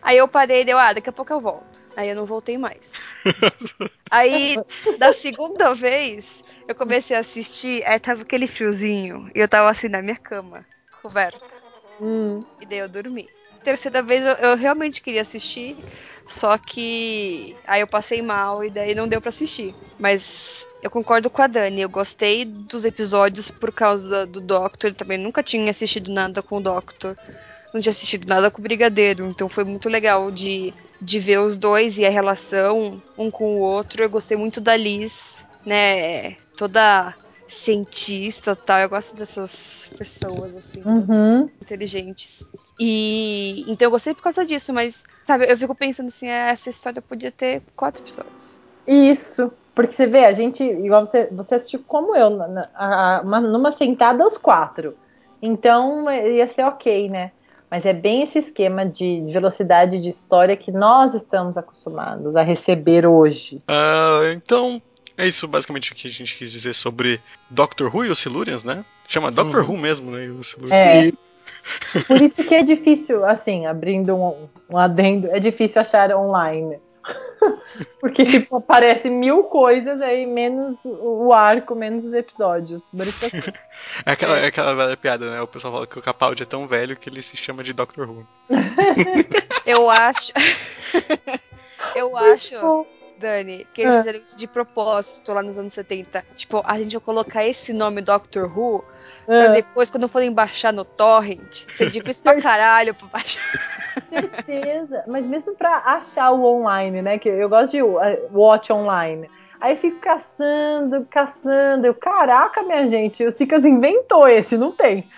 Aí 0.00 0.16
eu 0.16 0.28
parei 0.28 0.62
e 0.62 0.64
deu, 0.64 0.78
ah, 0.78 0.92
daqui 0.92 1.10
a 1.10 1.12
pouco 1.12 1.32
eu 1.32 1.40
volto. 1.40 1.80
Aí 1.96 2.08
eu 2.08 2.14
não 2.14 2.24
voltei 2.24 2.56
mais. 2.56 3.12
aí, 4.08 4.56
da 4.96 5.12
segunda 5.12 5.74
vez, 5.74 6.42
eu 6.68 6.74
comecei 6.74 7.16
a 7.16 7.20
assistir, 7.20 7.84
aí 7.84 7.98
tava 7.98 8.22
aquele 8.22 8.46
friozinho, 8.46 9.28
e 9.34 9.40
eu 9.40 9.48
tava 9.48 9.68
assim 9.68 9.88
na 9.88 10.00
minha 10.00 10.16
cama, 10.16 10.64
coberta. 11.02 11.44
Hum. 12.00 12.44
E 12.60 12.66
daí 12.66 12.78
eu 12.78 12.88
dormi. 12.88 13.28
Terceira 13.62 14.02
vez 14.02 14.24
eu, 14.24 14.32
eu 14.34 14.56
realmente 14.56 15.02
queria 15.02 15.22
assistir, 15.22 15.76
só 16.26 16.56
que 16.56 17.56
aí 17.66 17.80
eu 17.80 17.86
passei 17.86 18.22
mal 18.22 18.64
e 18.64 18.70
daí 18.70 18.94
não 18.94 19.08
deu 19.08 19.20
pra 19.20 19.30
assistir. 19.30 19.74
Mas 19.98 20.66
eu 20.82 20.90
concordo 20.90 21.28
com 21.28 21.42
a 21.42 21.46
Dani, 21.46 21.80
eu 21.80 21.88
gostei 21.88 22.44
dos 22.44 22.84
episódios 22.84 23.50
por 23.50 23.72
causa 23.72 24.24
do 24.26 24.40
Doctor, 24.40 24.90
eu 24.90 24.94
também 24.94 25.18
nunca 25.18 25.42
tinha 25.42 25.70
assistido 25.70 26.12
nada 26.12 26.42
com 26.42 26.58
o 26.58 26.62
Doctor. 26.62 27.16
Não 27.72 27.80
tinha 27.80 27.90
assistido 27.90 28.26
nada 28.26 28.50
com 28.50 28.60
o 28.60 28.62
Brigadeiro, 28.62 29.26
então 29.26 29.48
foi 29.48 29.64
muito 29.64 29.88
legal 29.88 30.30
de, 30.30 30.72
de 31.02 31.18
ver 31.18 31.38
os 31.40 31.56
dois 31.56 31.98
e 31.98 32.06
a 32.06 32.10
relação 32.10 33.02
um 33.16 33.30
com 33.30 33.56
o 33.56 33.60
outro. 33.60 34.02
Eu 34.02 34.08
gostei 34.08 34.36
muito 34.36 34.60
da 34.60 34.76
Liz, 34.76 35.44
né? 35.66 36.32
Toda 36.56 37.14
cientista 37.48 38.52
e 38.52 38.56
tal. 38.56 38.80
Eu 38.80 38.88
gosto 38.88 39.16
dessas 39.16 39.90
pessoas, 39.98 40.54
assim 40.54 40.82
Uhum. 40.84 41.50
inteligentes. 41.62 42.46
E 42.78 43.64
então 43.68 43.86
eu 43.86 43.90
gostei 43.90 44.14
por 44.14 44.22
causa 44.22 44.44
disso, 44.44 44.72
mas 44.72 45.02
sabe, 45.24 45.50
eu 45.50 45.58
fico 45.58 45.74
pensando 45.74 46.08
assim, 46.08 46.28
ah, 46.28 46.50
essa 46.50 46.70
história 46.70 47.02
podia 47.02 47.32
ter 47.32 47.62
quatro 47.74 48.02
episódios. 48.02 48.60
Isso. 48.86 49.50
Porque 49.74 49.92
você 49.92 50.06
vê, 50.06 50.24
a 50.24 50.32
gente, 50.32 50.62
igual 50.62 51.04
você, 51.06 51.26
você 51.26 51.54
assistiu 51.56 51.82
como 51.86 52.16
eu, 52.16 52.30
na- 52.30 52.48
na- 52.48 52.70
a- 52.74 53.22
uma- 53.24 53.40
numa 53.40 53.70
sentada 53.70 54.24
aos 54.24 54.36
quatro. 54.36 54.96
Então 55.40 56.08
é, 56.10 56.32
ia 56.36 56.48
ser 56.48 56.64
ok, 56.64 57.08
né? 57.08 57.32
Mas 57.70 57.84
é 57.84 57.92
bem 57.92 58.22
esse 58.22 58.38
esquema 58.38 58.84
de, 58.86 59.20
de 59.22 59.32
velocidade 59.32 60.00
de 60.00 60.08
história 60.08 60.56
que 60.56 60.72
nós 60.72 61.14
estamos 61.14 61.56
acostumados 61.56 62.34
a 62.34 62.42
receber 62.42 63.06
hoje. 63.06 63.62
Ah, 63.68 64.20
então, 64.34 64.80
é 65.18 65.26
isso 65.26 65.48
basicamente 65.48 65.92
o 65.92 65.94
que 65.96 66.06
a 66.06 66.10
gente 66.10 66.36
quis 66.36 66.52
dizer 66.52 66.72
sobre 66.74 67.20
Doctor 67.50 67.94
Who 67.94 68.06
e 68.06 68.08
os 68.08 68.20
Silurians, 68.20 68.62
né? 68.62 68.84
Chama 69.08 69.32
Doctor 69.32 69.68
Who 69.68 69.76
mesmo, 69.76 70.12
né? 70.12 70.26
e 70.26 70.30
os. 70.30 70.56
É. 70.70 71.10
Por 72.06 72.22
isso 72.22 72.44
que 72.44 72.54
é 72.54 72.62
difícil, 72.62 73.24
assim, 73.26 73.66
abrindo 73.66 74.14
um, 74.14 74.48
um 74.70 74.78
adendo, 74.78 75.28
é 75.30 75.40
difícil 75.40 75.80
achar 75.80 76.14
online. 76.14 76.78
Porque, 78.00 78.24
tipo, 78.24 78.56
aparece 78.56 79.10
mil 79.10 79.44
coisas 79.44 80.00
aí, 80.00 80.26
menos 80.26 80.78
o 80.84 81.32
arco, 81.32 81.74
menos 81.74 82.04
os 82.04 82.14
episódios. 82.14 82.84
Por 82.90 83.06
isso 83.06 83.18
que 83.18 83.26
assim, 83.26 83.52
É 84.04 84.12
aquela, 84.12 84.38
é 84.38 84.46
aquela 84.46 84.74
velha 84.74 84.96
piada, 84.96 85.30
né? 85.30 85.40
O 85.40 85.46
pessoal 85.46 85.72
fala 85.72 85.86
que 85.86 85.98
o 85.98 86.02
Capaldi 86.02 86.42
é 86.42 86.46
tão 86.46 86.66
velho 86.66 86.96
que 86.96 87.08
ele 87.08 87.22
se 87.22 87.36
chama 87.36 87.62
de 87.62 87.72
Doctor 87.72 88.08
Who. 88.08 88.26
Eu 89.64 89.90
acho. 89.90 90.32
eu 91.94 92.16
acho, 92.16 92.86
Dani, 93.18 93.66
que 93.74 93.82
eles 93.82 93.94
Ah. 93.94 93.98
fizeram 93.98 94.18
isso 94.22 94.36
de 94.36 94.46
propósito 94.46 95.32
lá 95.32 95.42
nos 95.42 95.58
anos 95.58 95.74
70. 95.74 96.24
Tipo, 96.34 96.62
a 96.64 96.78
gente 96.78 96.96
vai 96.96 97.00
colocar 97.04 97.44
esse 97.44 97.72
nome 97.72 98.00
Doctor 98.00 98.44
Who 98.56 98.84
pra 99.26 99.44
ah, 99.44 99.48
depois, 99.48 99.90
quando 99.90 100.08
forem 100.08 100.32
baixar 100.32 100.72
no 100.72 100.84
Torrent, 100.84 101.64
ser 101.72 101.90
difícil 101.90 102.22
pra 102.22 102.40
caralho 102.40 102.94
pra 102.94 103.08
baixar. 103.08 103.42
certeza. 104.08 105.04
Mas 105.06 105.26
mesmo 105.26 105.54
pra 105.54 105.78
achar 105.84 106.30
o 106.30 106.44
online, 106.44 107.02
né? 107.02 107.18
Que 107.18 107.28
eu 107.28 107.48
gosto 107.48 107.72
de 107.72 107.82
uh, 107.82 107.98
watch 108.32 108.72
online. 108.72 109.28
Aí 109.60 109.72
eu 109.72 109.76
fico 109.76 109.98
caçando, 110.00 111.04
caçando. 111.10 111.86
Eu, 111.86 111.94
caraca, 111.94 112.62
minha 112.62 112.86
gente, 112.86 113.24
o 113.24 113.32
Cicas 113.32 113.64
inventou 113.64 114.28
esse, 114.28 114.56
não 114.56 114.70
tem. 114.70 115.08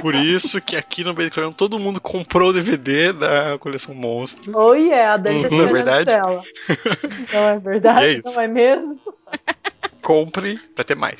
Por 0.00 0.14
isso 0.14 0.60
que 0.60 0.76
aqui 0.76 1.04
no 1.04 1.12
Learn 1.12 1.52
todo 1.54 1.78
mundo 1.78 2.00
comprou 2.00 2.50
o 2.50 2.52
DVD 2.52 3.12
da 3.12 3.58
coleção 3.58 3.94
Monstro. 3.94 4.56
Oh 4.56 4.74
yeah, 4.74 5.14
a 5.14 5.16
Dani 5.16 5.42
tá 5.42 5.50
Não 5.50 5.60
é 5.60 5.66
verdade? 5.66 6.04
dela. 6.06 6.44
Não 7.32 7.48
é 7.48 7.58
verdade? 7.58 8.06
É 8.06 8.12
isso. 8.12 8.22
não 8.24 8.40
é 8.40 8.48
mesmo? 8.48 9.00
Compre 10.02 10.58
pra 10.74 10.84
ter 10.84 10.94
mais. 10.94 11.18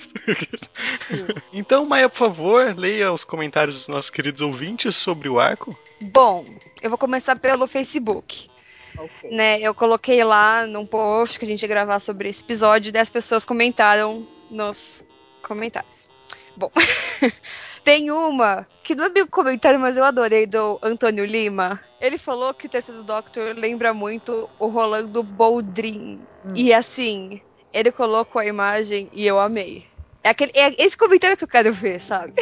então, 1.52 1.84
Maia, 1.84 2.08
por 2.08 2.16
favor, 2.16 2.74
leia 2.74 3.12
os 3.12 3.22
comentários 3.22 3.80
dos 3.80 3.88
nossos 3.88 4.10
queridos 4.10 4.40
ouvintes 4.40 4.96
sobre 4.96 5.28
o 5.28 5.38
arco. 5.38 5.76
Bom, 6.00 6.46
eu 6.80 6.88
vou 6.88 6.98
começar 6.98 7.36
pelo 7.36 7.66
Facebook. 7.66 8.48
Ok. 8.96 9.30
né, 9.30 9.60
eu 9.60 9.74
coloquei 9.74 10.24
lá 10.24 10.66
num 10.66 10.84
post 10.86 11.38
que 11.38 11.44
a 11.44 11.48
gente 11.48 11.62
ia 11.62 11.68
gravar 11.68 12.00
sobre 12.00 12.28
esse 12.30 12.42
episódio, 12.42 12.88
e 12.88 12.92
10 12.92 13.10
pessoas 13.10 13.44
comentaram 13.44 14.26
nos 14.50 15.04
comentários. 15.42 16.08
Bom, 16.56 16.70
tem 17.84 18.10
uma 18.10 18.66
que 18.82 18.94
não 18.94 19.04
é 19.04 19.08
bem 19.08 19.22
um 19.22 19.28
comentário, 19.28 19.78
mas 19.78 19.96
eu 19.96 20.04
adorei, 20.04 20.46
do 20.46 20.78
Antônio 20.82 21.24
Lima. 21.24 21.80
Ele 22.00 22.18
falou 22.18 22.54
que 22.54 22.66
o 22.66 22.68
terceiro 22.70 23.02
Doctor 23.02 23.54
lembra 23.56 23.92
muito 23.92 24.48
o 24.58 24.68
Rolando 24.68 25.22
Boldrin. 25.22 26.20
Hum. 26.44 26.52
E 26.54 26.72
assim, 26.72 27.40
ele 27.72 27.92
colocou 27.92 28.40
a 28.40 28.46
imagem 28.46 29.08
e 29.12 29.26
eu 29.26 29.38
amei. 29.38 29.86
É, 30.22 30.30
aquele, 30.30 30.52
é 30.54 30.70
esse 30.82 30.96
comentário 30.96 31.36
que 31.36 31.44
eu 31.44 31.48
quero 31.48 31.72
ver, 31.72 32.00
sabe? 32.00 32.34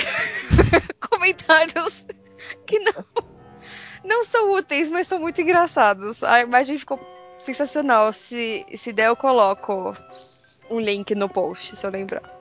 Comentários 1.00 2.06
que 2.66 2.78
não 2.78 3.04
não 4.06 4.24
são 4.24 4.52
úteis, 4.52 4.88
mas 4.88 5.08
são 5.08 5.18
muito 5.18 5.40
engraçados. 5.40 6.22
A 6.22 6.40
imagem 6.40 6.78
ficou 6.78 6.98
sensacional. 7.38 8.12
Se, 8.12 8.64
se 8.74 8.92
der, 8.92 9.08
eu 9.08 9.16
coloco 9.16 9.94
um 10.70 10.80
link 10.80 11.14
no 11.14 11.28
post, 11.28 11.76
se 11.76 11.84
eu 11.84 11.90
lembrar. 11.90 12.35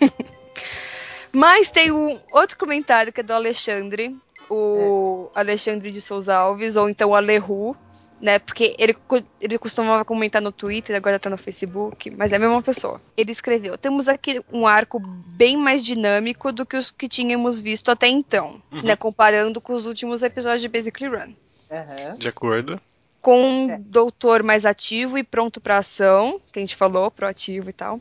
mas 1.32 1.70
tem 1.70 1.90
um 1.92 2.18
outro 2.32 2.56
comentário 2.58 3.12
que 3.12 3.20
é 3.20 3.22
do 3.22 3.32
Alexandre, 3.32 4.16
o 4.50 5.30
Alexandre 5.34 5.90
de 5.90 6.00
Souza 6.00 6.34
Alves, 6.34 6.76
ou 6.76 6.88
então 6.88 7.10
o 7.10 7.14
Aleru, 7.14 7.76
né? 8.20 8.38
Porque 8.38 8.74
ele, 8.78 8.96
ele 9.40 9.58
costumava 9.58 10.04
comentar 10.04 10.40
no 10.42 10.50
Twitter, 10.50 10.96
agora 10.96 11.18
tá 11.18 11.28
no 11.30 11.36
Facebook, 11.38 12.10
mas 12.10 12.32
é 12.32 12.36
a 12.36 12.38
mesma 12.38 12.62
pessoa. 12.62 13.00
Ele 13.16 13.30
escreveu: 13.30 13.76
temos 13.76 14.08
aqui 14.08 14.40
um 14.52 14.66
arco 14.66 14.98
bem 15.00 15.56
mais 15.56 15.84
dinâmico 15.84 16.50
do 16.50 16.64
que 16.66 16.76
os 16.76 16.90
que 16.90 17.08
tínhamos 17.08 17.60
visto 17.60 17.90
até 17.90 18.08
então, 18.08 18.60
Uhum. 18.72 18.82
né? 18.82 18.96
Comparando 18.96 19.60
com 19.60 19.74
os 19.74 19.86
últimos 19.86 20.22
episódios 20.22 20.62
de 20.62 20.68
Basically 20.68 21.14
Run. 21.14 21.32
Aham. 21.70 22.16
De 22.16 22.28
acordo. 22.28 22.80
Com 23.20 23.42
um 23.42 23.70
É. 23.72 23.78
doutor 23.78 24.42
mais 24.42 24.64
ativo 24.64 25.18
e 25.18 25.22
pronto 25.24 25.60
pra 25.60 25.78
ação, 25.78 26.40
que 26.52 26.58
a 26.58 26.62
gente 26.62 26.74
falou, 26.76 27.10
proativo 27.10 27.68
e 27.68 27.72
tal. 27.72 28.00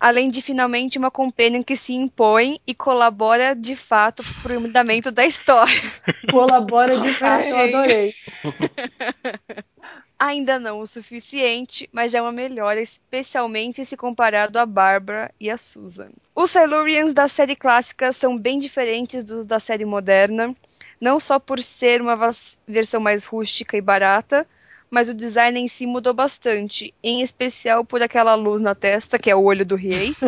Além 0.00 0.30
de 0.30 0.40
finalmente 0.40 0.96
uma 0.96 1.10
companion 1.10 1.62
que 1.62 1.76
se 1.76 1.92
impõe 1.92 2.58
e 2.66 2.74
colabora 2.74 3.54
de 3.54 3.76
fato 3.76 4.24
pro 4.42 4.58
andamento 4.58 5.12
da 5.12 5.26
história. 5.26 5.74
Colabora 6.32 6.98
de 6.98 7.12
fato, 7.12 7.44
eu 7.44 7.58
adorei. 7.58 8.14
Ainda 10.18 10.58
não 10.58 10.80
o 10.80 10.86
suficiente, 10.86 11.88
mas 11.92 12.12
já 12.12 12.18
é 12.18 12.22
uma 12.22 12.32
melhora, 12.32 12.80
especialmente 12.80 13.84
se 13.84 13.96
comparado 13.96 14.58
a 14.58 14.66
Barbara 14.66 15.30
e 15.40 15.50
a 15.50 15.56
Susan. 15.56 16.10
Os 16.34 16.50
Silurians 16.50 17.14
da 17.14 17.26
série 17.26 17.56
clássica 17.56 18.12
são 18.12 18.36
bem 18.36 18.58
diferentes 18.58 19.24
dos 19.24 19.46
da 19.46 19.58
série 19.58 19.86
moderna, 19.86 20.54
não 21.00 21.18
só 21.18 21.38
por 21.38 21.58
ser 21.58 22.02
uma 22.02 22.18
versão 22.66 23.00
mais 23.00 23.24
rústica 23.24 23.76
e 23.76 23.80
barata, 23.80 24.46
mas 24.90 25.08
o 25.08 25.14
design 25.14 25.58
em 25.58 25.68
si 25.68 25.86
mudou 25.86 26.12
bastante, 26.12 26.92
em 27.02 27.22
especial 27.22 27.84
por 27.84 28.02
aquela 28.02 28.34
luz 28.34 28.60
na 28.60 28.74
testa, 28.74 29.18
que 29.18 29.30
é 29.30 29.34
o 29.34 29.44
olho 29.44 29.64
do 29.64 29.76
Riei. 29.76 30.14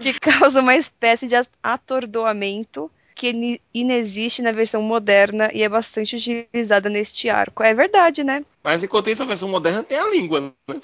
que 0.00 0.18
causa 0.18 0.60
uma 0.60 0.74
espécie 0.74 1.26
de 1.26 1.34
atordoamento 1.62 2.90
que 3.14 3.60
inexiste 3.74 4.40
na 4.40 4.50
versão 4.50 4.80
moderna 4.80 5.50
e 5.52 5.62
é 5.62 5.68
bastante 5.68 6.16
utilizada 6.16 6.88
neste 6.88 7.28
arco. 7.28 7.62
É 7.62 7.74
verdade, 7.74 8.24
né? 8.24 8.42
Mas 8.64 8.82
enquanto 8.82 9.10
isso, 9.10 9.22
a 9.22 9.26
versão 9.26 9.46
moderna 9.46 9.84
tem 9.84 9.98
a 9.98 10.08
língua, 10.08 10.40
né? 10.40 10.80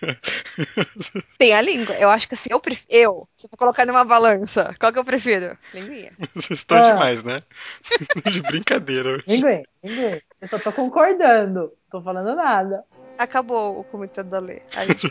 Tem 1.38 1.54
a 1.54 1.60
língua. 1.62 1.94
Eu 1.96 2.08
acho 2.10 2.28
que 2.28 2.34
assim, 2.34 2.48
eu 2.50 2.60
prefiro. 2.60 2.86
Eu, 2.90 3.28
se 3.36 3.46
eu 3.46 3.50
for 3.50 3.56
colocar 3.56 3.86
numa 3.86 4.04
balança, 4.04 4.74
qual 4.78 4.92
que 4.92 4.98
eu 4.98 5.04
prefiro? 5.04 5.56
Linguinha. 5.72 6.12
Vocês 6.34 6.60
estão 6.60 6.78
Ah. 6.78 6.82
demais, 6.90 7.22
né? 7.24 7.40
De 8.30 8.42
brincadeira. 8.42 9.22
Ninguém, 9.26 9.64
ninguém. 9.82 10.22
Eu 10.40 10.48
só 10.48 10.58
tô 10.58 10.72
concordando. 10.72 11.72
Tô 11.90 12.00
falando 12.02 12.34
nada. 12.34 12.84
Acabou 13.18 13.80
o 13.80 13.84
comentário 13.84 14.28
da 14.28 14.38
Lê. 14.38 14.60
A 14.74 14.84
gente 14.84 15.06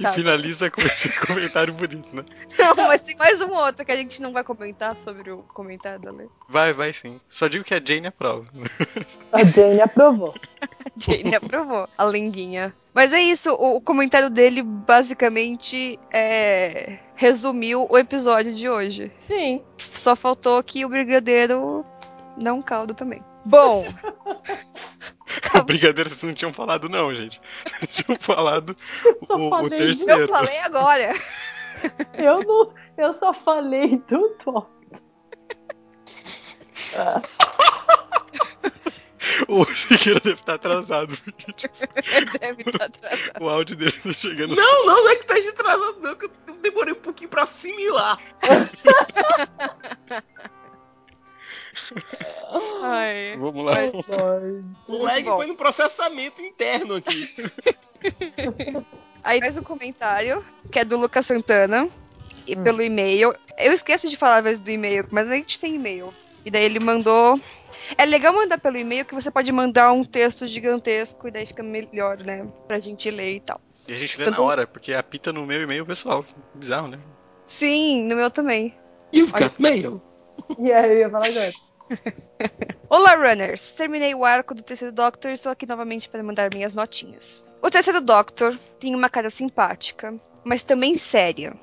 E 0.00 0.06
finaliza 0.12 0.68
com 0.72 0.80
esse 0.80 1.24
comentário 1.24 1.72
bonito, 1.74 2.08
né? 2.16 2.24
Não, 2.58 2.74
mas 2.88 3.00
tem 3.02 3.14
mais 3.16 3.40
um 3.42 3.52
outro 3.54 3.84
que 3.86 3.92
a 3.92 3.96
gente 3.96 4.20
não 4.20 4.32
vai 4.32 4.42
comentar 4.42 4.96
sobre 4.98 5.30
o 5.30 5.38
comentário 5.44 6.00
da 6.00 6.10
Lê. 6.10 6.26
Vai, 6.48 6.72
vai 6.72 6.92
sim. 6.92 7.20
Só 7.30 7.46
digo 7.46 7.62
que 7.64 7.72
a 7.72 7.80
Jane 7.84 8.08
aprova. 8.08 8.44
A 9.30 9.44
Jane 9.44 9.80
aprovou. 9.80 10.34
A 10.60 10.90
Jane 10.98 11.36
aprovou 11.36 11.88
a 11.96 12.04
linguinha. 12.06 12.74
Mas 12.94 13.12
é 13.12 13.20
isso, 13.20 13.52
o, 13.54 13.76
o 13.76 13.80
comentário 13.80 14.30
dele 14.30 14.62
basicamente 14.62 15.98
é, 16.12 17.00
resumiu 17.16 17.86
o 17.90 17.98
episódio 17.98 18.54
de 18.54 18.68
hoje. 18.68 19.10
Sim. 19.20 19.62
Só 19.78 20.14
faltou 20.14 20.62
que 20.62 20.84
o 20.84 20.88
brigadeiro 20.88 21.84
não 22.40 22.62
caldo 22.62 22.94
também. 22.94 23.22
Bom, 23.44 23.84
O 25.58 25.64
brigadeiro 25.64 26.08
vocês 26.10 26.22
não 26.22 26.34
tinham 26.34 26.52
falado, 26.52 26.88
não, 26.88 27.14
gente. 27.14 27.40
tinham 27.90 28.18
falado 28.18 28.76
Só 29.26 29.36
o, 29.36 29.46
o 29.46 29.50
falei 29.50 29.64
eu 29.64 29.78
terceiro. 29.78 30.28
falei 30.28 30.58
agora. 30.60 31.12
Eu 32.14 32.42
não. 32.44 32.72
Eu 32.96 33.18
só 33.18 33.34
falei 33.34 33.98
do 34.08 34.30
Tom. 34.42 34.66
O 39.48 39.64
Siqueira 39.74 40.20
deve 40.20 40.40
estar 40.40 40.54
atrasado, 40.54 41.16
porque 41.24 41.52
tipo, 41.52 41.74
Deve 42.40 42.62
estar 42.66 42.84
atrasado. 42.86 43.42
o 43.42 43.48
áudio 43.48 43.76
dele 43.76 43.92
tá 43.92 44.12
chegando. 44.12 44.54
Não, 44.54 44.86
não, 44.86 45.04
não 45.04 45.10
é 45.10 45.16
que 45.16 45.26
tá 45.26 45.34
atrasado, 45.36 45.98
não, 46.00 46.14
que 46.14 46.26
eu 46.26 46.30
demorei 46.60 46.92
um 46.92 46.96
pouquinho 47.00 47.30
pra 47.30 47.42
assimilar. 47.44 48.18
Ai. 52.82 53.36
Vamos 53.38 53.64
lá. 53.64 53.72
Mas- 53.74 53.94
O 54.88 55.02
lag 55.02 55.24
foi 55.24 55.46
no 55.46 55.56
processamento 55.56 56.40
interno 56.42 56.96
aqui. 56.96 57.28
Aí 59.24 59.40
mais 59.40 59.56
um 59.56 59.62
comentário, 59.62 60.44
que 60.70 60.78
é 60.78 60.84
do 60.84 60.98
Lucas 60.98 61.26
Santana, 61.26 61.88
e 62.46 62.56
Hum. 62.56 62.62
pelo 62.62 62.82
e-mail. 62.82 63.34
Eu 63.58 63.72
esqueço 63.72 64.08
de 64.08 64.16
falar 64.16 64.36
às 64.38 64.44
vezes 64.44 64.58
do 64.60 64.70
e-mail, 64.70 65.06
mas 65.10 65.30
a 65.30 65.34
gente 65.34 65.58
tem 65.58 65.74
e-mail. 65.76 66.12
E 66.44 66.50
daí 66.50 66.64
ele 66.64 66.78
mandou. 66.78 67.40
É 67.98 68.04
legal 68.04 68.32
mandar 68.32 68.58
pelo 68.58 68.76
e-mail 68.76 69.04
que 69.04 69.14
você 69.14 69.30
pode 69.30 69.50
mandar 69.50 69.92
um 69.92 70.04
texto 70.04 70.46
gigantesco 70.46 71.28
e 71.28 71.30
daí 71.30 71.46
fica 71.46 71.62
melhor, 71.62 72.18
né? 72.24 72.46
Pra 72.68 72.78
gente 72.78 73.10
ler 73.10 73.36
e 73.36 73.40
tal. 73.40 73.60
E 73.88 73.92
a 73.92 73.96
gente 73.96 74.18
lê 74.18 74.24
Tanto- 74.24 74.40
na 74.40 74.46
hora, 74.46 74.66
porque 74.66 74.92
apita 74.94 75.32
no 75.32 75.44
meu 75.44 75.62
e-mail 75.62 75.84
pessoal. 75.84 76.24
Bizarro, 76.54 76.88
né? 76.88 76.98
Sim, 77.46 78.04
no 78.04 78.16
meu 78.16 78.30
também. 78.30 78.74
You've 79.12 79.32
got 79.32 79.54
mail. 79.58 80.00
E 80.58 80.72
aí 80.72 80.92
eu 80.92 80.98
ia 80.98 81.10
falar 81.10 81.26
agora. 81.26 81.50
Olá, 82.88 83.14
runners! 83.14 83.72
Terminei 83.72 84.14
o 84.14 84.24
arco 84.24 84.54
do 84.54 84.62
terceiro 84.62 84.92
Doctor 84.92 85.30
e 85.30 85.34
estou 85.34 85.52
aqui 85.52 85.66
novamente 85.66 86.08
para 86.08 86.22
mandar 86.22 86.50
minhas 86.52 86.72
notinhas. 86.74 87.42
O 87.62 87.70
terceiro 87.70 88.00
Doctor 88.00 88.56
tem 88.80 88.94
uma 88.94 89.08
cara 89.08 89.28
simpática, 89.30 90.14
mas 90.44 90.62
também 90.62 90.96
séria. 90.96 91.54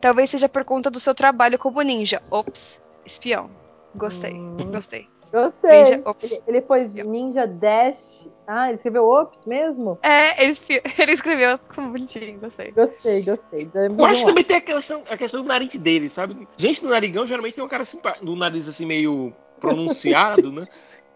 Talvez 0.00 0.30
seja 0.30 0.48
por 0.48 0.64
conta 0.64 0.90
do 0.90 0.98
seu 0.98 1.14
trabalho 1.14 1.58
como 1.58 1.80
ninja. 1.82 2.22
Ops, 2.30 2.80
espião. 3.04 3.50
Gostei, 3.96 4.32
Hum. 4.34 4.56
gostei. 4.72 5.08
Gostei. 5.32 5.82
Ninja, 5.82 6.02
ops. 6.06 6.24
Ele, 6.32 6.42
ele 6.46 6.60
pôs 6.62 6.94
Ninja 6.94 7.46
Dash. 7.46 8.28
Ah, 8.46 8.68
ele 8.68 8.76
escreveu 8.76 9.04
Ops 9.08 9.44
mesmo? 9.44 9.98
É, 10.02 10.44
ele, 10.44 10.54
ele 10.98 11.12
escreveu 11.12 11.58
como 11.74 11.90
bonitinho, 11.90 12.38
gostei. 12.38 12.70
Gostei, 12.70 13.22
gostei. 13.22 13.68
Eu 13.74 14.04
acho 14.04 14.14
que 14.14 14.22
um 14.22 14.26
também 14.26 14.44
tem 14.44 14.56
a 14.56 14.60
questão, 14.60 15.02
a 15.10 15.18
questão 15.18 15.42
do 15.42 15.48
nariz 15.48 15.70
dele, 15.80 16.12
sabe? 16.14 16.46
Gente 16.56 16.80
do 16.80 16.88
narigão 16.88 17.26
geralmente 17.26 17.56
tem 17.56 17.64
um 17.64 17.68
cara 17.68 17.84
simpático, 17.84 18.24
do 18.24 18.36
nariz 18.36 18.68
assim 18.68 18.86
meio 18.86 19.32
pronunciado, 19.60 20.52
né? 20.52 20.64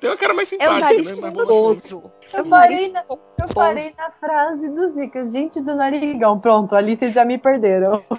Tem 0.01 0.11
uma 0.11 0.17
cara 0.17 0.35
mais 0.35 0.49
É 0.49 0.51
simpática, 0.51 0.77
o 0.77 0.81
nariz 0.81 1.13
né? 1.13 1.21
Mais 1.23 1.35
pomposo. 1.35 2.13
É 2.33 2.41
Eu 2.41 2.47
parei 2.47 2.89
na- 2.89 3.05
Eu 3.09 3.49
parei 3.55 3.93
na 3.97 4.11
frase 4.11 4.69
do 4.71 4.89
Zika. 4.89 5.31
Gente 5.31 5.61
do 5.63 5.77
narigão. 5.77 6.41
Pronto, 6.41 6.75
ali 6.75 6.97
vocês 6.97 7.15
já 7.15 7.25
me 7.25 7.39
perderam. 7.39 8.03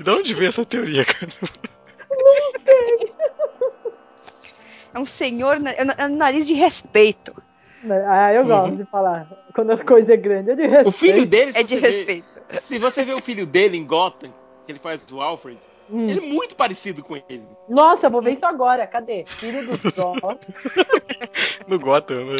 De 0.00 0.10
onde 0.10 0.34
veio 0.34 0.48
essa 0.48 0.64
teoria, 0.64 1.04
cara? 1.04 1.32
É 4.94 4.98
um 4.98 5.04
senhor, 5.06 5.58
é 5.66 6.06
um- 6.06 6.16
nariz 6.16 6.46
de 6.46 6.54
respeito. 6.54 7.34
Ah, 8.08 8.32
eu 8.32 8.46
gosto 8.46 8.70
Uhum. 8.70 8.76
de 8.76 8.84
falar. 8.86 9.28
Quando 9.54 9.70
a 9.72 9.76
coisa 9.78 10.14
é 10.14 10.16
grande, 10.16 10.52
é 10.52 10.54
de 10.54 10.62
respeito. 10.62 10.88
O 10.88 10.92
filho 10.92 11.26
dele, 11.26 11.52
se 11.52 11.58
É 11.58 11.62
de 11.62 11.68
você 11.68 11.80
vê- 11.80 11.86
respeito. 11.88 12.26
se 12.48 12.78
você 12.78 13.04
vê 13.04 13.12
o 13.12 13.20
filho 13.20 13.46
dele 13.46 13.76
em 13.76 13.84
Gotham, 13.84 14.32
que 14.64 14.72
ele 14.72 14.78
faz 14.78 15.06
o 15.12 15.20
Alfred, 15.20 15.58
Hum. 15.90 16.08
ele 16.08 16.18
é 16.18 16.28
muito 16.28 16.54
parecido 16.56 17.02
com 17.04 17.16
ele. 17.16 17.42
Nossa, 17.68 18.06
eu 18.06 18.10
vou 18.10 18.20
ver 18.22 18.32
isso 18.32 18.44
agora. 18.46 18.86
Cadê? 18.86 19.24
Filho 19.26 19.64
do 19.66 19.92
Dó. 19.92 20.14
No 21.66 21.78
Gotham, 21.80 22.26
né? 22.26 22.36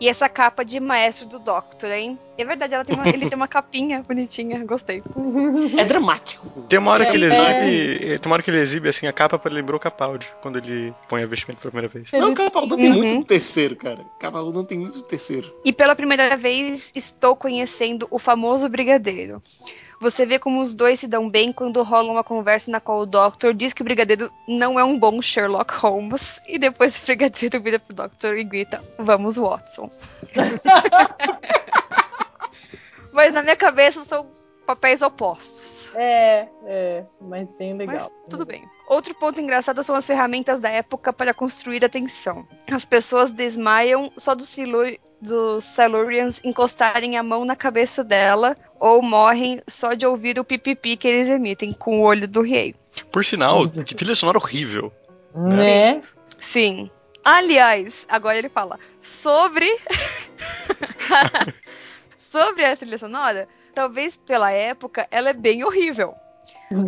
E 0.00 0.08
essa 0.08 0.28
capa 0.28 0.62
de 0.64 0.78
maestro 0.78 1.26
do 1.26 1.38
Doctor, 1.38 1.90
hein? 1.90 2.18
É 2.36 2.44
verdade, 2.44 2.74
ela 2.74 2.84
tem 2.84 2.94
uma- 2.94 3.08
ele 3.08 3.26
tem 3.28 3.36
uma 3.36 3.48
capinha 3.48 4.02
bonitinha, 4.06 4.62
gostei. 4.66 5.02
É 5.78 5.84
dramático. 5.84 6.46
Tem 6.68 6.78
uma 6.78 6.90
hora 6.92 7.06
que 7.06 7.16
ele 7.16 7.26
É. 7.26 7.28
exibe. 7.28 8.18
Tem 8.18 8.26
uma 8.30 8.34
hora 8.34 8.42
que 8.42 8.50
ele 8.50 8.58
exibe 8.60 8.88
assim 8.90 9.06
a 9.06 9.12
capa 9.12 9.38
pra 9.38 9.50
lembrar 9.50 9.76
o 9.76 9.80
Capaldi, 9.80 10.26
quando 10.42 10.58
ele 10.58 10.92
põe 11.08 11.22
a 11.22 11.26
vestimenta 11.26 11.60
pela 11.62 11.70
primeira 11.72 11.88
vez. 11.88 12.10
Não, 12.12 12.32
o 12.32 12.34
Capaldi 12.34 12.76
tem 12.76 12.90
Uhum. 12.90 12.96
muito 12.98 13.18
do 13.20 13.24
terceiro, 13.26 13.74
cara. 13.76 14.00
O 14.02 14.18
Capaldi 14.18 14.52
não 14.52 14.64
tem 14.64 14.78
muito 14.78 14.98
do 14.98 15.04
terceiro. 15.04 15.50
E 15.64 15.72
pela 15.72 15.96
primeira 15.96 16.36
vez 16.36 16.90
estou 16.94 17.34
conhecendo 17.34 18.06
o 18.10 18.18
famoso 18.18 18.68
Brigadeiro. 18.68 19.40
Você 20.02 20.26
vê 20.26 20.36
como 20.36 20.60
os 20.60 20.74
dois 20.74 20.98
se 20.98 21.06
dão 21.06 21.30
bem 21.30 21.52
quando 21.52 21.80
rola 21.84 22.10
uma 22.10 22.24
conversa 22.24 22.68
na 22.72 22.80
qual 22.80 22.98
o 22.98 23.06
Doctor 23.06 23.54
diz 23.54 23.72
que 23.72 23.82
o 23.82 23.84
Brigadeiro 23.84 24.32
não 24.48 24.76
é 24.76 24.82
um 24.82 24.98
bom 24.98 25.22
Sherlock 25.22 25.72
Holmes. 25.74 26.40
E 26.48 26.58
depois 26.58 26.98
o 26.98 27.06
Brigadeiro 27.06 27.62
vira 27.62 27.78
pro 27.78 27.94
Doctor 27.94 28.36
e 28.36 28.42
grita: 28.42 28.82
Vamos, 28.98 29.36
Watson. 29.36 29.88
Mas 33.12 33.32
na 33.32 33.42
minha 33.42 33.54
cabeça 33.54 34.04
são 34.04 34.26
papéis 34.66 35.02
opostos. 35.02 35.88
É, 35.94 36.48
é, 36.64 37.04
mas 37.20 37.54
bem 37.56 37.76
legal. 37.76 37.94
Mas 37.94 38.10
tudo 38.28 38.46
bem. 38.46 38.64
Outro 38.92 39.14
ponto 39.14 39.40
engraçado 39.40 39.82
são 39.82 39.94
as 39.94 40.06
ferramentas 40.06 40.60
da 40.60 40.68
época 40.68 41.14
para 41.14 41.32
construir 41.32 41.82
a 41.82 41.88
tensão. 41.88 42.46
As 42.70 42.84
pessoas 42.84 43.30
desmaiam 43.30 44.12
só 44.18 44.34
dos, 44.34 44.48
Silu- 44.48 44.98
dos 45.18 45.64
Silurians 45.64 46.42
encostarem 46.44 47.16
a 47.16 47.22
mão 47.22 47.42
na 47.46 47.56
cabeça 47.56 48.04
dela 48.04 48.54
ou 48.78 49.00
morrem 49.00 49.62
só 49.66 49.94
de 49.94 50.04
ouvir 50.04 50.38
o 50.38 50.44
pipipi 50.44 50.98
que 50.98 51.08
eles 51.08 51.30
emitem 51.30 51.72
com 51.72 52.00
o 52.00 52.02
olho 52.02 52.28
do 52.28 52.42
rei. 52.42 52.74
Por 53.10 53.24
sinal, 53.24 53.66
que 53.70 53.94
trilha 53.94 54.14
sonora 54.14 54.36
horrível. 54.36 54.92
Né? 55.34 56.02
Sim. 56.38 56.90
Aliás, 57.24 58.04
agora 58.10 58.36
ele 58.36 58.50
fala 58.50 58.78
sobre. 59.00 59.74
sobre 62.18 62.64
a 62.66 62.76
trilha 62.76 62.98
sonora, 62.98 63.46
talvez 63.74 64.18
pela 64.18 64.50
época 64.50 65.08
ela 65.10 65.30
é 65.30 65.32
bem 65.32 65.64
horrível. 65.64 66.14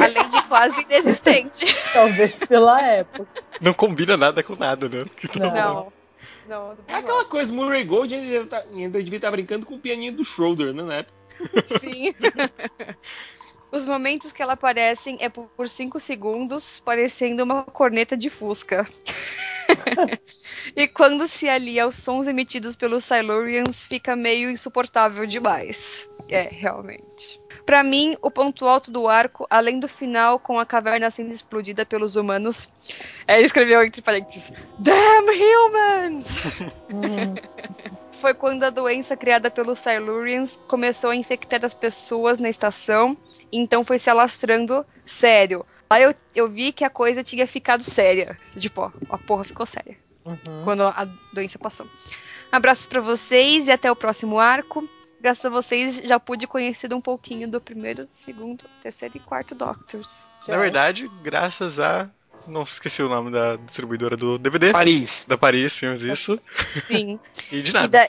Além 0.00 0.28
de 0.28 0.42
quase 0.48 0.82
inexistente. 0.82 1.66
Talvez 1.92 2.34
pela 2.36 2.80
época. 2.80 3.42
Não 3.60 3.74
combina 3.74 4.16
nada 4.16 4.42
com 4.42 4.56
nada, 4.56 4.88
né? 4.88 5.04
Não. 5.38 5.52
Não. 5.54 5.92
Não, 6.46 6.76
É 6.88 6.96
aquela 6.96 7.24
coisa, 7.24 7.54
Murray 7.54 7.84
Gold 7.84 8.14
ainda, 8.14 8.46
tá- 8.46 8.64
ainda 8.70 9.02
devia 9.02 9.16
estar 9.16 9.30
brincando 9.30 9.64
com 9.64 9.76
o 9.76 9.78
pianinho 9.80 10.12
do 10.12 10.24
Schroeder, 10.24 10.74
né? 10.74 10.82
Na 10.82 10.94
época. 10.96 11.14
Sim. 11.80 12.14
Os 13.72 13.86
momentos 13.86 14.30
que 14.30 14.40
ela 14.42 14.52
aparecem 14.52 15.18
é 15.20 15.28
por 15.28 15.68
5 15.68 15.98
segundos, 15.98 16.80
parecendo 16.84 17.42
uma 17.42 17.64
corneta 17.64 18.16
de 18.16 18.30
fusca. 18.30 18.86
e 20.76 20.86
quando 20.86 21.26
se 21.26 21.48
alia 21.48 21.84
aos 21.84 21.96
sons 21.96 22.26
emitidos 22.28 22.76
pelos 22.76 23.04
Silurians, 23.04 23.86
fica 23.86 24.14
meio 24.14 24.48
insuportável 24.48 25.26
demais. 25.26 26.08
É, 26.28 26.42
realmente. 26.42 27.40
Pra 27.66 27.82
mim, 27.82 28.14
o 28.20 28.30
ponto 28.30 28.66
alto 28.66 28.90
do 28.90 29.08
arco, 29.08 29.46
além 29.48 29.80
do 29.80 29.88
final 29.88 30.38
com 30.38 30.58
a 30.58 30.66
caverna 30.66 31.10
sendo 31.10 31.30
explodida 31.30 31.86
pelos 31.86 32.14
humanos, 32.14 32.68
é, 33.26 33.36
ele 33.36 33.46
escreveu 33.46 33.82
entre 33.82 34.02
parênteses: 34.02 34.52
Damn 34.78 35.26
humans! 35.30 36.26
Hum, 36.92 37.34
foi 38.12 38.34
quando 38.34 38.64
a 38.64 38.70
doença 38.70 39.16
criada 39.16 39.50
pelos 39.50 39.78
Silurians 39.78 40.60
começou 40.68 41.10
a 41.10 41.16
infectar 41.16 41.64
as 41.64 41.72
pessoas 41.72 42.38
na 42.38 42.50
estação, 42.50 43.16
então 43.50 43.82
foi 43.82 43.98
se 43.98 44.10
alastrando 44.10 44.84
sério. 45.06 45.64
Aí 45.88 46.02
eu, 46.02 46.14
eu 46.34 46.48
vi 46.48 46.72
que 46.72 46.84
a 46.84 46.90
coisa 46.90 47.22
tinha 47.22 47.46
ficado 47.46 47.82
séria. 47.82 48.38
Tipo, 48.58 48.82
ó, 48.82 49.14
a 49.14 49.18
porra 49.18 49.44
ficou 49.44 49.64
séria. 49.64 49.96
uhum. 50.24 50.64
Quando 50.64 50.82
a 50.82 51.06
doença 51.32 51.58
passou. 51.58 51.86
Abraços 52.52 52.86
pra 52.86 53.00
vocês 53.00 53.68
e 53.68 53.72
até 53.72 53.90
o 53.90 53.96
próximo 53.96 54.38
arco. 54.38 54.88
Graças 55.24 55.42
a 55.46 55.48
vocês, 55.48 56.02
já 56.04 56.20
pude 56.20 56.46
conhecer 56.46 56.92
um 56.92 57.00
pouquinho 57.00 57.48
do 57.48 57.58
primeiro, 57.58 58.06
segundo, 58.10 58.66
terceiro 58.82 59.16
e 59.16 59.20
quarto 59.20 59.54
Doctors. 59.54 60.26
Na 60.46 60.58
verdade, 60.58 61.10
graças 61.22 61.78
a. 61.78 62.10
Não 62.46 62.62
esqueci 62.62 63.02
o 63.02 63.08
nome 63.08 63.30
da 63.30 63.56
distribuidora 63.56 64.18
do 64.18 64.36
DVD. 64.38 64.70
Paris. 64.70 65.24
Da 65.26 65.38
Paris 65.38 65.78
Filmes, 65.78 66.02
isso. 66.02 66.38
Sim. 66.76 67.18
E 67.50 67.62
de 67.62 67.70
E 67.70 67.72
nada. 67.72 67.88
da- 67.88 68.08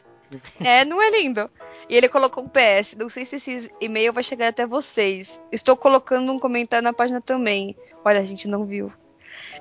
É, 0.60 0.84
não 0.84 1.02
é 1.02 1.10
lindo? 1.10 1.50
E 1.88 1.96
ele 1.96 2.10
colocou 2.10 2.44
um 2.44 2.50
PS. 2.50 2.98
Não 3.00 3.08
sei 3.08 3.24
se 3.24 3.38
esse 3.38 3.72
e-mail 3.80 4.12
vai 4.12 4.24
chegar 4.24 4.50
até 4.50 4.68
vocês. 4.68 5.40
Estou 5.54 5.78
colocando 5.78 6.34
um 6.34 6.38
comentário 6.40 6.84
na 6.84 6.92
página 6.92 7.22
também. 7.22 7.78
Olha, 8.04 8.20
a 8.20 8.26
gente 8.26 8.46
não 8.46 8.66
viu. 8.66 8.92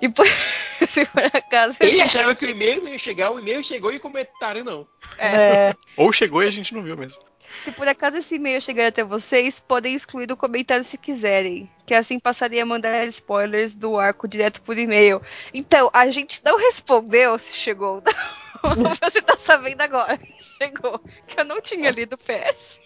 E 0.00 0.08
por... 0.08 0.26
se 0.26 1.06
por 1.06 1.24
acaso. 1.24 1.76
Ele 1.80 2.00
achava 2.00 2.34
que 2.34 2.46
o 2.46 2.50
e-mail 2.50 2.82
não 2.82 2.90
ia 2.90 2.98
chegar, 2.98 3.30
o 3.30 3.38
e-mail 3.38 3.62
chegou 3.62 3.92
e 3.92 3.96
o 3.96 4.00
comentário 4.00 4.64
não. 4.64 4.86
É, 5.18 5.74
Ou 5.96 6.12
chegou 6.12 6.42
e 6.42 6.46
a 6.46 6.50
gente 6.50 6.74
não 6.74 6.82
viu 6.82 6.96
mesmo. 6.96 7.18
Se 7.60 7.72
por 7.72 7.86
acaso 7.86 8.16
esse 8.16 8.36
e-mail 8.36 8.60
chegar 8.60 8.86
até 8.86 9.04
vocês, 9.04 9.60
podem 9.60 9.94
excluir 9.94 10.30
o 10.30 10.36
comentário 10.36 10.84
se 10.84 10.98
quiserem. 10.98 11.70
Que 11.86 11.94
assim 11.94 12.18
passaria 12.18 12.62
a 12.62 12.66
mandar 12.66 13.06
spoilers 13.06 13.74
do 13.74 13.98
arco 13.98 14.26
direto 14.26 14.62
por 14.62 14.76
e-mail. 14.78 15.20
Então, 15.52 15.90
a 15.92 16.10
gente 16.10 16.40
não 16.44 16.58
respondeu 16.58 17.38
se 17.38 17.54
chegou. 17.56 18.02
Você 19.02 19.20
tá 19.20 19.36
sabendo 19.36 19.82
agora. 19.82 20.18
Chegou. 20.58 20.98
Que 21.26 21.40
eu 21.40 21.44
não 21.44 21.60
tinha 21.60 21.90
lido 21.90 22.14
o 22.14 22.18
PS. 22.18 22.80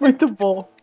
muito 0.00 0.26
bom. 0.26 0.73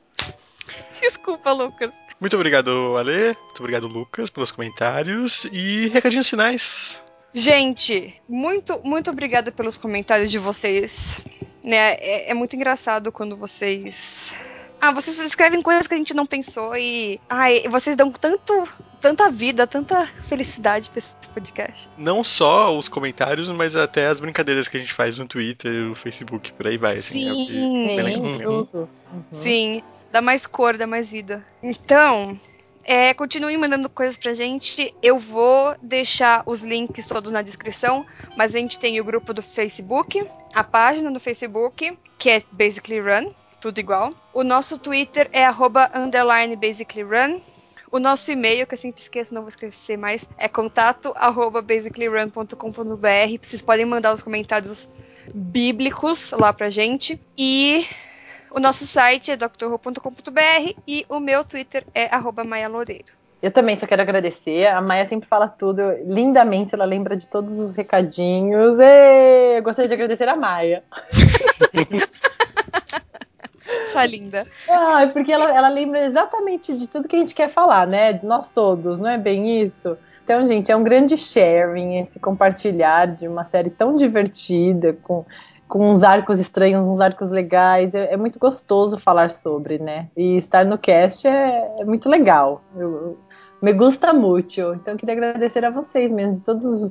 Desculpa, 0.89 1.51
Lucas. 1.51 1.93
Muito 2.19 2.35
obrigado, 2.35 2.97
Ale. 2.97 3.35
Muito 3.45 3.59
obrigado, 3.59 3.87
Lucas, 3.87 4.29
pelos 4.29 4.51
comentários. 4.51 5.45
E 5.51 5.87
recadinhos 5.87 6.29
finais. 6.29 7.01
Gente, 7.33 8.21
muito, 8.27 8.79
muito 8.83 9.09
obrigada 9.09 9.51
pelos 9.51 9.77
comentários 9.77 10.29
de 10.29 10.37
vocês. 10.37 11.21
Né, 11.63 11.93
é, 11.93 12.31
é 12.31 12.33
muito 12.33 12.55
engraçado 12.55 13.11
quando 13.11 13.37
vocês. 13.37 14.33
Ah, 14.81 14.91
vocês 14.91 15.19
escrevem 15.19 15.61
coisas 15.61 15.85
que 15.85 15.93
a 15.93 15.97
gente 15.97 16.13
não 16.13 16.25
pensou 16.25 16.75
e. 16.75 17.19
Ai, 17.29 17.61
vocês 17.69 17.95
dão 17.95 18.11
tanto, 18.11 18.67
tanta 18.99 19.29
vida, 19.29 19.67
tanta 19.67 20.07
felicidade 20.27 20.89
pra 20.89 20.97
esse 20.97 21.15
podcast. 21.33 21.87
Não 21.97 22.23
só 22.23 22.75
os 22.75 22.87
comentários, 22.87 23.47
mas 23.49 23.75
até 23.75 24.07
as 24.07 24.19
brincadeiras 24.19 24.67
que 24.67 24.77
a 24.77 24.79
gente 24.79 24.93
faz 24.93 25.19
no 25.19 25.27
Twitter, 25.27 25.71
no 25.71 25.93
Facebook, 25.95 26.51
por 26.53 26.65
aí 26.65 26.77
vai. 26.77 26.93
Assim, 26.93 27.29
é 27.29 27.31
que- 27.31 27.51
Sim, 27.53 27.95
legal. 27.95 28.13
Sim, 28.23 28.37
tudo. 28.43 28.89
Uhum. 29.13 29.23
sim. 29.31 29.81
Dá 30.11 30.19
mais 30.19 30.45
cor, 30.47 30.75
dá 30.77 30.87
mais 30.87 31.11
vida. 31.11 31.45
Então. 31.61 32.39
É, 32.83 33.13
continuem 33.13 33.57
mandando 33.57 33.87
coisas 33.87 34.17
pra 34.17 34.33
gente. 34.33 34.91
Eu 35.03 35.19
vou 35.19 35.75
deixar 35.83 36.41
os 36.47 36.63
links 36.63 37.05
todos 37.05 37.29
na 37.29 37.43
descrição, 37.43 38.03
mas 38.35 38.55
a 38.55 38.57
gente 38.57 38.79
tem 38.79 38.99
o 38.99 39.03
grupo 39.03 39.35
do 39.35 39.41
Facebook, 39.43 40.25
a 40.55 40.63
página 40.63 41.11
no 41.11 41.19
Facebook, 41.19 41.95
que 42.17 42.29
é 42.31 42.41
Basically 42.51 42.99
Run, 42.99 43.31
tudo 43.61 43.79
igual. 43.79 44.13
O 44.33 44.43
nosso 44.43 44.77
Twitter 44.77 45.29
é 45.31 45.45
arroba 45.45 45.89
underline 45.95 46.55
Basically 46.55 47.03
Run. 47.03 47.39
O 47.91 47.99
nosso 47.99 48.31
e-mail, 48.31 48.65
que 48.65 48.73
eu 48.73 48.77
sempre 48.77 49.01
esqueço, 49.01 49.33
não 49.33 49.41
vou 49.41 49.49
esquecer 49.49 49.97
mais, 49.97 50.27
é 50.37 50.47
contato 50.47 51.13
arroba 51.15 51.61
basicallyrun.com.br. 51.61 53.37
Vocês 53.41 53.61
podem 53.61 53.85
mandar 53.85 54.13
os 54.13 54.23
comentários 54.23 54.89
bíblicos 55.33 56.31
lá 56.31 56.53
pra 56.53 56.69
gente. 56.69 57.19
E 57.37 57.85
o 58.49 58.59
nosso 58.59 58.85
site 58.85 59.31
é 59.31 59.37
drwho.com.br 59.37 60.73
e 60.87 61.05
o 61.09 61.19
meu 61.19 61.43
Twitter 61.43 61.85
é 61.93 62.05
arroba 62.13 62.43
Maia 62.43 62.69
Loureiro. 62.69 63.13
Eu 63.41 63.51
também 63.51 63.77
só 63.77 63.85
quero 63.85 64.01
agradecer. 64.01 64.67
A 64.67 64.81
Maia 64.81 65.05
sempre 65.05 65.27
fala 65.27 65.47
tudo 65.47 65.81
lindamente, 66.05 66.75
ela 66.75 66.85
lembra 66.85 67.17
de 67.17 67.27
todos 67.27 67.59
os 67.59 67.75
recadinhos. 67.75 68.79
Ê, 68.79 69.57
eu 69.57 69.63
gostaria 69.63 69.89
de 69.89 69.95
agradecer 69.95 70.29
a 70.29 70.35
Maia. 70.35 70.83
Sua 73.83 74.05
linda. 74.05 74.47
Ah, 74.69 75.03
é 75.03 75.07
porque 75.07 75.31
ela, 75.31 75.49
ela 75.51 75.69
lembra 75.69 76.03
exatamente 76.05 76.77
de 76.77 76.87
tudo 76.87 77.07
que 77.07 77.15
a 77.15 77.19
gente 77.19 77.35
quer 77.35 77.49
falar, 77.49 77.87
né? 77.87 78.19
Nós 78.23 78.49
todos, 78.49 78.99
não 78.99 79.09
é 79.09 79.17
bem 79.17 79.61
isso? 79.61 79.97
Então, 80.23 80.47
gente, 80.47 80.71
é 80.71 80.75
um 80.75 80.83
grande 80.83 81.17
sharing 81.17 81.99
esse 81.99 82.19
compartilhar 82.19 83.07
de 83.07 83.27
uma 83.27 83.43
série 83.43 83.69
tão 83.69 83.95
divertida, 83.95 84.93
com, 85.01 85.25
com 85.67 85.91
uns 85.91 86.03
arcos 86.03 86.39
estranhos, 86.39 86.85
uns 86.87 87.01
arcos 87.01 87.29
legais. 87.29 87.95
É, 87.95 88.13
é 88.13 88.17
muito 88.17 88.39
gostoso 88.39 88.97
falar 88.97 89.29
sobre, 89.31 89.79
né? 89.79 90.09
E 90.15 90.37
estar 90.37 90.63
no 90.63 90.77
cast 90.77 91.27
é, 91.27 91.75
é 91.79 91.85
muito 91.85 92.07
legal. 92.07 92.61
Eu, 92.75 92.81
eu- 92.91 93.17
me 93.61 93.73
gusta 93.73 94.11
muito. 94.11 94.59
Então, 94.73 94.97
queria 94.97 95.13
agradecer 95.13 95.63
a 95.63 95.69
vocês 95.69 96.11
mesmo, 96.11 96.41
todas 96.43 96.89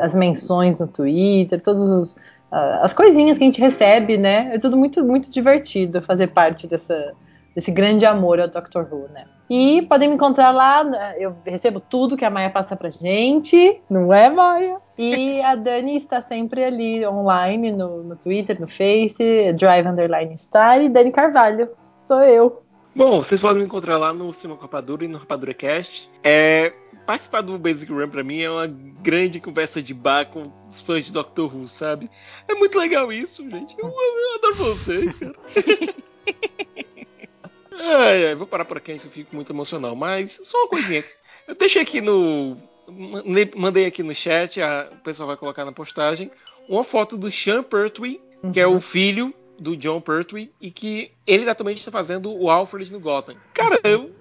as 0.00 0.14
menções 0.14 0.78
no 0.78 0.86
Twitter, 0.86 1.60
todos 1.60 1.82
os 1.82 2.16
as 2.50 2.92
coisinhas 2.92 3.38
que 3.38 3.44
a 3.44 3.46
gente 3.46 3.60
recebe, 3.60 4.18
né? 4.18 4.50
É 4.52 4.58
tudo 4.58 4.76
muito, 4.76 5.04
muito 5.04 5.30
divertido 5.30 6.02
fazer 6.02 6.28
parte 6.28 6.66
dessa, 6.66 7.12
desse 7.54 7.70
grande 7.70 8.04
amor 8.04 8.40
ao 8.40 8.48
Doctor 8.48 8.88
Who, 8.90 9.08
né? 9.12 9.24
E 9.48 9.82
podem 9.82 10.08
me 10.08 10.14
encontrar 10.14 10.52
lá, 10.52 10.84
né? 10.84 11.16
eu 11.18 11.36
recebo 11.44 11.80
tudo 11.80 12.16
que 12.16 12.24
a 12.24 12.30
Maia 12.30 12.50
passa 12.50 12.76
pra 12.76 12.88
gente, 12.88 13.80
não 13.90 14.12
é, 14.14 14.30
Maia? 14.30 14.76
E 14.96 15.42
a 15.42 15.56
Dani 15.56 15.96
está 15.96 16.22
sempre 16.22 16.62
ali 16.62 17.04
online 17.04 17.72
no, 17.72 18.04
no 18.04 18.14
Twitter, 18.14 18.60
no 18.60 18.68
Face, 18.68 19.52
Drive 19.54 19.88
Underline 19.88 20.38
Star 20.38 20.80
e 20.80 20.88
Dani 20.88 21.10
Carvalho, 21.10 21.68
sou 21.96 22.20
eu. 22.20 22.62
Bom, 22.94 23.24
vocês 23.24 23.40
podem 23.40 23.58
me 23.58 23.64
encontrar 23.64 23.98
lá 23.98 24.12
no 24.12 24.34
Cinema 24.34 24.56
com 24.56 24.62
Rapadura 24.62 25.04
e 25.04 25.08
no 25.08 25.18
Rapadura 25.18 25.54
Cast. 25.54 25.90
É, 26.22 26.72
participar 27.10 27.40
do 27.40 27.58
Basic 27.58 27.90
Run 27.90 28.08
pra 28.08 28.22
mim 28.22 28.40
é 28.40 28.48
uma 28.48 28.68
grande 28.68 29.40
conversa 29.40 29.82
de 29.82 29.92
bar 29.92 30.26
com 30.26 30.44
os 30.68 30.80
fãs 30.82 31.04
de 31.04 31.12
Doctor 31.12 31.52
Who, 31.52 31.66
sabe? 31.66 32.08
É 32.46 32.54
muito 32.54 32.78
legal 32.78 33.12
isso, 33.12 33.42
gente. 33.50 33.74
Eu, 33.76 33.88
eu 33.88 34.34
adoro 34.36 34.54
vocês, 34.54 35.18
cara. 35.18 35.34
Ai, 37.82 38.26
ai, 38.26 38.34
vou 38.34 38.46
parar 38.46 38.66
por 38.66 38.76
aqui, 38.76 38.92
antes 38.92 39.06
eu 39.06 39.10
fico 39.10 39.34
muito 39.34 39.50
emocional. 39.50 39.96
Mas 39.96 40.38
só 40.44 40.58
uma 40.58 40.68
coisinha. 40.68 41.02
Eu 41.48 41.54
deixei 41.54 41.80
aqui 41.80 42.02
no. 42.02 42.58
Mandei 43.56 43.86
aqui 43.86 44.02
no 44.02 44.14
chat, 44.14 44.60
a, 44.60 44.90
o 44.92 44.96
pessoal 44.96 45.28
vai 45.28 45.36
colocar 45.38 45.64
na 45.64 45.72
postagem, 45.72 46.30
uma 46.68 46.84
foto 46.84 47.16
do 47.16 47.32
Sean 47.32 47.62
Pertwee, 47.62 48.20
que 48.52 48.60
é 48.60 48.66
o 48.66 48.82
filho 48.82 49.32
do 49.58 49.74
John 49.78 49.98
Pertwee, 49.98 50.52
e 50.60 50.70
que 50.70 51.10
ele 51.26 51.54
também 51.54 51.74
está 51.74 51.90
fazendo 51.90 52.30
o 52.30 52.50
Alfred 52.50 52.92
no 52.92 53.00
Gotham. 53.00 53.36
Cara, 53.54 53.80
eu. 53.82 54.14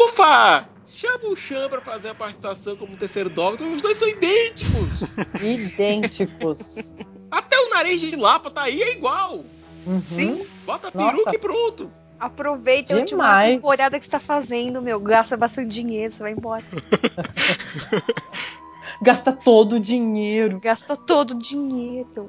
Ufa! 0.00 0.75
Chama 0.86 1.28
o 1.28 1.36
Sean 1.36 1.68
pra 1.68 1.80
fazer 1.80 2.10
a 2.10 2.14
participação 2.14 2.76
como 2.76 2.96
terceiro 2.96 3.28
Doctor, 3.28 3.66
os 3.68 3.82
dois 3.82 3.96
são 3.96 4.08
idênticos! 4.08 5.02
Idênticos. 5.42 6.94
Até 7.30 7.58
o 7.58 7.70
nariz 7.70 8.00
de 8.00 8.14
Lapa 8.16 8.50
tá 8.50 8.62
aí, 8.62 8.82
é 8.82 8.96
igual! 8.96 9.44
Uhum. 9.86 10.02
Sim, 10.02 10.46
Bota 10.64 10.90
Nossa. 10.94 11.12
peruca 11.12 11.34
e 11.34 11.38
pronto! 11.38 11.90
aproveita 12.18 12.94
a 12.94 12.98
última 12.98 13.24
Demais. 13.24 13.54
temporada 13.54 13.98
que 13.98 14.04
você 14.04 14.10
tá 14.10 14.18
fazendo, 14.18 14.82
meu. 14.82 14.98
Gasta 15.00 15.36
bastante 15.36 15.68
dinheiro, 15.68 16.12
você 16.12 16.22
vai 16.22 16.32
embora. 16.32 16.64
Gasta 19.02 19.32
todo 19.32 19.76
o 19.76 19.80
dinheiro. 19.80 20.60
Gastou 20.60 20.96
todo 20.96 21.32
o 21.32 21.38
dinheiro. 21.38 22.28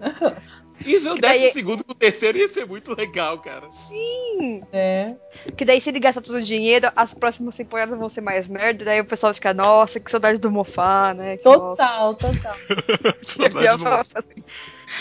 E 0.86 1.00
ver 1.00 1.10
o 1.12 1.16
daí- 1.16 1.40
décimo 1.40 1.54
segundo 1.54 1.84
com 1.84 1.92
o 1.92 1.96
terceiro 1.96 2.38
ia 2.38 2.48
ser 2.48 2.66
muito 2.68 2.96
legal, 2.96 3.40
cara. 3.40 3.70
Sim. 3.72 4.62
É. 4.72 5.16
Que 5.56 5.66
daí, 5.66 5.82
se 5.82 5.90
ele 5.90 6.00
gasta 6.00 6.22
todo 6.22 6.36
o 6.36 6.42
dinheiro, 6.42 6.92
as 6.96 7.14
próximas 7.14 7.56
temporadas 7.58 7.98
vão 7.98 8.08
ser 8.10 8.22
mais 8.22 8.48
merda. 8.48 8.86
Daí 8.86 9.02
o 9.02 9.06
pessoal 9.06 9.34
fica, 9.34 9.54
nossa, 9.54 10.00
que 10.00 10.10
saudade 10.12 10.40
do 10.40 10.52
Mofá, 10.52 11.14
né? 11.14 11.38
Que 11.38 11.44
Total, 11.44 12.14
total. 12.16 12.36
Saudade 13.24 13.78
do 13.84 13.90
mundo. 13.90 14.48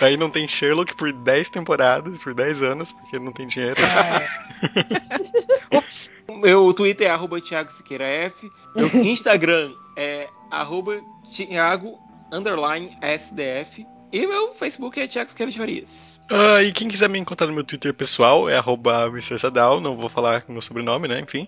Aí 0.01 0.17
não 0.17 0.31
tem 0.31 0.49
Sherlock 0.49 0.97
por 0.97 1.13
10 1.13 1.49
temporadas, 1.51 2.19
por 2.19 2.35
10 2.35 2.63
anos, 2.63 2.91
porque 2.91 3.19
não 3.19 3.33
tem 3.33 3.47
dinheiro. 3.47 3.77
Ups. 5.73 6.11
Meu 6.43 6.73
Twitter 6.75 7.07
é 7.07 7.11
arroba 7.11 7.41
Thiago 7.41 7.71
Siqueira 7.71 8.05
F. 8.05 8.51
Meu 8.75 8.89
Instagram 9.05 9.73
é 9.97 10.29
arroba 10.51 11.01
Thiago 11.31 11.99
underline 12.33 12.97
SDF. 13.01 13.87
E 14.17 14.27
meu 14.27 14.51
Facebook 14.55 14.99
é 14.99 15.07
Thiago 15.07 15.29
Siqueira 15.31 15.53
de 15.53 15.59
Farias. 15.59 16.19
Ah, 16.31 16.63
e 16.63 16.73
quem 16.73 16.89
quiser 16.89 17.09
me 17.09 17.19
encontrar 17.19 17.47
no 17.47 17.53
meu 17.53 17.63
Twitter 17.65 17.93
pessoal 17.93 18.49
é 18.49 18.57
arroba 18.57 19.07
Mr. 19.09 19.39
Sadal, 19.39 19.79
não 19.81 19.95
vou 19.95 20.09
falar 20.09 20.43
o 20.49 20.53
meu 20.53 20.63
sobrenome, 20.63 21.07
né? 21.07 21.21
Enfim. 21.21 21.47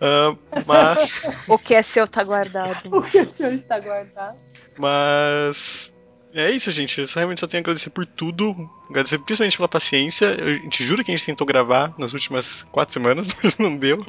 Ah, 0.00 0.34
mas. 0.66 1.10
O 1.46 1.58
que 1.58 1.74
é 1.74 1.82
seu 1.82 2.08
tá 2.08 2.24
guardado. 2.24 2.78
O 2.90 3.02
que 3.02 3.20
o 3.20 3.28
senhor 3.28 3.52
está 3.52 3.78
guardado? 3.78 4.36
Mas. 4.78 5.92
É 6.34 6.50
isso, 6.50 6.70
gente. 6.70 7.00
Eu 7.00 7.06
só 7.06 7.18
realmente 7.18 7.40
só 7.40 7.46
tenho 7.46 7.60
a 7.60 7.64
agradecer 7.64 7.90
por 7.90 8.04
tudo. 8.06 8.54
Agradecer 8.90 9.18
principalmente 9.18 9.56
pela 9.56 9.68
paciência. 9.68 10.26
Eu- 10.26 10.46
A 10.56 10.58
gente 10.58 10.84
jura 10.84 11.02
que 11.04 11.10
a 11.10 11.16
gente 11.16 11.24
tentou 11.26 11.46
gravar 11.46 11.94
nas 11.98 12.12
últimas 12.12 12.62
quatro 12.72 12.92
semanas, 12.92 13.34
mas 13.42 13.56
não 13.58 13.76
deu. 13.76 14.04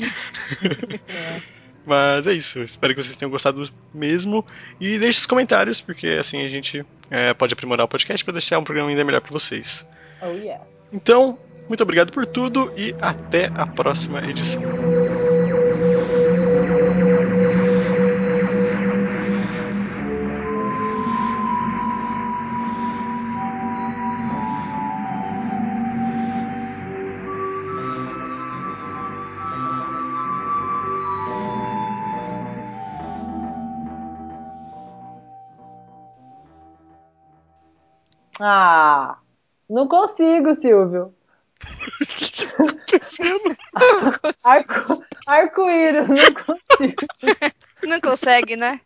Mas 1.87 2.27
é 2.27 2.33
isso. 2.33 2.61
Espero 2.61 2.93
que 2.93 3.01
vocês 3.01 3.15
tenham 3.15 3.31
gostado 3.31 3.71
mesmo. 3.93 4.45
E 4.79 4.99
deixe 4.99 5.19
os 5.19 5.25
comentários, 5.25 5.79
porque 5.79 6.17
assim 6.19 6.43
a 6.43 6.49
gente 6.49 6.85
é, 7.09 7.33
pode 7.33 7.53
aprimorar 7.53 7.85
o 7.85 7.87
podcast 7.87 8.25
para 8.25 8.33
deixar 8.33 8.59
um 8.59 8.63
programa 8.65 8.89
ainda 8.89 9.05
melhor 9.05 9.21
para 9.21 9.31
vocês. 9.31 9.85
Oh, 10.21 10.25
yeah. 10.27 10.61
Então, 10.91 11.39
muito 11.69 11.81
obrigado 11.81 12.11
por 12.11 12.25
tudo 12.25 12.73
e 12.75 12.93
até 12.99 13.49
a 13.55 13.65
próxima 13.65 14.19
edição. 14.29 14.61
Ah, 38.39 39.17
não 39.69 39.87
consigo, 39.87 40.53
Silvio. 40.53 41.13
Arco- 44.43 45.03
Arco-íris, 45.25 46.07
não 46.07 46.15
consigo. 46.45 47.05
Não 47.83 47.99
consegue, 48.01 48.55
né? 48.55 48.79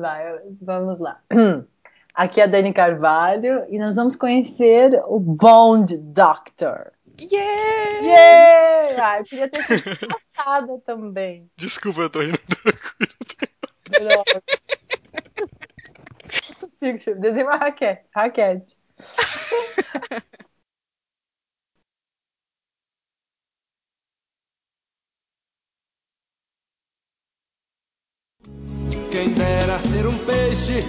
Vai, 0.00 0.38
vamos 0.60 0.98
lá. 1.00 1.20
Aqui 2.14 2.40
é 2.40 2.44
a 2.44 2.46
Dani 2.46 2.72
Carvalho 2.72 3.64
e 3.68 3.78
nós 3.78 3.96
vamos 3.96 4.16
conhecer 4.16 5.02
o 5.06 5.18
Bond 5.20 5.96
Doctor. 5.98 6.92
Yeah! 7.20 8.00
Yeah! 8.00 9.06
Ah, 9.08 9.18
eu 9.20 9.24
queria 9.24 9.48
ter 9.48 9.62
sido 9.64 9.84
passada 10.34 10.78
também. 10.84 11.48
Desculpa, 11.56 12.02
eu 12.02 12.10
tô 12.10 12.20
rindo. 12.20 12.38
Droga. 13.88 14.42
Consigo, 16.76 16.98
Silvio. 16.98 17.22
Desenha 17.22 17.46
uma 17.46 17.56
raquete. 17.56 18.02
Raquete. 18.14 18.76
Quem 29.10 29.32
dera 29.32 29.78
ser 29.78 30.06
um 30.06 30.18
peixe 30.26 30.82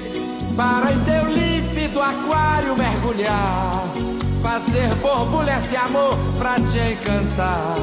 para 0.58 0.92
em 0.92 1.02
teu 1.06 1.24
límpido 1.28 2.02
aquário 2.02 2.76
mergulhar, 2.76 3.88
fazer 4.44 4.94
borbulhas 4.96 5.70
de 5.70 5.78
amor 5.78 6.18
pra 6.38 6.56
te 6.56 6.78
encantar, 6.92 7.78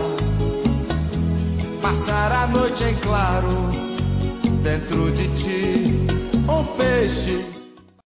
passar 1.81 2.31
a 2.33 2.47
noite 2.49 2.85
em 2.85 2.95
claro 2.97 3.49
dentro 4.63 5.11
de 5.13 5.27
ti, 5.37 5.87
um 6.47 6.67
peixe 6.77 7.54